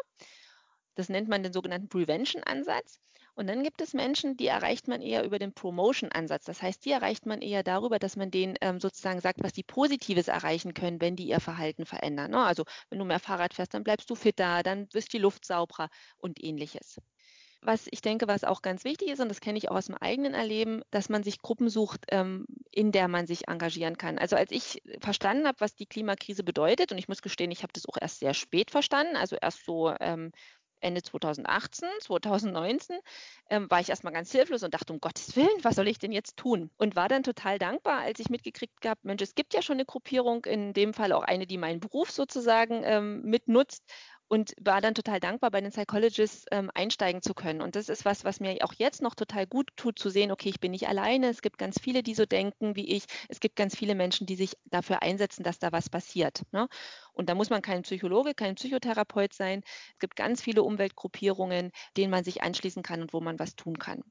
Das 0.94 1.09
nennt 1.09 1.29
man 1.29 1.42
den 1.42 1.55
sogenannten 1.55 1.88
Prevention-Ansatz. 1.88 3.01
Und 3.38 3.46
dann 3.46 3.62
gibt 3.62 3.81
es 3.81 3.94
Menschen, 3.94 4.37
die 4.37 4.48
erreicht 4.48 4.88
man 4.88 5.01
eher 5.01 5.22
über 5.22 5.38
den 5.38 5.53
Promotion-Ansatz. 5.53 6.44
Das 6.44 6.61
heißt, 6.61 6.85
die 6.85 6.90
erreicht 6.90 7.24
man 7.24 7.40
eher 7.40 7.62
darüber, 7.62 8.01
dass 8.01 8.16
man 8.16 8.33
denen 8.33 8.57
ähm, 8.61 8.81
sozusagen 8.81 9.20
sagt, 9.20 9.44
was 9.44 9.53
die 9.53 9.62
Positives 9.62 10.27
erreichen 10.27 10.74
können, 10.74 11.01
wenn 11.01 11.14
die 11.14 11.29
ihr 11.29 11.38
Verhalten 11.38 11.87
verändern. 11.87 12.33
Ne? 12.33 12.44
Also 12.44 12.64
wenn 12.90 12.98
du 12.98 13.05
mehr 13.05 13.20
Fahrrad 13.20 13.55
fährst, 13.55 13.74
dann 13.74 13.85
bleibst 13.85 14.11
du 14.11 14.16
fitter, 14.16 14.64
dann 14.64 14.88
ist 14.92 15.12
die 15.12 15.18
Luft 15.18 15.44
sauberer 15.44 15.88
und 16.16 16.42
ähnliches. 16.42 16.96
Was 17.61 17.87
ich 17.90 18.01
denke, 18.01 18.27
was 18.27 18.42
auch 18.42 18.61
ganz 18.61 18.83
wichtig 18.85 19.09
ist, 19.09 19.20
und 19.20 19.29
das 19.29 19.40
kenne 19.40 19.59
ich 19.59 19.68
auch 19.68 19.77
aus 19.77 19.87
dem 19.87 19.96
eigenen 19.96 20.35
Erleben, 20.35 20.83
dass 20.90 21.09
man 21.09 21.22
sich 21.22 21.40
Gruppen 21.40 21.68
sucht, 21.68 22.07
ähm, 22.09 22.44
in 22.72 22.90
der 22.90 23.07
man 23.07 23.29
sich 23.29 23.46
engagieren 23.46 23.98
kann. 23.98 24.18
Also 24.18 24.35
als 24.35 24.51
ich 24.51 24.83
verstanden 25.01 25.46
habe, 25.46 25.61
was 25.61 25.77
die 25.77 25.87
Klimakrise 25.87 26.42
bedeutet, 26.42 26.90
und 26.90 26.98
ich 26.98 27.09
muss 27.09 27.22
gestehen, 27.22 27.53
ich 27.53 27.62
habe 27.62 27.72
das 27.72 27.87
auch 27.87 27.96
erst 28.01 28.18
sehr 28.18 28.35
spät 28.35 28.72
verstanden, 28.72 29.16
also 29.16 29.37
erst 29.40 29.64
so 29.64 29.92
ähm, 30.01 30.33
Ende 30.81 31.03
2018, 31.03 31.88
2019, 32.01 32.99
ähm, 33.51 33.71
war 33.71 33.81
ich 33.81 33.88
erstmal 33.88 34.12
ganz 34.12 34.33
hilflos 34.33 34.62
und 34.62 34.75
dachte, 34.75 34.93
um 34.93 35.01
Gottes 35.01 35.37
Willen, 35.37 35.49
was 35.62 35.77
soll 35.77 35.88
ich 35.88 35.99
denn 35.99 36.12
jetzt 36.12 36.37
tun? 36.37 36.71
Und 36.77 36.97
war 36.97 37.09
dann 37.09 37.23
total 37.23 37.59
dankbar, 37.59 38.01
als 38.01 38.21
ich 38.21 38.31
mitgekriegt 38.31 38.85
habe, 38.87 39.01
Mensch, 39.03 39.23
es 39.23 39.35
gibt 39.35 39.55
ja 39.55 39.62
schon 39.62 39.77
eine 39.77 39.87
Gruppierung, 39.87 40.45
in 40.45 40.73
dem 40.73 40.95
Fall 40.95 41.12
auch 41.12 41.23
eine, 41.23 41.47
die 41.47 41.59
meinen 41.59 41.81
Beruf 41.81 42.11
sozusagen 42.11 42.83
ähm, 42.85 43.23
mitnutzt 43.23 43.85
und 44.29 44.55
war 44.61 44.81
dann 44.81 44.95
total 44.95 45.21
dankbar, 45.21 45.51
bei 45.51 45.61
den 45.61 45.71
Psychologists 45.71 46.45
ähm, 46.51 46.71
einsteigen 46.75 47.23
zu 47.23 47.35
können. 47.35 47.62
Und 47.62 47.77
das 47.77 47.88
ist 47.88 48.05
was, 48.05 48.25
was 48.25 48.41
mir 48.41 48.59
auch 48.62 48.75
jetzt 48.75 49.03
noch 49.03 49.14
total 49.14 49.47
gut 49.47 49.71
tut, 49.77 49.99
zu 49.99 50.11
sehen, 50.11 50.31
okay, 50.31 50.51
ich 50.51 50.61
bin 50.61 50.73
nicht 50.73 50.87
alleine. 50.87 51.29
Es 51.29 51.41
gibt 51.41 51.59
ganz 51.59 51.81
viele, 51.81 52.03
die 52.03 52.14
so 52.14 52.27
denken 52.27 52.77
wie 52.77 52.95
ich. 52.95 53.05
Es 53.29 53.41
gibt 53.41 53.57
ganz 53.57 53.75
viele 53.75 53.95
Menschen, 53.95 54.27
die 54.27 54.37
sich 54.37 54.57
dafür 54.67 55.03
einsetzen, 55.03 55.43
dass 55.43 55.59
da 55.59 55.73
was 55.73 55.88
passiert. 55.88 56.43
Ne? 56.53 56.69
Und 57.12 57.29
da 57.29 57.35
muss 57.35 57.51
man 57.51 57.62
kein 57.62 57.83
Psychologe, 57.83 58.35
kein 58.35 58.55
Psychotherapeut 58.55 59.33
sein. 59.33 59.62
Es 59.95 59.99
gibt 59.99 60.14
ganz 60.14 60.43
viele 60.43 60.62
Umweltgruppierungen, 60.62 61.73
denen 61.97 62.11
man 62.11 62.25
sich 62.25 62.43
anschließen 62.43 62.83
kann 62.83 63.01
und 63.01 63.12
wo 63.14 63.21
man 63.21 63.38
was 63.38 63.57
tun 63.57 63.79
kann. 63.79 64.03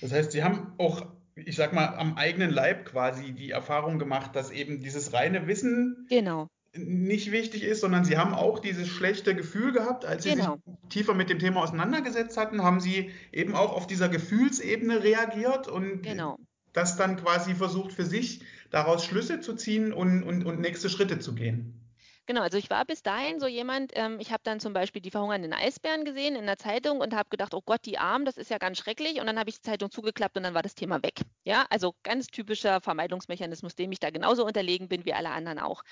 Das 0.00 0.12
heißt, 0.12 0.32
Sie 0.32 0.42
haben 0.42 0.74
auch 0.78 1.06
ich 1.38 1.54
sag 1.54 1.74
mal, 1.74 1.88
am 1.96 2.16
eigenen 2.16 2.48
Leib 2.48 2.86
quasi 2.86 3.32
die 3.34 3.50
Erfahrung 3.50 3.98
gemacht, 3.98 4.34
dass 4.34 4.50
eben 4.50 4.80
dieses 4.80 5.12
reine 5.12 5.46
Wissen 5.46 6.06
genau 6.08 6.48
nicht 6.78 7.32
wichtig 7.32 7.62
ist, 7.62 7.80
sondern 7.80 8.04
Sie 8.04 8.18
haben 8.18 8.34
auch 8.34 8.58
dieses 8.58 8.88
schlechte 8.88 9.34
Gefühl 9.34 9.72
gehabt, 9.72 10.04
als 10.04 10.24
Sie 10.24 10.30
genau. 10.30 10.58
sich 10.64 10.88
tiefer 10.90 11.14
mit 11.14 11.30
dem 11.30 11.38
Thema 11.38 11.62
auseinandergesetzt 11.62 12.36
hatten, 12.36 12.62
haben 12.62 12.80
Sie 12.80 13.10
eben 13.32 13.54
auch 13.54 13.72
auf 13.72 13.86
dieser 13.86 14.08
Gefühlsebene 14.08 15.02
reagiert 15.02 15.68
und 15.68 16.02
genau. 16.02 16.38
das 16.72 16.96
dann 16.96 17.16
quasi 17.16 17.54
versucht 17.54 17.92
für 17.92 18.04
sich 18.04 18.42
daraus 18.70 19.04
Schlüsse 19.04 19.40
zu 19.40 19.54
ziehen 19.54 19.92
und, 19.92 20.22
und, 20.22 20.44
und 20.44 20.60
nächste 20.60 20.90
Schritte 20.90 21.18
zu 21.18 21.34
gehen. 21.34 21.86
Genau, 22.26 22.42
also 22.42 22.58
ich 22.58 22.70
war 22.70 22.84
bis 22.84 23.04
dahin 23.04 23.38
so 23.38 23.46
jemand, 23.46 23.92
ähm, 23.94 24.18
ich 24.18 24.32
habe 24.32 24.42
dann 24.42 24.58
zum 24.58 24.72
Beispiel 24.72 25.00
die 25.00 25.12
verhungernden 25.12 25.52
Eisbären 25.52 26.04
gesehen 26.04 26.34
in 26.34 26.44
der 26.44 26.58
Zeitung 26.58 26.98
und 26.98 27.14
habe 27.14 27.28
gedacht, 27.30 27.54
oh 27.54 27.62
Gott, 27.64 27.86
die 27.86 27.98
Armen, 27.98 28.24
das 28.24 28.36
ist 28.36 28.50
ja 28.50 28.58
ganz 28.58 28.78
schrecklich. 28.78 29.20
Und 29.20 29.26
dann 29.26 29.38
habe 29.38 29.48
ich 29.48 29.56
die 29.56 29.62
Zeitung 29.62 29.92
zugeklappt 29.92 30.36
und 30.36 30.42
dann 30.42 30.52
war 30.52 30.62
das 30.62 30.74
Thema 30.74 31.04
weg. 31.04 31.20
Ja, 31.44 31.66
also 31.70 31.94
ganz 32.02 32.26
typischer 32.26 32.80
Vermeidungsmechanismus, 32.80 33.76
dem 33.76 33.92
ich 33.92 34.00
da 34.00 34.10
genauso 34.10 34.44
unterlegen 34.44 34.88
bin 34.88 35.04
wie 35.04 35.14
alle 35.14 35.30
anderen 35.30 35.60
auch. 35.60 35.84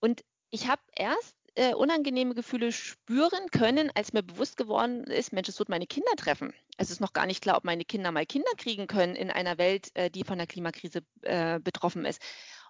Und 0.00 0.22
ich 0.50 0.68
habe 0.68 0.82
erst 0.94 1.34
äh, 1.54 1.74
unangenehme 1.74 2.34
Gefühle 2.34 2.72
spüren 2.72 3.50
können, 3.50 3.90
als 3.94 4.12
mir 4.12 4.22
bewusst 4.22 4.56
geworden 4.56 5.04
ist, 5.04 5.32
Mensch, 5.32 5.48
es 5.48 5.58
wird 5.58 5.68
meine 5.68 5.86
Kinder 5.86 6.12
treffen. 6.16 6.54
Es 6.76 6.90
ist 6.90 7.00
noch 7.00 7.12
gar 7.12 7.26
nicht 7.26 7.42
klar, 7.42 7.56
ob 7.56 7.64
meine 7.64 7.84
Kinder 7.84 8.12
mal 8.12 8.26
Kinder 8.26 8.50
kriegen 8.56 8.86
können 8.86 9.16
in 9.16 9.30
einer 9.30 9.58
Welt, 9.58 9.90
äh, 9.94 10.10
die 10.10 10.22
von 10.22 10.38
der 10.38 10.46
Klimakrise 10.46 11.00
äh, 11.22 11.58
betroffen 11.58 12.04
ist. 12.04 12.22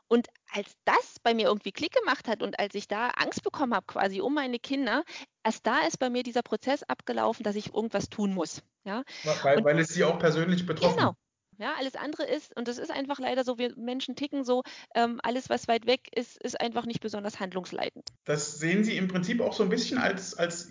Und 0.08 0.28
als 0.54 0.72
das 0.86 1.16
bei 1.22 1.34
mir 1.34 1.48
irgendwie 1.48 1.70
Klick 1.70 1.92
gemacht 1.92 2.28
hat 2.28 2.42
und 2.42 2.58
als 2.58 2.74
ich 2.74 2.88
da 2.88 3.08
Angst 3.08 3.42
bekommen 3.42 3.74
habe, 3.74 3.84
quasi 3.86 4.22
um 4.22 4.32
meine 4.32 4.58
Kinder, 4.58 5.04
erst 5.44 5.66
da 5.66 5.80
ist 5.80 5.98
bei 5.98 6.08
mir 6.08 6.22
dieser 6.22 6.42
Prozess 6.42 6.82
abgelaufen, 6.82 7.44
dass 7.44 7.56
ich 7.56 7.74
irgendwas 7.74 8.08
tun 8.08 8.32
muss. 8.32 8.62
Ja? 8.84 9.04
Weil, 9.42 9.62
weil 9.64 9.78
es 9.78 9.88
sie 9.88 10.04
auch 10.04 10.18
persönlich 10.18 10.64
betroffen 10.64 10.96
Genau, 10.96 11.14
ja, 11.58 11.74
alles 11.78 11.96
andere 11.96 12.24
ist, 12.24 12.56
und 12.56 12.68
das 12.68 12.78
ist 12.78 12.90
einfach 12.90 13.18
leider 13.18 13.44
so, 13.44 13.58
wir 13.58 13.74
Menschen 13.76 14.16
ticken 14.16 14.44
so, 14.44 14.62
ähm, 14.94 15.20
alles, 15.22 15.50
was 15.50 15.68
weit 15.68 15.86
weg 15.86 16.08
ist, 16.14 16.40
ist 16.42 16.60
einfach 16.60 16.86
nicht 16.86 17.00
besonders 17.00 17.40
handlungsleitend. 17.40 18.12
Das 18.24 18.58
sehen 18.58 18.84
Sie 18.84 18.96
im 18.96 19.08
Prinzip 19.08 19.40
auch 19.40 19.52
so 19.52 19.64
ein 19.64 19.68
bisschen 19.68 19.98
als, 19.98 20.34
als 20.34 20.70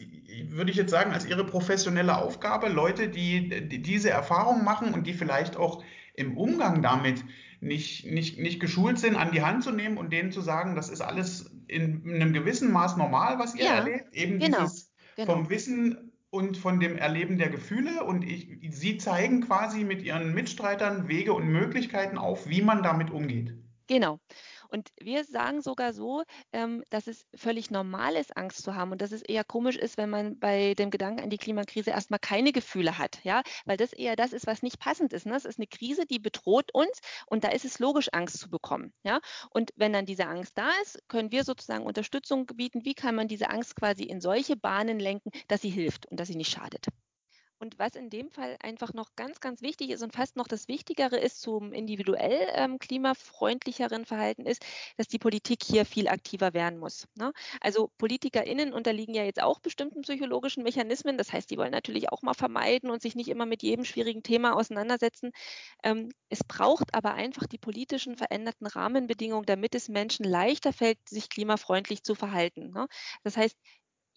würde 0.50 0.72
ich 0.72 0.78
jetzt 0.78 0.92
sagen, 0.92 1.12
als 1.12 1.26
Ihre 1.26 1.46
professionelle 1.46 2.18
Aufgabe, 2.18 2.70
Leute, 2.70 3.10
die, 3.10 3.68
die 3.68 3.82
diese 3.82 4.10
Erfahrung 4.10 4.64
machen 4.64 4.94
und 4.94 5.06
die 5.06 5.14
vielleicht 5.14 5.58
auch 5.58 5.84
im 6.14 6.38
Umgang 6.38 6.82
damit 6.82 7.24
nicht, 7.60 8.06
nicht, 8.06 8.40
nicht 8.40 8.60
geschult 8.60 9.00
sind, 9.00 9.16
an 9.16 9.32
die 9.32 9.42
Hand 9.42 9.64
zu 9.64 9.72
nehmen 9.72 9.98
und 9.98 10.12
denen 10.14 10.32
zu 10.32 10.42
sagen, 10.42 10.76
das 10.76 10.90
ist 10.90 11.02
alles 11.02 11.52
in 11.68 12.04
einem 12.06 12.34
gewissen 12.34 12.72
Maß 12.72 12.98
normal, 12.98 13.40
was 13.40 13.56
ihr 13.56 13.66
ja, 13.66 13.76
erlebt. 13.76 14.14
Eben 14.14 14.40
genau, 14.40 14.62
dieses 14.62 14.92
genau. 15.16 15.34
vom 15.34 15.50
Wissen 15.50 16.07
und 16.38 16.56
von 16.56 16.80
dem 16.80 16.98
Erleben 16.98 17.40
der 17.40 17.50
Gefühle. 17.50 18.04
Und 18.04 18.24
ich, 18.24 18.60
Sie 18.70 18.98
zeigen 18.98 19.42
quasi 19.42 19.84
mit 19.84 20.04
Ihren 20.04 20.36
Mitstreitern 20.36 21.08
Wege 21.08 21.34
und 21.34 21.48
Möglichkeiten 21.48 22.20
auf, 22.20 22.48
wie 22.48 22.62
man 22.62 22.84
damit 22.84 23.10
umgeht. 23.10 23.56
Genau. 23.88 24.20
Und 24.70 24.90
wir 25.00 25.24
sagen 25.24 25.62
sogar 25.62 25.94
so, 25.94 26.24
ähm, 26.54 26.84
dass 26.90 27.08
es 27.08 27.26
völlig 27.36 27.72
normal 27.72 28.16
ist, 28.16 28.36
Angst 28.38 28.64
zu 28.64 28.76
haben 28.76 28.92
und 28.92 29.02
dass 29.02 29.12
es 29.12 29.22
eher 29.22 29.44
komisch 29.44 29.78
ist, 29.78 29.98
wenn 29.98 30.10
man 30.10 30.40
bei 30.40 30.74
dem 30.74 30.90
Gedanken 30.90 31.22
an 31.22 31.30
die 31.30 31.38
Klimakrise 31.38 31.92
erstmal 31.92 32.20
keine 32.20 32.52
Gefühle 32.52 32.98
hat, 32.98 33.20
ja, 33.24 33.42
weil 33.66 33.78
das 33.78 33.94
eher 33.94 34.16
das 34.16 34.34
ist, 34.34 34.48
was 34.48 34.64
nicht 34.64 34.80
passend 34.80 35.14
ist. 35.14 35.26
Ne? 35.26 35.36
Es 35.36 35.46
ist 35.46 35.60
eine 35.60 35.68
Krise, 35.68 36.06
die 36.06 36.20
bedroht 36.20 36.74
uns 36.74 37.00
und 37.28 37.44
da 37.44 37.50
ist 37.50 37.66
es 37.66 37.80
logisch, 37.80 38.10
Angst 38.12 38.40
zu 38.40 38.50
bekommen, 38.50 38.94
ja. 39.04 39.20
Und 39.52 39.72
wenn 39.76 39.94
dann 39.94 40.06
diese 40.06 40.28
Angst 40.28 40.58
da 40.58 40.70
ist, 40.84 41.00
können 41.08 41.32
wir 41.32 41.44
sozusagen 41.44 41.86
Unterstützung 41.86 42.46
bieten. 42.48 42.86
Wie 42.86 42.94
kann 42.94 43.16
man 43.16 43.28
diese 43.28 43.50
Angst 43.50 43.76
quasi 43.76 44.04
in 44.04 44.22
solche 44.22 44.56
Bahnen 44.56 45.00
lenken, 45.00 45.32
dass 45.48 45.62
sie 45.62 45.70
hilft 45.70 46.06
und 46.08 46.20
dass 46.20 46.28
sie 46.28 46.36
nicht 46.36 46.52
schadet? 46.52 46.88
Und 47.60 47.80
was 47.80 47.96
in 47.96 48.12
dem 48.12 48.30
Fall 48.30 48.56
einfach 48.62 48.94
noch 48.94 49.16
ganz, 49.16 49.40
ganz 49.40 49.62
wichtig 49.62 49.90
ist 49.90 50.04
und 50.04 50.14
fast 50.14 50.36
noch 50.36 50.48
das 50.48 50.68
Wichtigere 50.68 51.18
ist 51.18 51.42
zum 51.42 51.74
individuell 51.74 52.48
ähm, 52.54 52.78
klimafreundlicheren 52.78 54.06
Verhalten 54.06 54.46
ist, 54.46 54.64
dass 54.96 55.08
die 55.08 55.18
Politik 55.18 55.64
hier 55.64 55.86
viel 55.86 56.08
aktiver 56.08 56.54
werden 56.54 56.78
muss. 56.78 57.08
Ne? 57.16 57.34
Also 57.60 57.90
PolitikerInnen 57.98 58.74
unterliegen 58.74 59.16
ja 59.16 59.24
jetzt 59.24 59.42
auch 59.42 59.60
bestimmten 59.60 60.02
psychologischen 60.02 60.62
Mechanismen. 60.62 61.18
Das 61.18 61.34
heißt, 61.34 61.50
die 61.50 61.58
wollen 61.58 61.72
natürlich 61.72 62.12
auch 62.12 62.22
mal 62.22 62.36
vermeiden 62.36 62.92
und 62.92 63.02
sich 63.02 63.16
nicht 63.16 63.30
immer 63.30 63.48
mit 63.48 63.64
jedem 63.64 63.86
schwierigen 63.86 64.22
Thema 64.22 64.56
auseinandersetzen. 64.56 65.32
Ähm, 65.84 66.12
es 66.30 66.44
braucht 66.44 66.94
aber 66.94 67.16
einfach 67.16 67.48
die 67.48 67.58
politischen 67.58 68.18
veränderten 68.18 68.68
Rahmenbedingungen, 68.68 69.46
damit 69.48 69.74
es 69.74 69.90
Menschen 69.90 70.26
leichter 70.26 70.74
fällt, 70.74 71.00
sich 71.10 71.30
klimafreundlich 71.30 72.04
zu 72.04 72.14
verhalten. 72.14 72.72
Ne? 72.72 72.88
Das 73.24 73.36
heißt, 73.36 73.58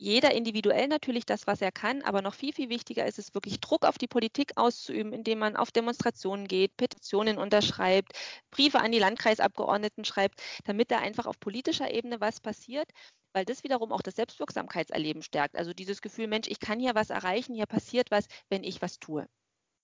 jeder 0.00 0.34
individuell 0.34 0.88
natürlich 0.88 1.26
das, 1.26 1.46
was 1.46 1.60
er 1.60 1.70
kann, 1.70 2.00
aber 2.02 2.22
noch 2.22 2.34
viel, 2.34 2.54
viel 2.54 2.70
wichtiger 2.70 3.06
ist 3.06 3.18
es 3.18 3.34
wirklich 3.34 3.60
Druck 3.60 3.84
auf 3.84 3.98
die 3.98 4.06
Politik 4.06 4.52
auszuüben, 4.56 5.12
indem 5.12 5.38
man 5.40 5.56
auf 5.56 5.72
Demonstrationen 5.72 6.48
geht, 6.48 6.74
Petitionen 6.78 7.36
unterschreibt, 7.36 8.12
Briefe 8.50 8.80
an 8.80 8.92
die 8.92 8.98
Landkreisabgeordneten 8.98 10.06
schreibt, 10.06 10.42
damit 10.64 10.90
da 10.90 10.98
einfach 10.98 11.26
auf 11.26 11.38
politischer 11.38 11.92
Ebene 11.92 12.18
was 12.18 12.40
passiert, 12.40 12.90
weil 13.34 13.44
das 13.44 13.62
wiederum 13.62 13.92
auch 13.92 14.00
das 14.00 14.16
Selbstwirksamkeitserleben 14.16 15.22
stärkt. 15.22 15.54
Also 15.54 15.74
dieses 15.74 16.00
Gefühl, 16.00 16.28
Mensch, 16.28 16.48
ich 16.48 16.60
kann 16.60 16.80
hier 16.80 16.94
was 16.94 17.10
erreichen, 17.10 17.54
hier 17.54 17.66
passiert 17.66 18.10
was, 18.10 18.26
wenn 18.48 18.64
ich 18.64 18.80
was 18.80 19.00
tue. 19.00 19.26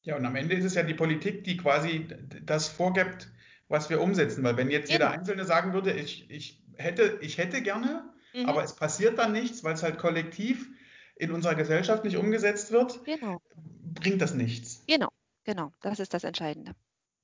Ja, 0.00 0.16
und 0.16 0.24
am 0.24 0.34
Ende 0.34 0.54
ist 0.54 0.64
es 0.64 0.74
ja 0.74 0.82
die 0.82 0.94
Politik, 0.94 1.44
die 1.44 1.58
quasi 1.58 2.08
das 2.42 2.68
vorgibt, 2.68 3.28
was 3.68 3.90
wir 3.90 4.00
umsetzen. 4.00 4.42
Weil 4.44 4.56
wenn 4.56 4.70
jetzt 4.70 4.90
jeder 4.90 5.08
genau. 5.08 5.18
Einzelne 5.18 5.44
sagen 5.44 5.74
würde, 5.74 5.92
ich, 5.92 6.30
ich, 6.30 6.62
hätte, 6.76 7.18
ich 7.20 7.36
hätte 7.36 7.60
gerne, 7.60 8.15
mhm. 8.36 8.48
aber 8.48 8.62
es 8.62 8.74
passiert 8.74 9.18
dann 9.18 9.32
nichts, 9.32 9.64
weil 9.64 9.74
es 9.74 9.82
halt 9.82 9.98
kollektiv 9.98 10.68
in 11.16 11.32
unserer 11.32 11.54
Gesellschaft 11.54 12.04
nicht 12.04 12.16
umgesetzt 12.16 12.70
wird, 12.70 13.04
genau. 13.04 13.40
bringt 13.94 14.20
das 14.20 14.34
nichts. 14.34 14.84
Genau, 14.86 15.08
genau, 15.44 15.72
das 15.80 15.98
ist 15.98 16.12
das 16.12 16.24
Entscheidende. 16.24 16.74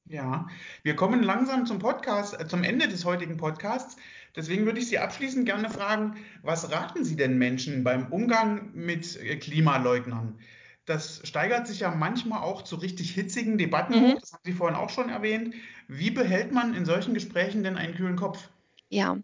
Ja, 0.04 0.48
wir 0.82 0.96
kommen 0.96 1.22
langsam 1.22 1.64
zum 1.64 1.78
Podcast, 1.78 2.38
äh, 2.40 2.46
zum 2.48 2.64
Ende 2.64 2.88
des 2.88 3.04
heutigen 3.04 3.36
Podcasts. 3.36 3.96
Deswegen 4.34 4.66
würde 4.66 4.80
ich 4.80 4.88
Sie 4.88 4.98
abschließend 4.98 5.46
gerne 5.46 5.70
fragen, 5.70 6.16
was 6.42 6.72
raten 6.72 7.04
Sie 7.04 7.16
denn 7.16 7.38
Menschen 7.38 7.84
beim 7.84 8.06
Umgang 8.08 8.70
mit 8.74 9.16
äh, 9.16 9.36
Klimaleugnern? 9.36 10.38
Das 10.86 11.20
steigert 11.24 11.68
sich 11.68 11.80
ja 11.80 11.92
manchmal 11.92 12.42
auch 12.42 12.62
zu 12.62 12.76
richtig 12.76 13.12
hitzigen 13.12 13.56
Debatten 13.56 13.94
mhm. 13.94 14.18
das 14.20 14.32
haben 14.32 14.42
Sie 14.44 14.52
vorhin 14.52 14.76
auch 14.76 14.90
schon 14.90 15.08
erwähnt. 15.08 15.54
Wie 15.86 16.10
behält 16.10 16.50
man 16.50 16.74
in 16.74 16.84
solchen 16.84 17.14
Gesprächen 17.14 17.62
denn 17.62 17.76
einen 17.76 17.94
kühlen 17.94 18.16
Kopf? 18.16 18.48
Ja, 18.94 19.16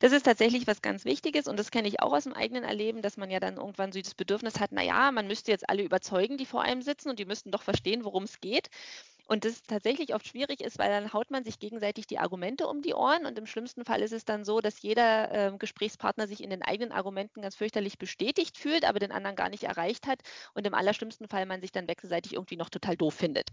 das 0.00 0.12
ist 0.12 0.24
tatsächlich 0.24 0.66
was 0.66 0.82
ganz 0.82 1.06
Wichtiges 1.06 1.48
und 1.48 1.58
das 1.58 1.70
kenne 1.70 1.88
ich 1.88 2.00
auch 2.02 2.12
aus 2.12 2.24
dem 2.24 2.34
eigenen 2.34 2.62
Erleben, 2.62 3.00
dass 3.00 3.16
man 3.16 3.30
ja 3.30 3.40
dann 3.40 3.56
irgendwann 3.56 3.90
so 3.90 3.98
das 4.00 4.14
Bedürfnis 4.14 4.60
hat, 4.60 4.70
naja, 4.70 5.10
man 5.12 5.26
müsste 5.26 5.50
jetzt 5.50 5.66
alle 5.70 5.82
überzeugen, 5.82 6.36
die 6.36 6.44
vor 6.44 6.60
einem 6.62 6.82
sitzen 6.82 7.08
und 7.08 7.18
die 7.18 7.24
müssten 7.24 7.50
doch 7.50 7.62
verstehen, 7.62 8.04
worum 8.04 8.24
es 8.24 8.40
geht. 8.40 8.68
Und 9.26 9.44
das 9.44 9.62
tatsächlich 9.62 10.14
oft 10.14 10.26
schwierig 10.28 10.60
ist, 10.60 10.78
weil 10.78 10.90
dann 10.90 11.12
haut 11.12 11.30
man 11.30 11.44
sich 11.44 11.58
gegenseitig 11.58 12.06
die 12.06 12.18
Argumente 12.18 12.66
um 12.66 12.82
die 12.82 12.94
Ohren 12.94 13.24
und 13.26 13.38
im 13.38 13.46
schlimmsten 13.46 13.84
Fall 13.84 14.02
ist 14.02 14.12
es 14.12 14.24
dann 14.24 14.44
so, 14.44 14.60
dass 14.60 14.82
jeder 14.82 15.32
äh, 15.54 15.56
Gesprächspartner 15.58 16.26
sich 16.28 16.42
in 16.42 16.50
den 16.50 16.62
eigenen 16.62 16.92
Argumenten 16.92 17.40
ganz 17.42 17.56
fürchterlich 17.56 17.98
bestätigt 17.98 18.58
fühlt, 18.58 18.84
aber 18.84 18.98
den 18.98 19.12
anderen 19.12 19.36
gar 19.36 19.48
nicht 19.48 19.64
erreicht 19.64 20.06
hat 20.06 20.20
und 20.54 20.66
im 20.66 20.74
allerschlimmsten 20.74 21.28
Fall 21.28 21.46
man 21.46 21.60
sich 21.62 21.72
dann 21.72 21.88
wechselseitig 21.88 22.34
irgendwie 22.34 22.56
noch 22.56 22.68
total 22.70 22.96
doof 22.96 23.14
findet. 23.14 23.50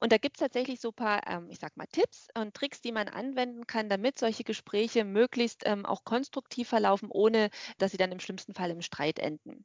Und 0.00 0.12
da 0.12 0.18
gibt 0.18 0.36
es 0.36 0.40
tatsächlich 0.40 0.80
so 0.80 0.88
ein 0.88 0.94
paar, 0.94 1.20
ähm, 1.28 1.48
ich 1.50 1.58
sag 1.58 1.76
mal, 1.76 1.86
Tipps 1.86 2.28
und 2.36 2.54
Tricks, 2.54 2.80
die 2.80 2.92
man 2.92 3.08
anwenden 3.08 3.66
kann, 3.66 3.88
damit 3.88 4.18
solche 4.18 4.44
Gespräche 4.44 5.04
möglichst 5.04 5.62
ähm, 5.66 5.86
auch 5.86 6.04
konstruktiv 6.04 6.68
verlaufen, 6.68 7.08
ohne 7.10 7.50
dass 7.78 7.92
sie 7.92 7.96
dann 7.98 8.12
im 8.12 8.20
schlimmsten 8.20 8.54
Fall 8.54 8.70
im 8.70 8.82
Streit 8.82 9.18
enden. 9.18 9.64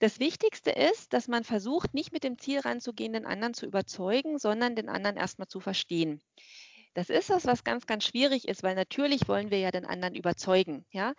Das 0.00 0.18
Wichtigste 0.18 0.70
ist, 0.70 1.12
dass 1.12 1.28
man 1.28 1.44
versucht, 1.44 1.94
nicht 1.94 2.10
mit 2.12 2.24
dem 2.24 2.38
Ziel 2.38 2.58
ranzugehen, 2.60 3.12
den 3.12 3.26
anderen 3.26 3.54
zu 3.54 3.66
überzeugen, 3.66 4.38
sondern 4.38 4.74
den 4.74 4.88
anderen 4.88 5.16
erstmal 5.16 5.46
zu 5.46 5.60
verstehen. 5.60 6.22
Das 6.94 7.10
ist 7.10 7.30
was, 7.30 7.46
was 7.46 7.64
ganz, 7.64 7.86
ganz 7.86 8.04
schwierig 8.04 8.48
ist, 8.48 8.62
weil 8.64 8.74
natürlich 8.74 9.28
wollen 9.28 9.50
wir 9.52 9.60
ja 9.60 9.70
den 9.70 9.86
anderen 9.86 10.16
überzeugen, 10.16 10.86
ja. 10.90 11.14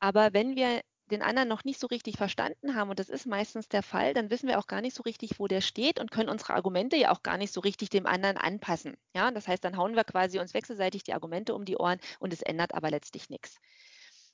Aber 0.00 0.34
wenn 0.34 0.56
wir 0.56 0.82
den 1.10 1.22
anderen 1.22 1.48
noch 1.48 1.64
nicht 1.64 1.80
so 1.80 1.86
richtig 1.86 2.16
verstanden 2.16 2.74
haben, 2.74 2.90
und 2.90 2.98
das 2.98 3.08
ist 3.08 3.26
meistens 3.26 3.68
der 3.68 3.82
Fall, 3.82 4.12
dann 4.12 4.28
wissen 4.30 4.48
wir 4.48 4.58
auch 4.58 4.66
gar 4.66 4.80
nicht 4.80 4.94
so 4.96 5.02
richtig, 5.02 5.38
wo 5.38 5.46
der 5.46 5.60
steht 5.60 6.00
und 6.00 6.10
können 6.10 6.28
unsere 6.28 6.54
Argumente 6.54 6.96
ja 6.96 7.12
auch 7.12 7.22
gar 7.22 7.38
nicht 7.38 7.52
so 7.52 7.60
richtig 7.60 7.90
dem 7.90 8.06
anderen 8.06 8.36
anpassen. 8.36 8.96
Ja, 9.14 9.30
das 9.30 9.48
heißt, 9.48 9.64
dann 9.64 9.76
hauen 9.76 9.94
wir 9.94 10.04
quasi 10.04 10.40
uns 10.40 10.52
wechselseitig 10.52 11.04
die 11.04 11.14
Argumente 11.14 11.54
um 11.54 11.64
die 11.64 11.76
Ohren 11.76 12.00
und 12.18 12.32
es 12.32 12.42
ändert 12.42 12.74
aber 12.74 12.90
letztlich 12.90 13.30
nichts. 13.30 13.60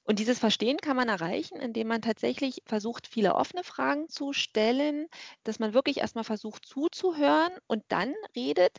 Und 0.05 0.19
dieses 0.19 0.39
Verstehen 0.39 0.79
kann 0.79 0.97
man 0.97 1.09
erreichen, 1.09 1.59
indem 1.61 1.89
man 1.89 2.03
tatsächlich 2.03 2.63
versucht, 2.67 3.07
viele 3.07 3.35
offene 3.35 3.65
Fragen 3.65 4.09
zu 4.09 4.33
stellen, 4.33 5.07
dass 5.45 5.59
man 5.59 5.75
wirklich 5.75 5.99
erstmal 5.99 6.25
versucht 6.25 6.67
zuzuhören 6.67 7.53
und 7.67 7.85
dann 7.89 8.15
redet. 8.37 8.79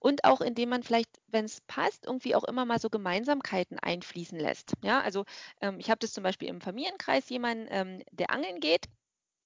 Und 0.00 0.24
auch 0.24 0.40
indem 0.40 0.70
man 0.70 0.82
vielleicht, 0.82 1.10
wenn 1.28 1.44
es 1.44 1.60
passt, 1.62 2.06
irgendwie 2.06 2.34
auch 2.34 2.44
immer 2.44 2.64
mal 2.64 2.78
so 2.80 2.88
Gemeinsamkeiten 2.88 3.78
einfließen 3.78 4.38
lässt. 4.38 4.72
Ja, 4.82 5.00
also 5.02 5.24
ähm, 5.60 5.78
ich 5.78 5.90
habe 5.90 5.98
das 5.98 6.12
zum 6.12 6.24
Beispiel 6.24 6.48
im 6.48 6.60
Familienkreis 6.60 7.28
jemanden, 7.28 7.66
ähm, 7.70 8.02
der 8.12 8.30
angeln 8.30 8.60
geht 8.60 8.86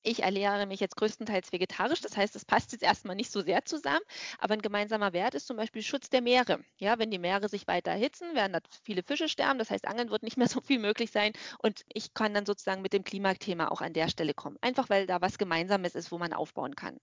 ich 0.05 0.23
ernähre 0.23 0.67
mich 0.67 0.81
jetzt 0.81 0.97
größtenteils 0.97 1.53
vegetarisch, 1.53 2.01
das 2.01 2.17
heißt, 2.17 2.37
es 2.37 2.45
passt 2.45 2.73
jetzt 2.73 2.83
erstmal 2.83 3.17
nicht 3.17 3.33
so 3.33 3.43
sehr 3.43 3.65
zusammen, 3.65 4.05
aber 4.39 4.55
ein 4.55 4.63
gemeinsamer 4.63 5.13
Wert 5.13 5.35
ist 5.35 5.47
zum 5.47 5.57
Beispiel 5.57 5.83
Schutz 5.83 6.11
der 6.11 6.23
Meere. 6.23 6.65
Ja, 6.79 6.99
wenn 6.99 7.11
die 7.11 7.19
Meere 7.19 7.49
sich 7.49 7.67
weiter 7.67 7.91
erhitzen, 7.91 8.35
werden 8.35 8.53
da 8.53 8.61
viele 8.85 9.03
Fische 9.03 9.29
sterben, 9.29 9.59
das 9.59 9.71
heißt, 9.71 9.87
Angeln 9.89 10.11
wird 10.11 10.23
nicht 10.23 10.37
mehr 10.37 10.49
so 10.49 10.61
viel 10.61 10.79
möglich 10.79 11.11
sein 11.11 11.33
und 11.59 11.85
ich 11.93 12.15
kann 12.15 12.35
dann 12.35 12.47
sozusagen 12.47 12.83
mit 12.83 12.93
dem 12.93 13.05
Klimathema 13.05 13.69
auch 13.69 13.81
an 13.81 13.93
der 13.95 14.09
Stelle 14.09 14.35
kommen, 14.35 14.59
einfach 14.61 14.89
weil 14.91 15.07
da 15.07 15.21
was 15.21 15.39
Gemeinsames 15.39 15.95
ist, 15.95 16.13
wo 16.13 16.19
man 16.19 16.33
aufbauen 16.33 16.77
kann. 16.77 17.01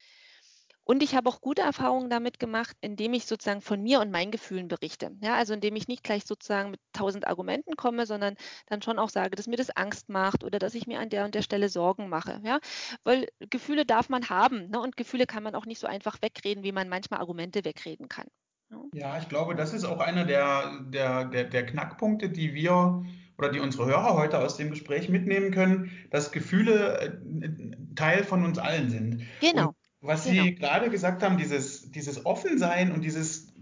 Und 0.84 1.04
ich 1.04 1.15
habe 1.15 1.30
auch 1.30 1.41
gute 1.41 1.62
Erfahrungen 1.62 2.10
damit 2.10 2.39
gemacht, 2.39 2.76
indem 2.82 3.13
ich 3.13 3.26
sozusagen 3.26 3.62
von 3.62 3.82
mir 3.82 4.02
und 4.02 4.12
meinen 4.12 4.32
Gefühlen 4.32 4.67
berichte. 4.67 5.12
Ja, 5.22 5.36
also 5.36 5.54
indem 5.54 5.76
ich 5.76 5.88
nicht 5.88 6.04
gleich 6.04 6.26
sozusagen 6.26 6.72
mit 6.72 6.80
tausend 6.91 7.28
Argumenten 7.28 7.76
komme, 7.76 8.06
sondern 8.06 8.36
dann 8.67 8.82
schon 8.82 9.00
auch 9.00 9.10
sage, 9.10 9.36
dass 9.36 9.48
mir 9.48 9.58
das 9.58 9.70
Angst 9.70 10.10
macht 10.10 10.44
oder 10.44 10.60
dass 10.60 10.76
ich 10.76 10.88
mir 10.88 11.00
an 11.00 11.10
der 11.10 11.26
und 11.26 11.36
der 11.36 11.44
Stelle 11.44 11.70
Sorgen 11.70 12.10
mache. 12.10 12.41
Ja, 12.44 12.60
weil 13.04 13.28
Gefühle 13.50 13.86
darf 13.86 14.10
man 14.10 14.30
haben 14.30 14.70
ne? 14.70 14.80
und 14.82 14.98
Gefühle 14.98 15.26
kann 15.26 15.44
man 15.44 15.56
auch 15.56 15.65
nicht 15.65 15.80
so 15.80 15.88
einfach 15.88 16.17
wegreden, 16.22 16.63
wie 16.63 16.72
man 16.72 16.89
manchmal 16.89 17.20
Argumente 17.20 17.63
wegreden 17.63 18.10
kann. 18.10 18.26
Ja, 18.72 18.78
ja 18.94 19.20
ich 19.20 19.30
glaube, 19.30 19.56
das 19.56 19.74
ist 19.74 19.86
auch 19.86 20.00
einer 20.00 20.26
der, 20.26 20.80
der, 20.86 21.26
der, 21.26 21.44
der 21.46 21.65
Knackpunkte, 21.65 22.30
die 22.30 22.54
wir 22.54 23.04
oder 23.38 23.50
die 23.50 23.60
unsere 23.60 23.86
Hörer 23.86 24.13
heute 24.13 24.38
aus 24.39 24.56
dem 24.58 24.70
Gespräch 24.70 25.10
mitnehmen 25.10 25.52
können, 25.52 25.91
dass 26.12 26.32
Gefühle 26.32 27.00
äh, 27.00 27.96
Teil 27.96 28.24
von 28.24 28.46
uns 28.46 28.60
allen 28.60 28.89
sind. 28.89 29.24
Genau. 29.39 29.70
Und 29.70 29.76
was 30.02 30.26
genau. 30.26 30.44
Sie 30.44 30.56
gerade 30.56 30.90
gesagt 30.90 31.24
haben, 31.24 31.38
dieses, 31.38 31.92
dieses 31.92 32.26
Offensein 32.26 32.92
und 32.92 33.02
dieses 33.04 33.54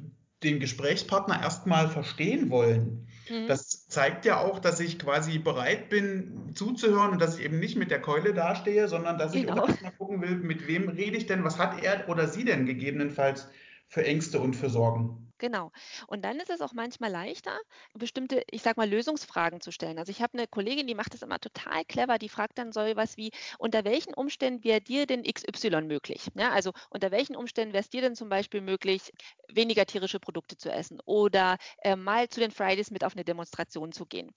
den 0.42 0.62
Gesprächspartner 0.62 1.42
erstmal 1.42 1.90
verstehen 1.90 2.50
wollen, 2.50 3.08
mhm. 3.30 3.48
das 3.48 3.88
zeigt 3.88 4.24
ja 4.24 4.40
auch, 4.40 4.60
dass 4.60 4.80
ich 4.80 4.98
quasi 4.98 5.38
bereit 5.38 5.90
bin 5.90 6.52
zuzuhören 6.56 7.12
und 7.12 7.22
dass 7.22 7.38
ich 7.38 7.44
eben 7.44 7.60
nicht 7.60 7.76
mit 7.76 7.92
der 7.92 8.02
Keule 8.02 8.34
dastehe, 8.34 8.88
sondern 8.88 9.18
dass 9.18 9.34
genau. 9.34 9.54
ich 9.54 9.60
auch 9.60 9.68
erstmal 9.68 9.92
gucken 9.92 10.22
will, 10.22 10.38
mit 10.38 10.66
wem 10.68 10.88
rede 10.88 11.18
ich 11.18 11.26
denn, 11.26 11.44
was 11.44 11.58
hat 11.58 11.84
er 11.84 12.08
oder 12.08 12.28
sie 12.28 12.46
denn 12.46 12.66
gegebenenfalls 12.66 13.50
für 13.90 14.06
Ängste 14.06 14.40
und 14.40 14.56
für 14.56 14.70
Sorgen. 14.70 15.29
Genau. 15.40 15.72
Und 16.08 16.24
dann 16.24 16.40
ist 16.40 16.50
es 16.50 16.62
auch 16.62 16.74
manchmal 16.74 17.10
leichter, 17.12 17.58
bestimmte, 17.94 18.44
ich 18.52 18.62
sag 18.62 18.76
mal, 18.78 18.90
Lösungsfragen 18.90 19.62
zu 19.62 19.72
stellen. 19.72 19.98
Also 19.98 20.12
ich 20.12 20.22
habe 20.22 20.38
eine 20.38 20.48
Kollegin, 20.48 20.86
die 20.86 20.96
macht 20.96 21.14
das 21.14 21.22
immer 21.22 21.40
total 21.40 21.86
clever, 21.86 22.18
die 22.20 22.28
fragt 22.30 22.58
dann 22.58 22.72
so 22.74 22.82
was 22.82 23.16
wie, 23.18 23.32
unter 23.58 23.86
welchen 23.86 24.14
Umständen 24.14 24.64
wäre 24.66 24.82
dir 24.82 25.06
denn 25.08 25.24
XY 25.24 25.88
möglich? 25.88 26.28
Ja, 26.36 26.52
also 26.52 26.72
unter 26.90 27.12
welchen 27.12 27.36
Umständen 27.38 27.74
wäre 27.74 27.82
es 27.82 27.90
dir 27.90 28.02
denn 28.02 28.16
zum 28.16 28.28
Beispiel 28.30 28.62
möglich, 28.62 29.12
weniger 29.48 29.86
tierische 29.86 30.20
Produkte 30.20 30.58
zu 30.58 30.70
essen 30.72 31.00
oder 31.06 31.58
äh, 31.82 31.96
mal 31.96 32.28
zu 32.30 32.40
den 32.42 32.52
Fridays 32.52 32.92
mit 32.92 33.04
auf 33.06 33.14
eine 33.14 33.24
Demonstration 33.24 33.92
zu 33.94 34.06
gehen? 34.06 34.32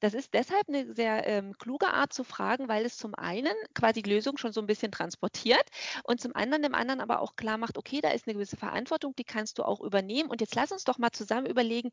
Das 0.00 0.14
ist 0.14 0.34
deshalb 0.34 0.68
eine 0.68 0.94
sehr 0.94 1.26
ähm, 1.26 1.56
kluge 1.58 1.88
Art 1.88 2.12
zu 2.12 2.22
fragen, 2.24 2.68
weil 2.68 2.84
es 2.84 2.96
zum 2.98 3.14
einen 3.14 3.54
quasi 3.74 4.02
die 4.02 4.10
Lösung 4.10 4.36
schon 4.36 4.52
so 4.52 4.60
ein 4.60 4.66
bisschen 4.66 4.92
transportiert 4.92 5.64
und 6.04 6.20
zum 6.20 6.34
anderen 6.34 6.62
dem 6.62 6.74
anderen 6.74 7.00
aber 7.00 7.20
auch 7.20 7.34
klar 7.36 7.56
macht, 7.58 7.78
okay, 7.78 8.00
da 8.02 8.10
ist 8.10 8.26
eine 8.26 8.34
gewisse 8.34 8.56
Verantwortung, 8.56 9.14
die 9.16 9.24
kannst 9.24 9.58
du 9.58 9.64
auch 9.64 9.80
übernehmen. 9.80 10.28
Und 10.30 10.40
jetzt 10.42 10.54
lass 10.54 10.72
uns 10.72 10.84
doch 10.84 10.98
mal 10.98 11.12
zusammen 11.12 11.46
überlegen, 11.46 11.90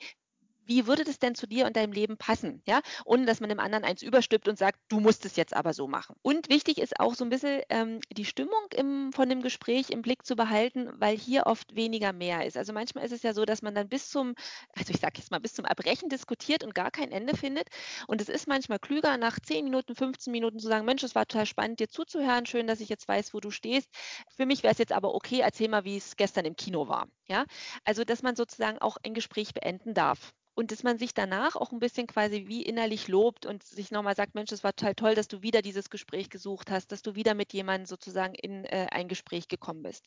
wie 0.66 0.88
würde 0.88 1.04
das 1.04 1.20
denn 1.20 1.36
zu 1.36 1.48
dir 1.48 1.66
und 1.66 1.76
deinem 1.76 1.92
Leben 1.92 2.18
passen? 2.18 2.62
Ja, 2.66 2.82
ohne 3.06 3.26
dass 3.26 3.40
man 3.40 3.50
dem 3.50 3.60
anderen 3.60 3.84
eins 3.84 4.02
überstülpt 4.02 4.48
und 4.48 4.58
sagt, 4.58 4.80
du 4.90 5.00
musst 5.00 5.26
es 5.26 5.36
jetzt 5.36 5.56
aber 5.56 5.74
so 5.74 5.88
machen. 5.88 6.16
Und 6.22 6.50
wichtig 6.50 6.80
ist 6.80 7.00
auch 7.00 7.16
so 7.16 7.24
ein 7.24 7.30
bisschen 7.30 7.62
ähm, 7.70 8.00
die 8.12 8.26
Stimmung 8.26 8.66
im, 8.76 9.12
von 9.14 9.30
dem 9.30 9.42
Gespräch 9.42 9.90
im 9.90 10.02
Blick 10.02 10.26
zu 10.26 10.36
behalten, 10.36 10.90
weil 10.98 11.18
hier 11.18 11.46
oft 11.46 11.76
weniger 11.76 12.14
mehr 12.14 12.46
ist. 12.46 12.58
Also 12.58 12.74
manchmal 12.74 13.06
ist 13.06 13.12
es 13.12 13.24
ja 13.24 13.34
so, 13.34 13.46
dass 13.46 13.62
man 13.62 13.76
dann 13.76 13.90
bis 13.90 14.10
zum, 14.10 14.36
also 14.76 14.94
ich 14.94 15.00
sage 15.00 15.14
jetzt 15.18 15.32
mal, 15.32 15.40
bis 15.40 15.54
zum 15.54 15.66
Erbrechen 15.66 16.10
diskutiert 16.10 16.64
und 16.64 16.76
gar 16.76 16.92
kein 16.92 17.12
Ende 17.12 17.36
findet. 17.36 17.68
Und 18.08 18.22
es 18.22 18.30
ist 18.30 18.48
manchmal 18.48 18.80
klüger, 18.80 19.18
nach 19.18 19.40
10 19.40 19.64
Minuten, 19.64 19.96
15 19.96 20.32
Minuten 20.32 20.60
zu 20.60 20.68
sagen, 20.68 20.86
Mensch, 20.86 21.04
es 21.04 21.16
war 21.16 21.28
total 21.28 21.46
spannend, 21.46 21.80
dir 21.80 21.90
zuzuhören. 21.90 22.46
Schön, 22.46 22.68
dass 22.68 22.80
ich 22.80 22.90
jetzt 22.90 23.08
weiß, 23.08 23.34
wo 23.34 23.40
du 23.40 23.52
stehst. 23.52 23.90
Für 24.36 24.46
mich 24.46 24.64
wäre 24.64 24.72
es 24.72 24.80
jetzt 24.80 24.92
aber 24.92 25.14
okay, 25.14 25.40
erzähl 25.40 25.70
mal, 25.70 25.86
wie 25.86 25.98
es 25.98 26.16
gestern 26.16 26.46
im 26.46 26.56
Kino 26.56 26.88
war. 26.88 27.08
Ja, 27.28 27.46
also 27.86 28.04
dass 28.04 28.22
man 28.22 28.36
sozusagen 28.36 28.80
auch 28.80 28.98
ein 29.04 29.14
Gespräch 29.14 29.54
beenden 29.54 29.94
darf 29.94 30.34
und 30.56 30.72
dass 30.72 30.84
man 30.84 30.98
sich 30.98 31.14
danach 31.14 31.56
auch 31.56 31.72
ein 31.72 31.80
bisschen 31.80 32.08
quasi 32.08 32.46
wie 32.48 32.64
innerlich 32.64 33.08
lobt 33.08 33.46
und 33.46 33.64
sich 33.64 33.92
nochmal 33.92 34.16
sagt, 34.16 34.36
Mensch, 34.36 34.52
es 34.52 34.64
war 34.64 34.76
total 34.76 34.96
toll, 34.96 35.16
dass 35.16 35.28
du 35.28 35.42
wieder 35.42 35.62
dieses 35.62 35.90
Gespräch 35.90 36.30
gesucht 36.30 36.70
hast, 36.70 36.92
dass 36.92 37.02
du 37.02 37.16
wieder 37.16 37.34
mit 37.34 37.54
jemandem 37.54 37.86
sozusagen 37.86 38.36
in 38.36 38.66
äh, 38.66 38.88
ein 38.92 39.08
Gespräch 39.08 39.48
gekommen 39.48 39.84
bist. 39.84 40.06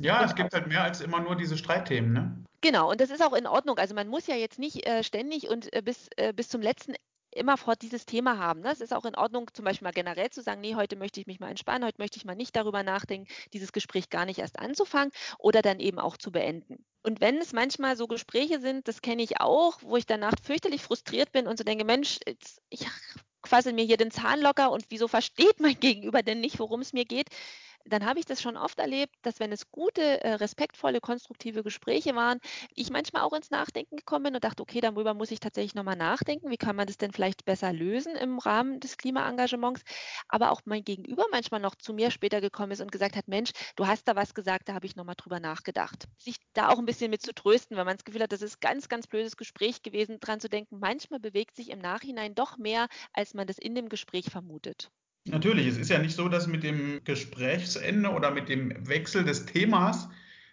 Ja, 0.00 0.20
und 0.20 0.26
es 0.26 0.34
gibt 0.34 0.54
halt 0.54 0.68
mehr 0.68 0.84
als 0.84 1.00
immer 1.00 1.20
nur 1.20 1.34
diese 1.34 1.58
Streitthemen, 1.58 2.12
ne? 2.12 2.44
Genau, 2.60 2.90
und 2.90 3.00
das 3.00 3.10
ist 3.10 3.22
auch 3.22 3.32
in 3.32 3.46
Ordnung. 3.46 3.78
Also 3.78 3.94
man 3.94 4.08
muss 4.08 4.26
ja 4.26 4.36
jetzt 4.36 4.58
nicht 4.58 4.86
äh, 4.86 5.02
ständig 5.02 5.48
und 5.48 5.72
äh, 5.74 5.82
bis, 5.82 6.08
äh, 6.16 6.32
bis 6.32 6.48
zum 6.48 6.62
letzten 6.62 6.94
immerfort 7.32 7.82
dieses 7.82 8.06
Thema 8.06 8.38
haben. 8.38 8.60
Ne? 8.60 8.70
Es 8.70 8.80
ist 8.80 8.92
auch 8.94 9.04
in 9.04 9.14
Ordnung, 9.14 9.50
zum 9.52 9.64
Beispiel 9.64 9.84
mal 9.86 9.92
generell 9.92 10.30
zu 10.30 10.42
sagen, 10.42 10.60
nee, 10.60 10.74
heute 10.74 10.96
möchte 10.96 11.20
ich 11.20 11.26
mich 11.26 11.40
mal 11.40 11.50
entspannen, 11.50 11.84
heute 11.84 12.00
möchte 12.00 12.16
ich 12.16 12.24
mal 12.24 12.34
nicht 12.34 12.56
darüber 12.56 12.82
nachdenken, 12.82 13.28
dieses 13.52 13.72
Gespräch 13.72 14.10
gar 14.10 14.24
nicht 14.24 14.38
erst 14.38 14.58
anzufangen 14.58 15.12
oder 15.38 15.62
dann 15.62 15.80
eben 15.80 15.98
auch 15.98 16.16
zu 16.16 16.32
beenden. 16.32 16.84
Und 17.02 17.20
wenn 17.20 17.38
es 17.38 17.52
manchmal 17.52 17.96
so 17.96 18.06
Gespräche 18.06 18.60
sind, 18.60 18.88
das 18.88 19.02
kenne 19.02 19.22
ich 19.22 19.40
auch, 19.40 19.78
wo 19.82 19.96
ich 19.96 20.06
danach 20.06 20.34
fürchterlich 20.42 20.82
frustriert 20.82 21.32
bin 21.32 21.46
und 21.46 21.56
so 21.56 21.64
denke, 21.64 21.84
Mensch, 21.84 22.18
ich 22.70 22.86
quassel 23.42 23.72
mir 23.72 23.84
hier 23.84 23.96
den 23.96 24.10
Zahn 24.10 24.40
locker 24.40 24.70
und 24.70 24.86
wieso 24.88 25.08
versteht 25.08 25.60
mein 25.60 25.78
Gegenüber 25.78 26.22
denn 26.22 26.40
nicht, 26.40 26.58
worum 26.58 26.80
es 26.80 26.92
mir 26.92 27.04
geht? 27.04 27.28
Dann 27.92 28.04
habe 28.06 28.18
ich 28.20 28.26
das 28.26 28.40
schon 28.42 28.56
oft 28.56 28.78
erlebt, 28.78 29.14
dass 29.22 29.40
wenn 29.40 29.52
es 29.52 29.70
gute, 29.70 30.22
äh, 30.22 30.34
respektvolle, 30.34 31.00
konstruktive 31.00 31.62
Gespräche 31.62 32.14
waren, 32.14 32.38
ich 32.74 32.90
manchmal 32.90 33.22
auch 33.22 33.32
ins 33.32 33.50
Nachdenken 33.50 33.96
gekommen 33.96 34.24
bin 34.24 34.34
und 34.34 34.44
dachte, 34.44 34.62
okay, 34.62 34.80
darüber 34.80 35.14
muss 35.14 35.30
ich 35.30 35.40
tatsächlich 35.40 35.74
nochmal 35.74 35.96
nachdenken. 35.96 36.50
Wie 36.50 36.56
kann 36.56 36.76
man 36.76 36.86
das 36.86 36.96
denn 36.98 37.12
vielleicht 37.12 37.44
besser 37.44 37.72
lösen 37.72 38.14
im 38.16 38.38
Rahmen 38.38 38.80
des 38.80 38.96
Klimaengagements? 38.96 39.82
Aber 40.28 40.50
auch 40.50 40.62
mein 40.64 40.84
Gegenüber 40.84 41.24
manchmal 41.30 41.60
noch 41.60 41.74
zu 41.74 41.92
mir 41.92 42.10
später 42.10 42.40
gekommen 42.40 42.72
ist 42.72 42.80
und 42.80 42.92
gesagt 42.92 43.16
hat, 43.16 43.28
Mensch, 43.28 43.50
du 43.76 43.86
hast 43.86 44.06
da 44.08 44.16
was 44.16 44.34
gesagt, 44.34 44.68
da 44.68 44.74
habe 44.74 44.86
ich 44.86 44.96
nochmal 44.96 45.16
drüber 45.16 45.40
nachgedacht. 45.40 46.06
Sich 46.18 46.36
da 46.54 46.68
auch 46.68 46.78
ein 46.78 46.86
bisschen 46.86 47.10
mit 47.10 47.22
zu 47.22 47.34
trösten, 47.34 47.76
wenn 47.76 47.86
man 47.86 47.96
das 47.96 48.04
Gefühl 48.04 48.22
hat, 48.22 48.32
das 48.32 48.42
ist 48.42 48.60
ganz, 48.60 48.88
ganz 48.88 49.06
blödes 49.06 49.36
Gespräch 49.36 49.82
gewesen, 49.82 50.20
dran 50.20 50.40
zu 50.40 50.48
denken, 50.48 50.78
manchmal 50.78 51.20
bewegt 51.20 51.56
sich 51.56 51.70
im 51.70 51.78
Nachhinein 51.78 52.34
doch 52.34 52.56
mehr, 52.58 52.88
als 53.12 53.34
man 53.34 53.46
das 53.46 53.58
in 53.58 53.74
dem 53.74 53.88
Gespräch 53.88 54.26
vermutet. 54.30 54.90
Natürlich, 55.26 55.66
es 55.66 55.76
ist 55.76 55.90
ja 55.90 55.98
nicht 55.98 56.16
so, 56.16 56.28
dass 56.28 56.46
mit 56.46 56.62
dem 56.62 57.00
Gesprächsende 57.04 58.10
oder 58.10 58.30
mit 58.30 58.48
dem 58.48 58.72
Wechsel 58.86 59.24
des 59.24 59.46
Themas 59.46 60.08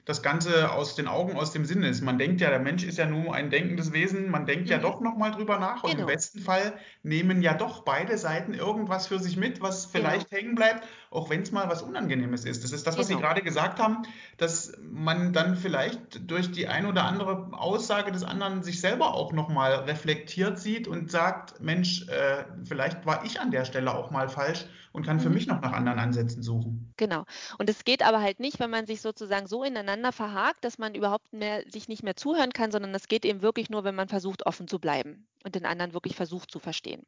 das 0.06 0.22
Ganze 0.22 0.72
aus 0.72 0.96
den 0.96 1.08
Augen, 1.08 1.36
aus 1.36 1.52
dem 1.52 1.66
Sinn 1.66 1.82
ist. 1.82 2.02
Man 2.02 2.20
denkt 2.20 2.40
ja, 2.40 2.50
der 2.52 2.60
Mensch 2.60 2.84
ist 2.84 3.00
ja 3.00 3.08
nur 3.08 3.34
ein 3.34 3.50
denkendes 3.50 3.92
Wesen, 3.92 4.30
man 4.30 4.46
denkt 4.46 4.66
mhm. 4.66 4.72
ja 4.72 4.78
doch 4.78 5.02
nochmal 5.02 5.32
drüber 5.32 5.58
nach 5.58 5.84
und 5.84 5.92
genau. 5.92 6.04
im 6.04 6.08
besten 6.08 6.40
Fall 6.40 6.74
nehmen 7.02 7.42
ja 7.42 7.56
doch 7.56 7.84
beide 7.84 8.18
Seiten 8.20 8.54
irgendwas 8.54 9.08
für 9.08 9.20
sich 9.20 9.36
mit, 9.36 9.62
was 9.62 9.88
vielleicht 9.88 10.30
genau. 10.30 10.42
hängen 10.42 10.56
bleibt, 10.56 10.88
auch 11.10 11.32
wenn 11.32 11.42
es 11.42 11.52
mal 11.52 11.68
was 11.70 11.82
Unangenehmes 11.82 12.46
ist. 12.46 12.64
Das 12.64 12.72
ist 12.72 12.86
das, 12.86 13.00
was 13.00 13.08
genau. 13.08 13.20
Sie 13.20 13.24
gerade 13.24 13.42
gesagt 13.42 13.80
haben, 13.80 14.04
dass 14.38 14.74
man 14.84 15.34
dann 15.34 15.56
vielleicht 15.56 16.30
durch 16.30 16.52
die 16.52 16.68
ein 16.68 16.86
oder 16.86 17.06
andere 17.06 17.50
Aussage 17.54 18.12
des 18.12 18.24
anderen 18.24 18.62
sich 18.62 18.82
selber 18.82 19.16
auch 19.16 19.34
nochmal 19.34 19.74
reflektiert 19.74 20.60
sieht 20.60 20.88
und 20.88 21.10
sagt, 21.10 21.60
Mensch, 21.62 22.08
äh, 22.10 22.46
vielleicht 22.64 23.08
war 23.08 23.26
ich 23.26 23.40
an 23.42 23.50
der 23.50 23.66
Stelle 23.66 23.96
auch 23.96 24.12
mal 24.12 24.30
falsch 24.30 24.66
und 24.96 25.06
kann 25.06 25.20
für 25.20 25.30
mhm. 25.30 25.36
mich 25.36 25.48
noch 25.48 25.62
nach 25.62 25.74
anderen 25.74 26.00
Ansätzen 26.00 26.42
suchen. 26.42 26.94
Genau. 26.98 27.26
Und 27.58 27.70
es 27.70 27.84
geht 27.84 28.02
aber 28.02 28.22
halt 28.22 28.40
nicht, 28.40 28.60
wenn 28.60 28.70
man 28.70 28.86
sich 28.86 29.02
sozusagen 29.02 29.48
so 29.48 29.64
ineinander 29.64 30.12
verhakt, 30.12 30.64
dass 30.64 30.78
man 30.78 30.96
überhaupt 30.96 31.34
mehr, 31.34 31.64
sich 31.70 31.88
nicht 31.90 32.02
mehr 32.02 32.16
zuhören 32.16 32.54
kann, 32.54 32.72
sondern 32.72 32.96
es 32.96 33.08
geht 33.08 33.26
eben 33.26 33.42
wirklich 33.42 33.70
nur, 33.70 33.84
wenn 33.84 33.96
man 33.96 34.08
versucht, 34.08 34.46
offen 34.46 34.68
zu 34.68 34.80
bleiben 34.80 35.28
und 35.44 35.56
den 35.56 35.66
anderen 35.66 35.94
wirklich 35.94 36.16
versucht 36.16 36.50
zu 36.50 36.60
verstehen. 36.60 37.06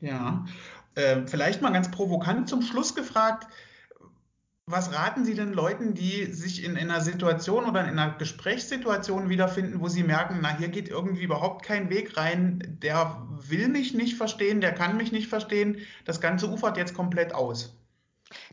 Ja, 0.00 0.44
äh, 0.94 1.26
vielleicht 1.26 1.62
mal 1.62 1.72
ganz 1.72 1.90
provokant 1.90 2.48
zum 2.48 2.62
Schluss 2.62 2.94
gefragt, 2.94 3.46
was 4.70 4.92
raten 4.92 5.24
Sie 5.24 5.34
denn 5.34 5.52
Leuten, 5.52 5.94
die 5.94 6.26
sich 6.26 6.64
in 6.64 6.76
einer 6.76 7.00
Situation 7.00 7.64
oder 7.64 7.82
in 7.82 7.98
einer 7.98 8.12
Gesprächssituation 8.16 9.28
wiederfinden, 9.28 9.80
wo 9.80 9.88
sie 9.88 10.02
merken, 10.02 10.38
na, 10.42 10.56
hier 10.56 10.68
geht 10.68 10.88
irgendwie 10.88 11.22
überhaupt 11.22 11.64
kein 11.64 11.90
Weg 11.90 12.16
rein, 12.16 12.78
der 12.82 13.26
will 13.30 13.68
mich 13.68 13.94
nicht 13.94 14.16
verstehen, 14.16 14.60
der 14.60 14.72
kann 14.72 14.96
mich 14.96 15.12
nicht 15.12 15.28
verstehen, 15.28 15.78
das 16.04 16.20
Ganze 16.20 16.50
ufert 16.50 16.76
jetzt 16.76 16.94
komplett 16.94 17.34
aus? 17.34 17.74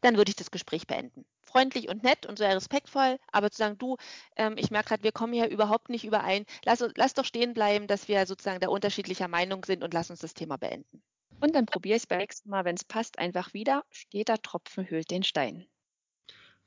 Dann 0.02 0.18
würde 0.18 0.30
ich 0.30 0.36
das 0.36 0.52
Gespräch 0.52 0.88
beenden. 0.88 1.26
Freundlich 1.44 1.88
und 1.88 2.04
nett 2.04 2.26
und 2.26 2.38
sehr 2.38 2.56
respektvoll, 2.56 3.20
aber 3.32 3.52
zu 3.52 3.58
sagen, 3.60 3.78
du, 3.78 3.98
ähm, 4.36 4.56
ich 4.58 4.72
merke 4.72 4.90
gerade, 4.90 5.04
wir 5.04 5.12
kommen 5.12 5.34
hier 5.34 5.50
überhaupt 5.50 5.90
nicht 5.90 6.06
überein. 6.06 6.46
Lass, 6.66 6.84
lass 6.96 7.14
doch 7.14 7.26
stehen 7.26 7.54
bleiben, 7.54 7.88
dass 7.88 8.08
wir 8.08 8.26
sozusagen 8.26 8.60
da 8.60 8.70
unterschiedlicher 8.70 9.28
Meinung 9.28 9.64
sind 9.66 9.84
und 9.84 9.94
lass 9.94 10.10
uns 10.10 10.20
das 10.20 10.34
Thema 10.34 10.58
beenden. 10.58 11.02
Und 11.40 11.56
dann 11.56 11.68
probiere 11.68 11.96
ich 11.96 12.04
es 12.04 12.08
beim 12.08 12.18
nächsten 12.20 12.50
Mal, 12.50 12.66
wenn 12.66 12.76
es 12.76 12.84
passt, 12.84 13.20
einfach 13.20 13.54
wieder. 13.54 13.84
Steter 13.92 14.42
Tropfen 14.42 14.90
hüllt 14.90 15.12
den 15.12 15.24
Stein. 15.24 15.68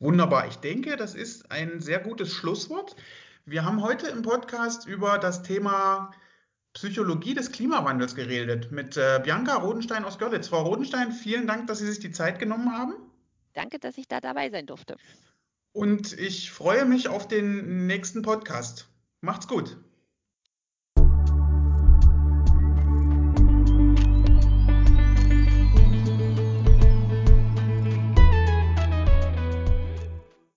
Wunderbar. 0.01 0.49
Ich 0.49 0.57
denke, 0.57 0.97
das 0.97 1.15
ist 1.15 1.53
ein 1.53 1.81
sehr 1.81 2.01
gutes 2.01 2.33
Schlusswort. 2.33 2.97
Wir 3.45 3.67
haben 3.67 3.83
heute 3.83 4.09
im 4.09 4.23
Podcast 4.23 4.87
über 4.87 5.19
das 5.19 5.43
Thema 5.43 6.11
Psychologie 6.73 7.35
des 7.35 7.53
Klimawandels 7.53 8.15
geredet 8.15 8.73
mit 8.73 8.97
äh, 8.97 9.21
Bianca 9.23 9.57
Rodenstein 9.57 10.05
aus 10.05 10.19
Görlitz. 10.19 10.49
Frau 10.49 10.63
Rodenstein, 10.63 11.13
vielen 11.13 11.47
Dank, 11.47 11.67
dass 11.67 11.81
Sie 11.81 11.87
sich 11.87 11.99
die 11.99 12.13
Zeit 12.13 12.39
genommen 12.39 12.73
haben. 12.73 12.95
Danke, 13.53 13.79
dass 13.79 13.99
ich 13.99 14.09
da 14.09 14.21
dabei 14.21 14.49
sein 14.49 14.65
durfte. 14.67 14.97
Und 15.73 16.19
ich 16.19 16.51
freue 16.51 16.87
mich 16.87 17.09
auf 17.09 17.29
den 17.29 17.87
nächsten 17.87 18.23
Podcast. 18.23 18.89
Macht's 19.21 19.49
gut. 19.49 19.77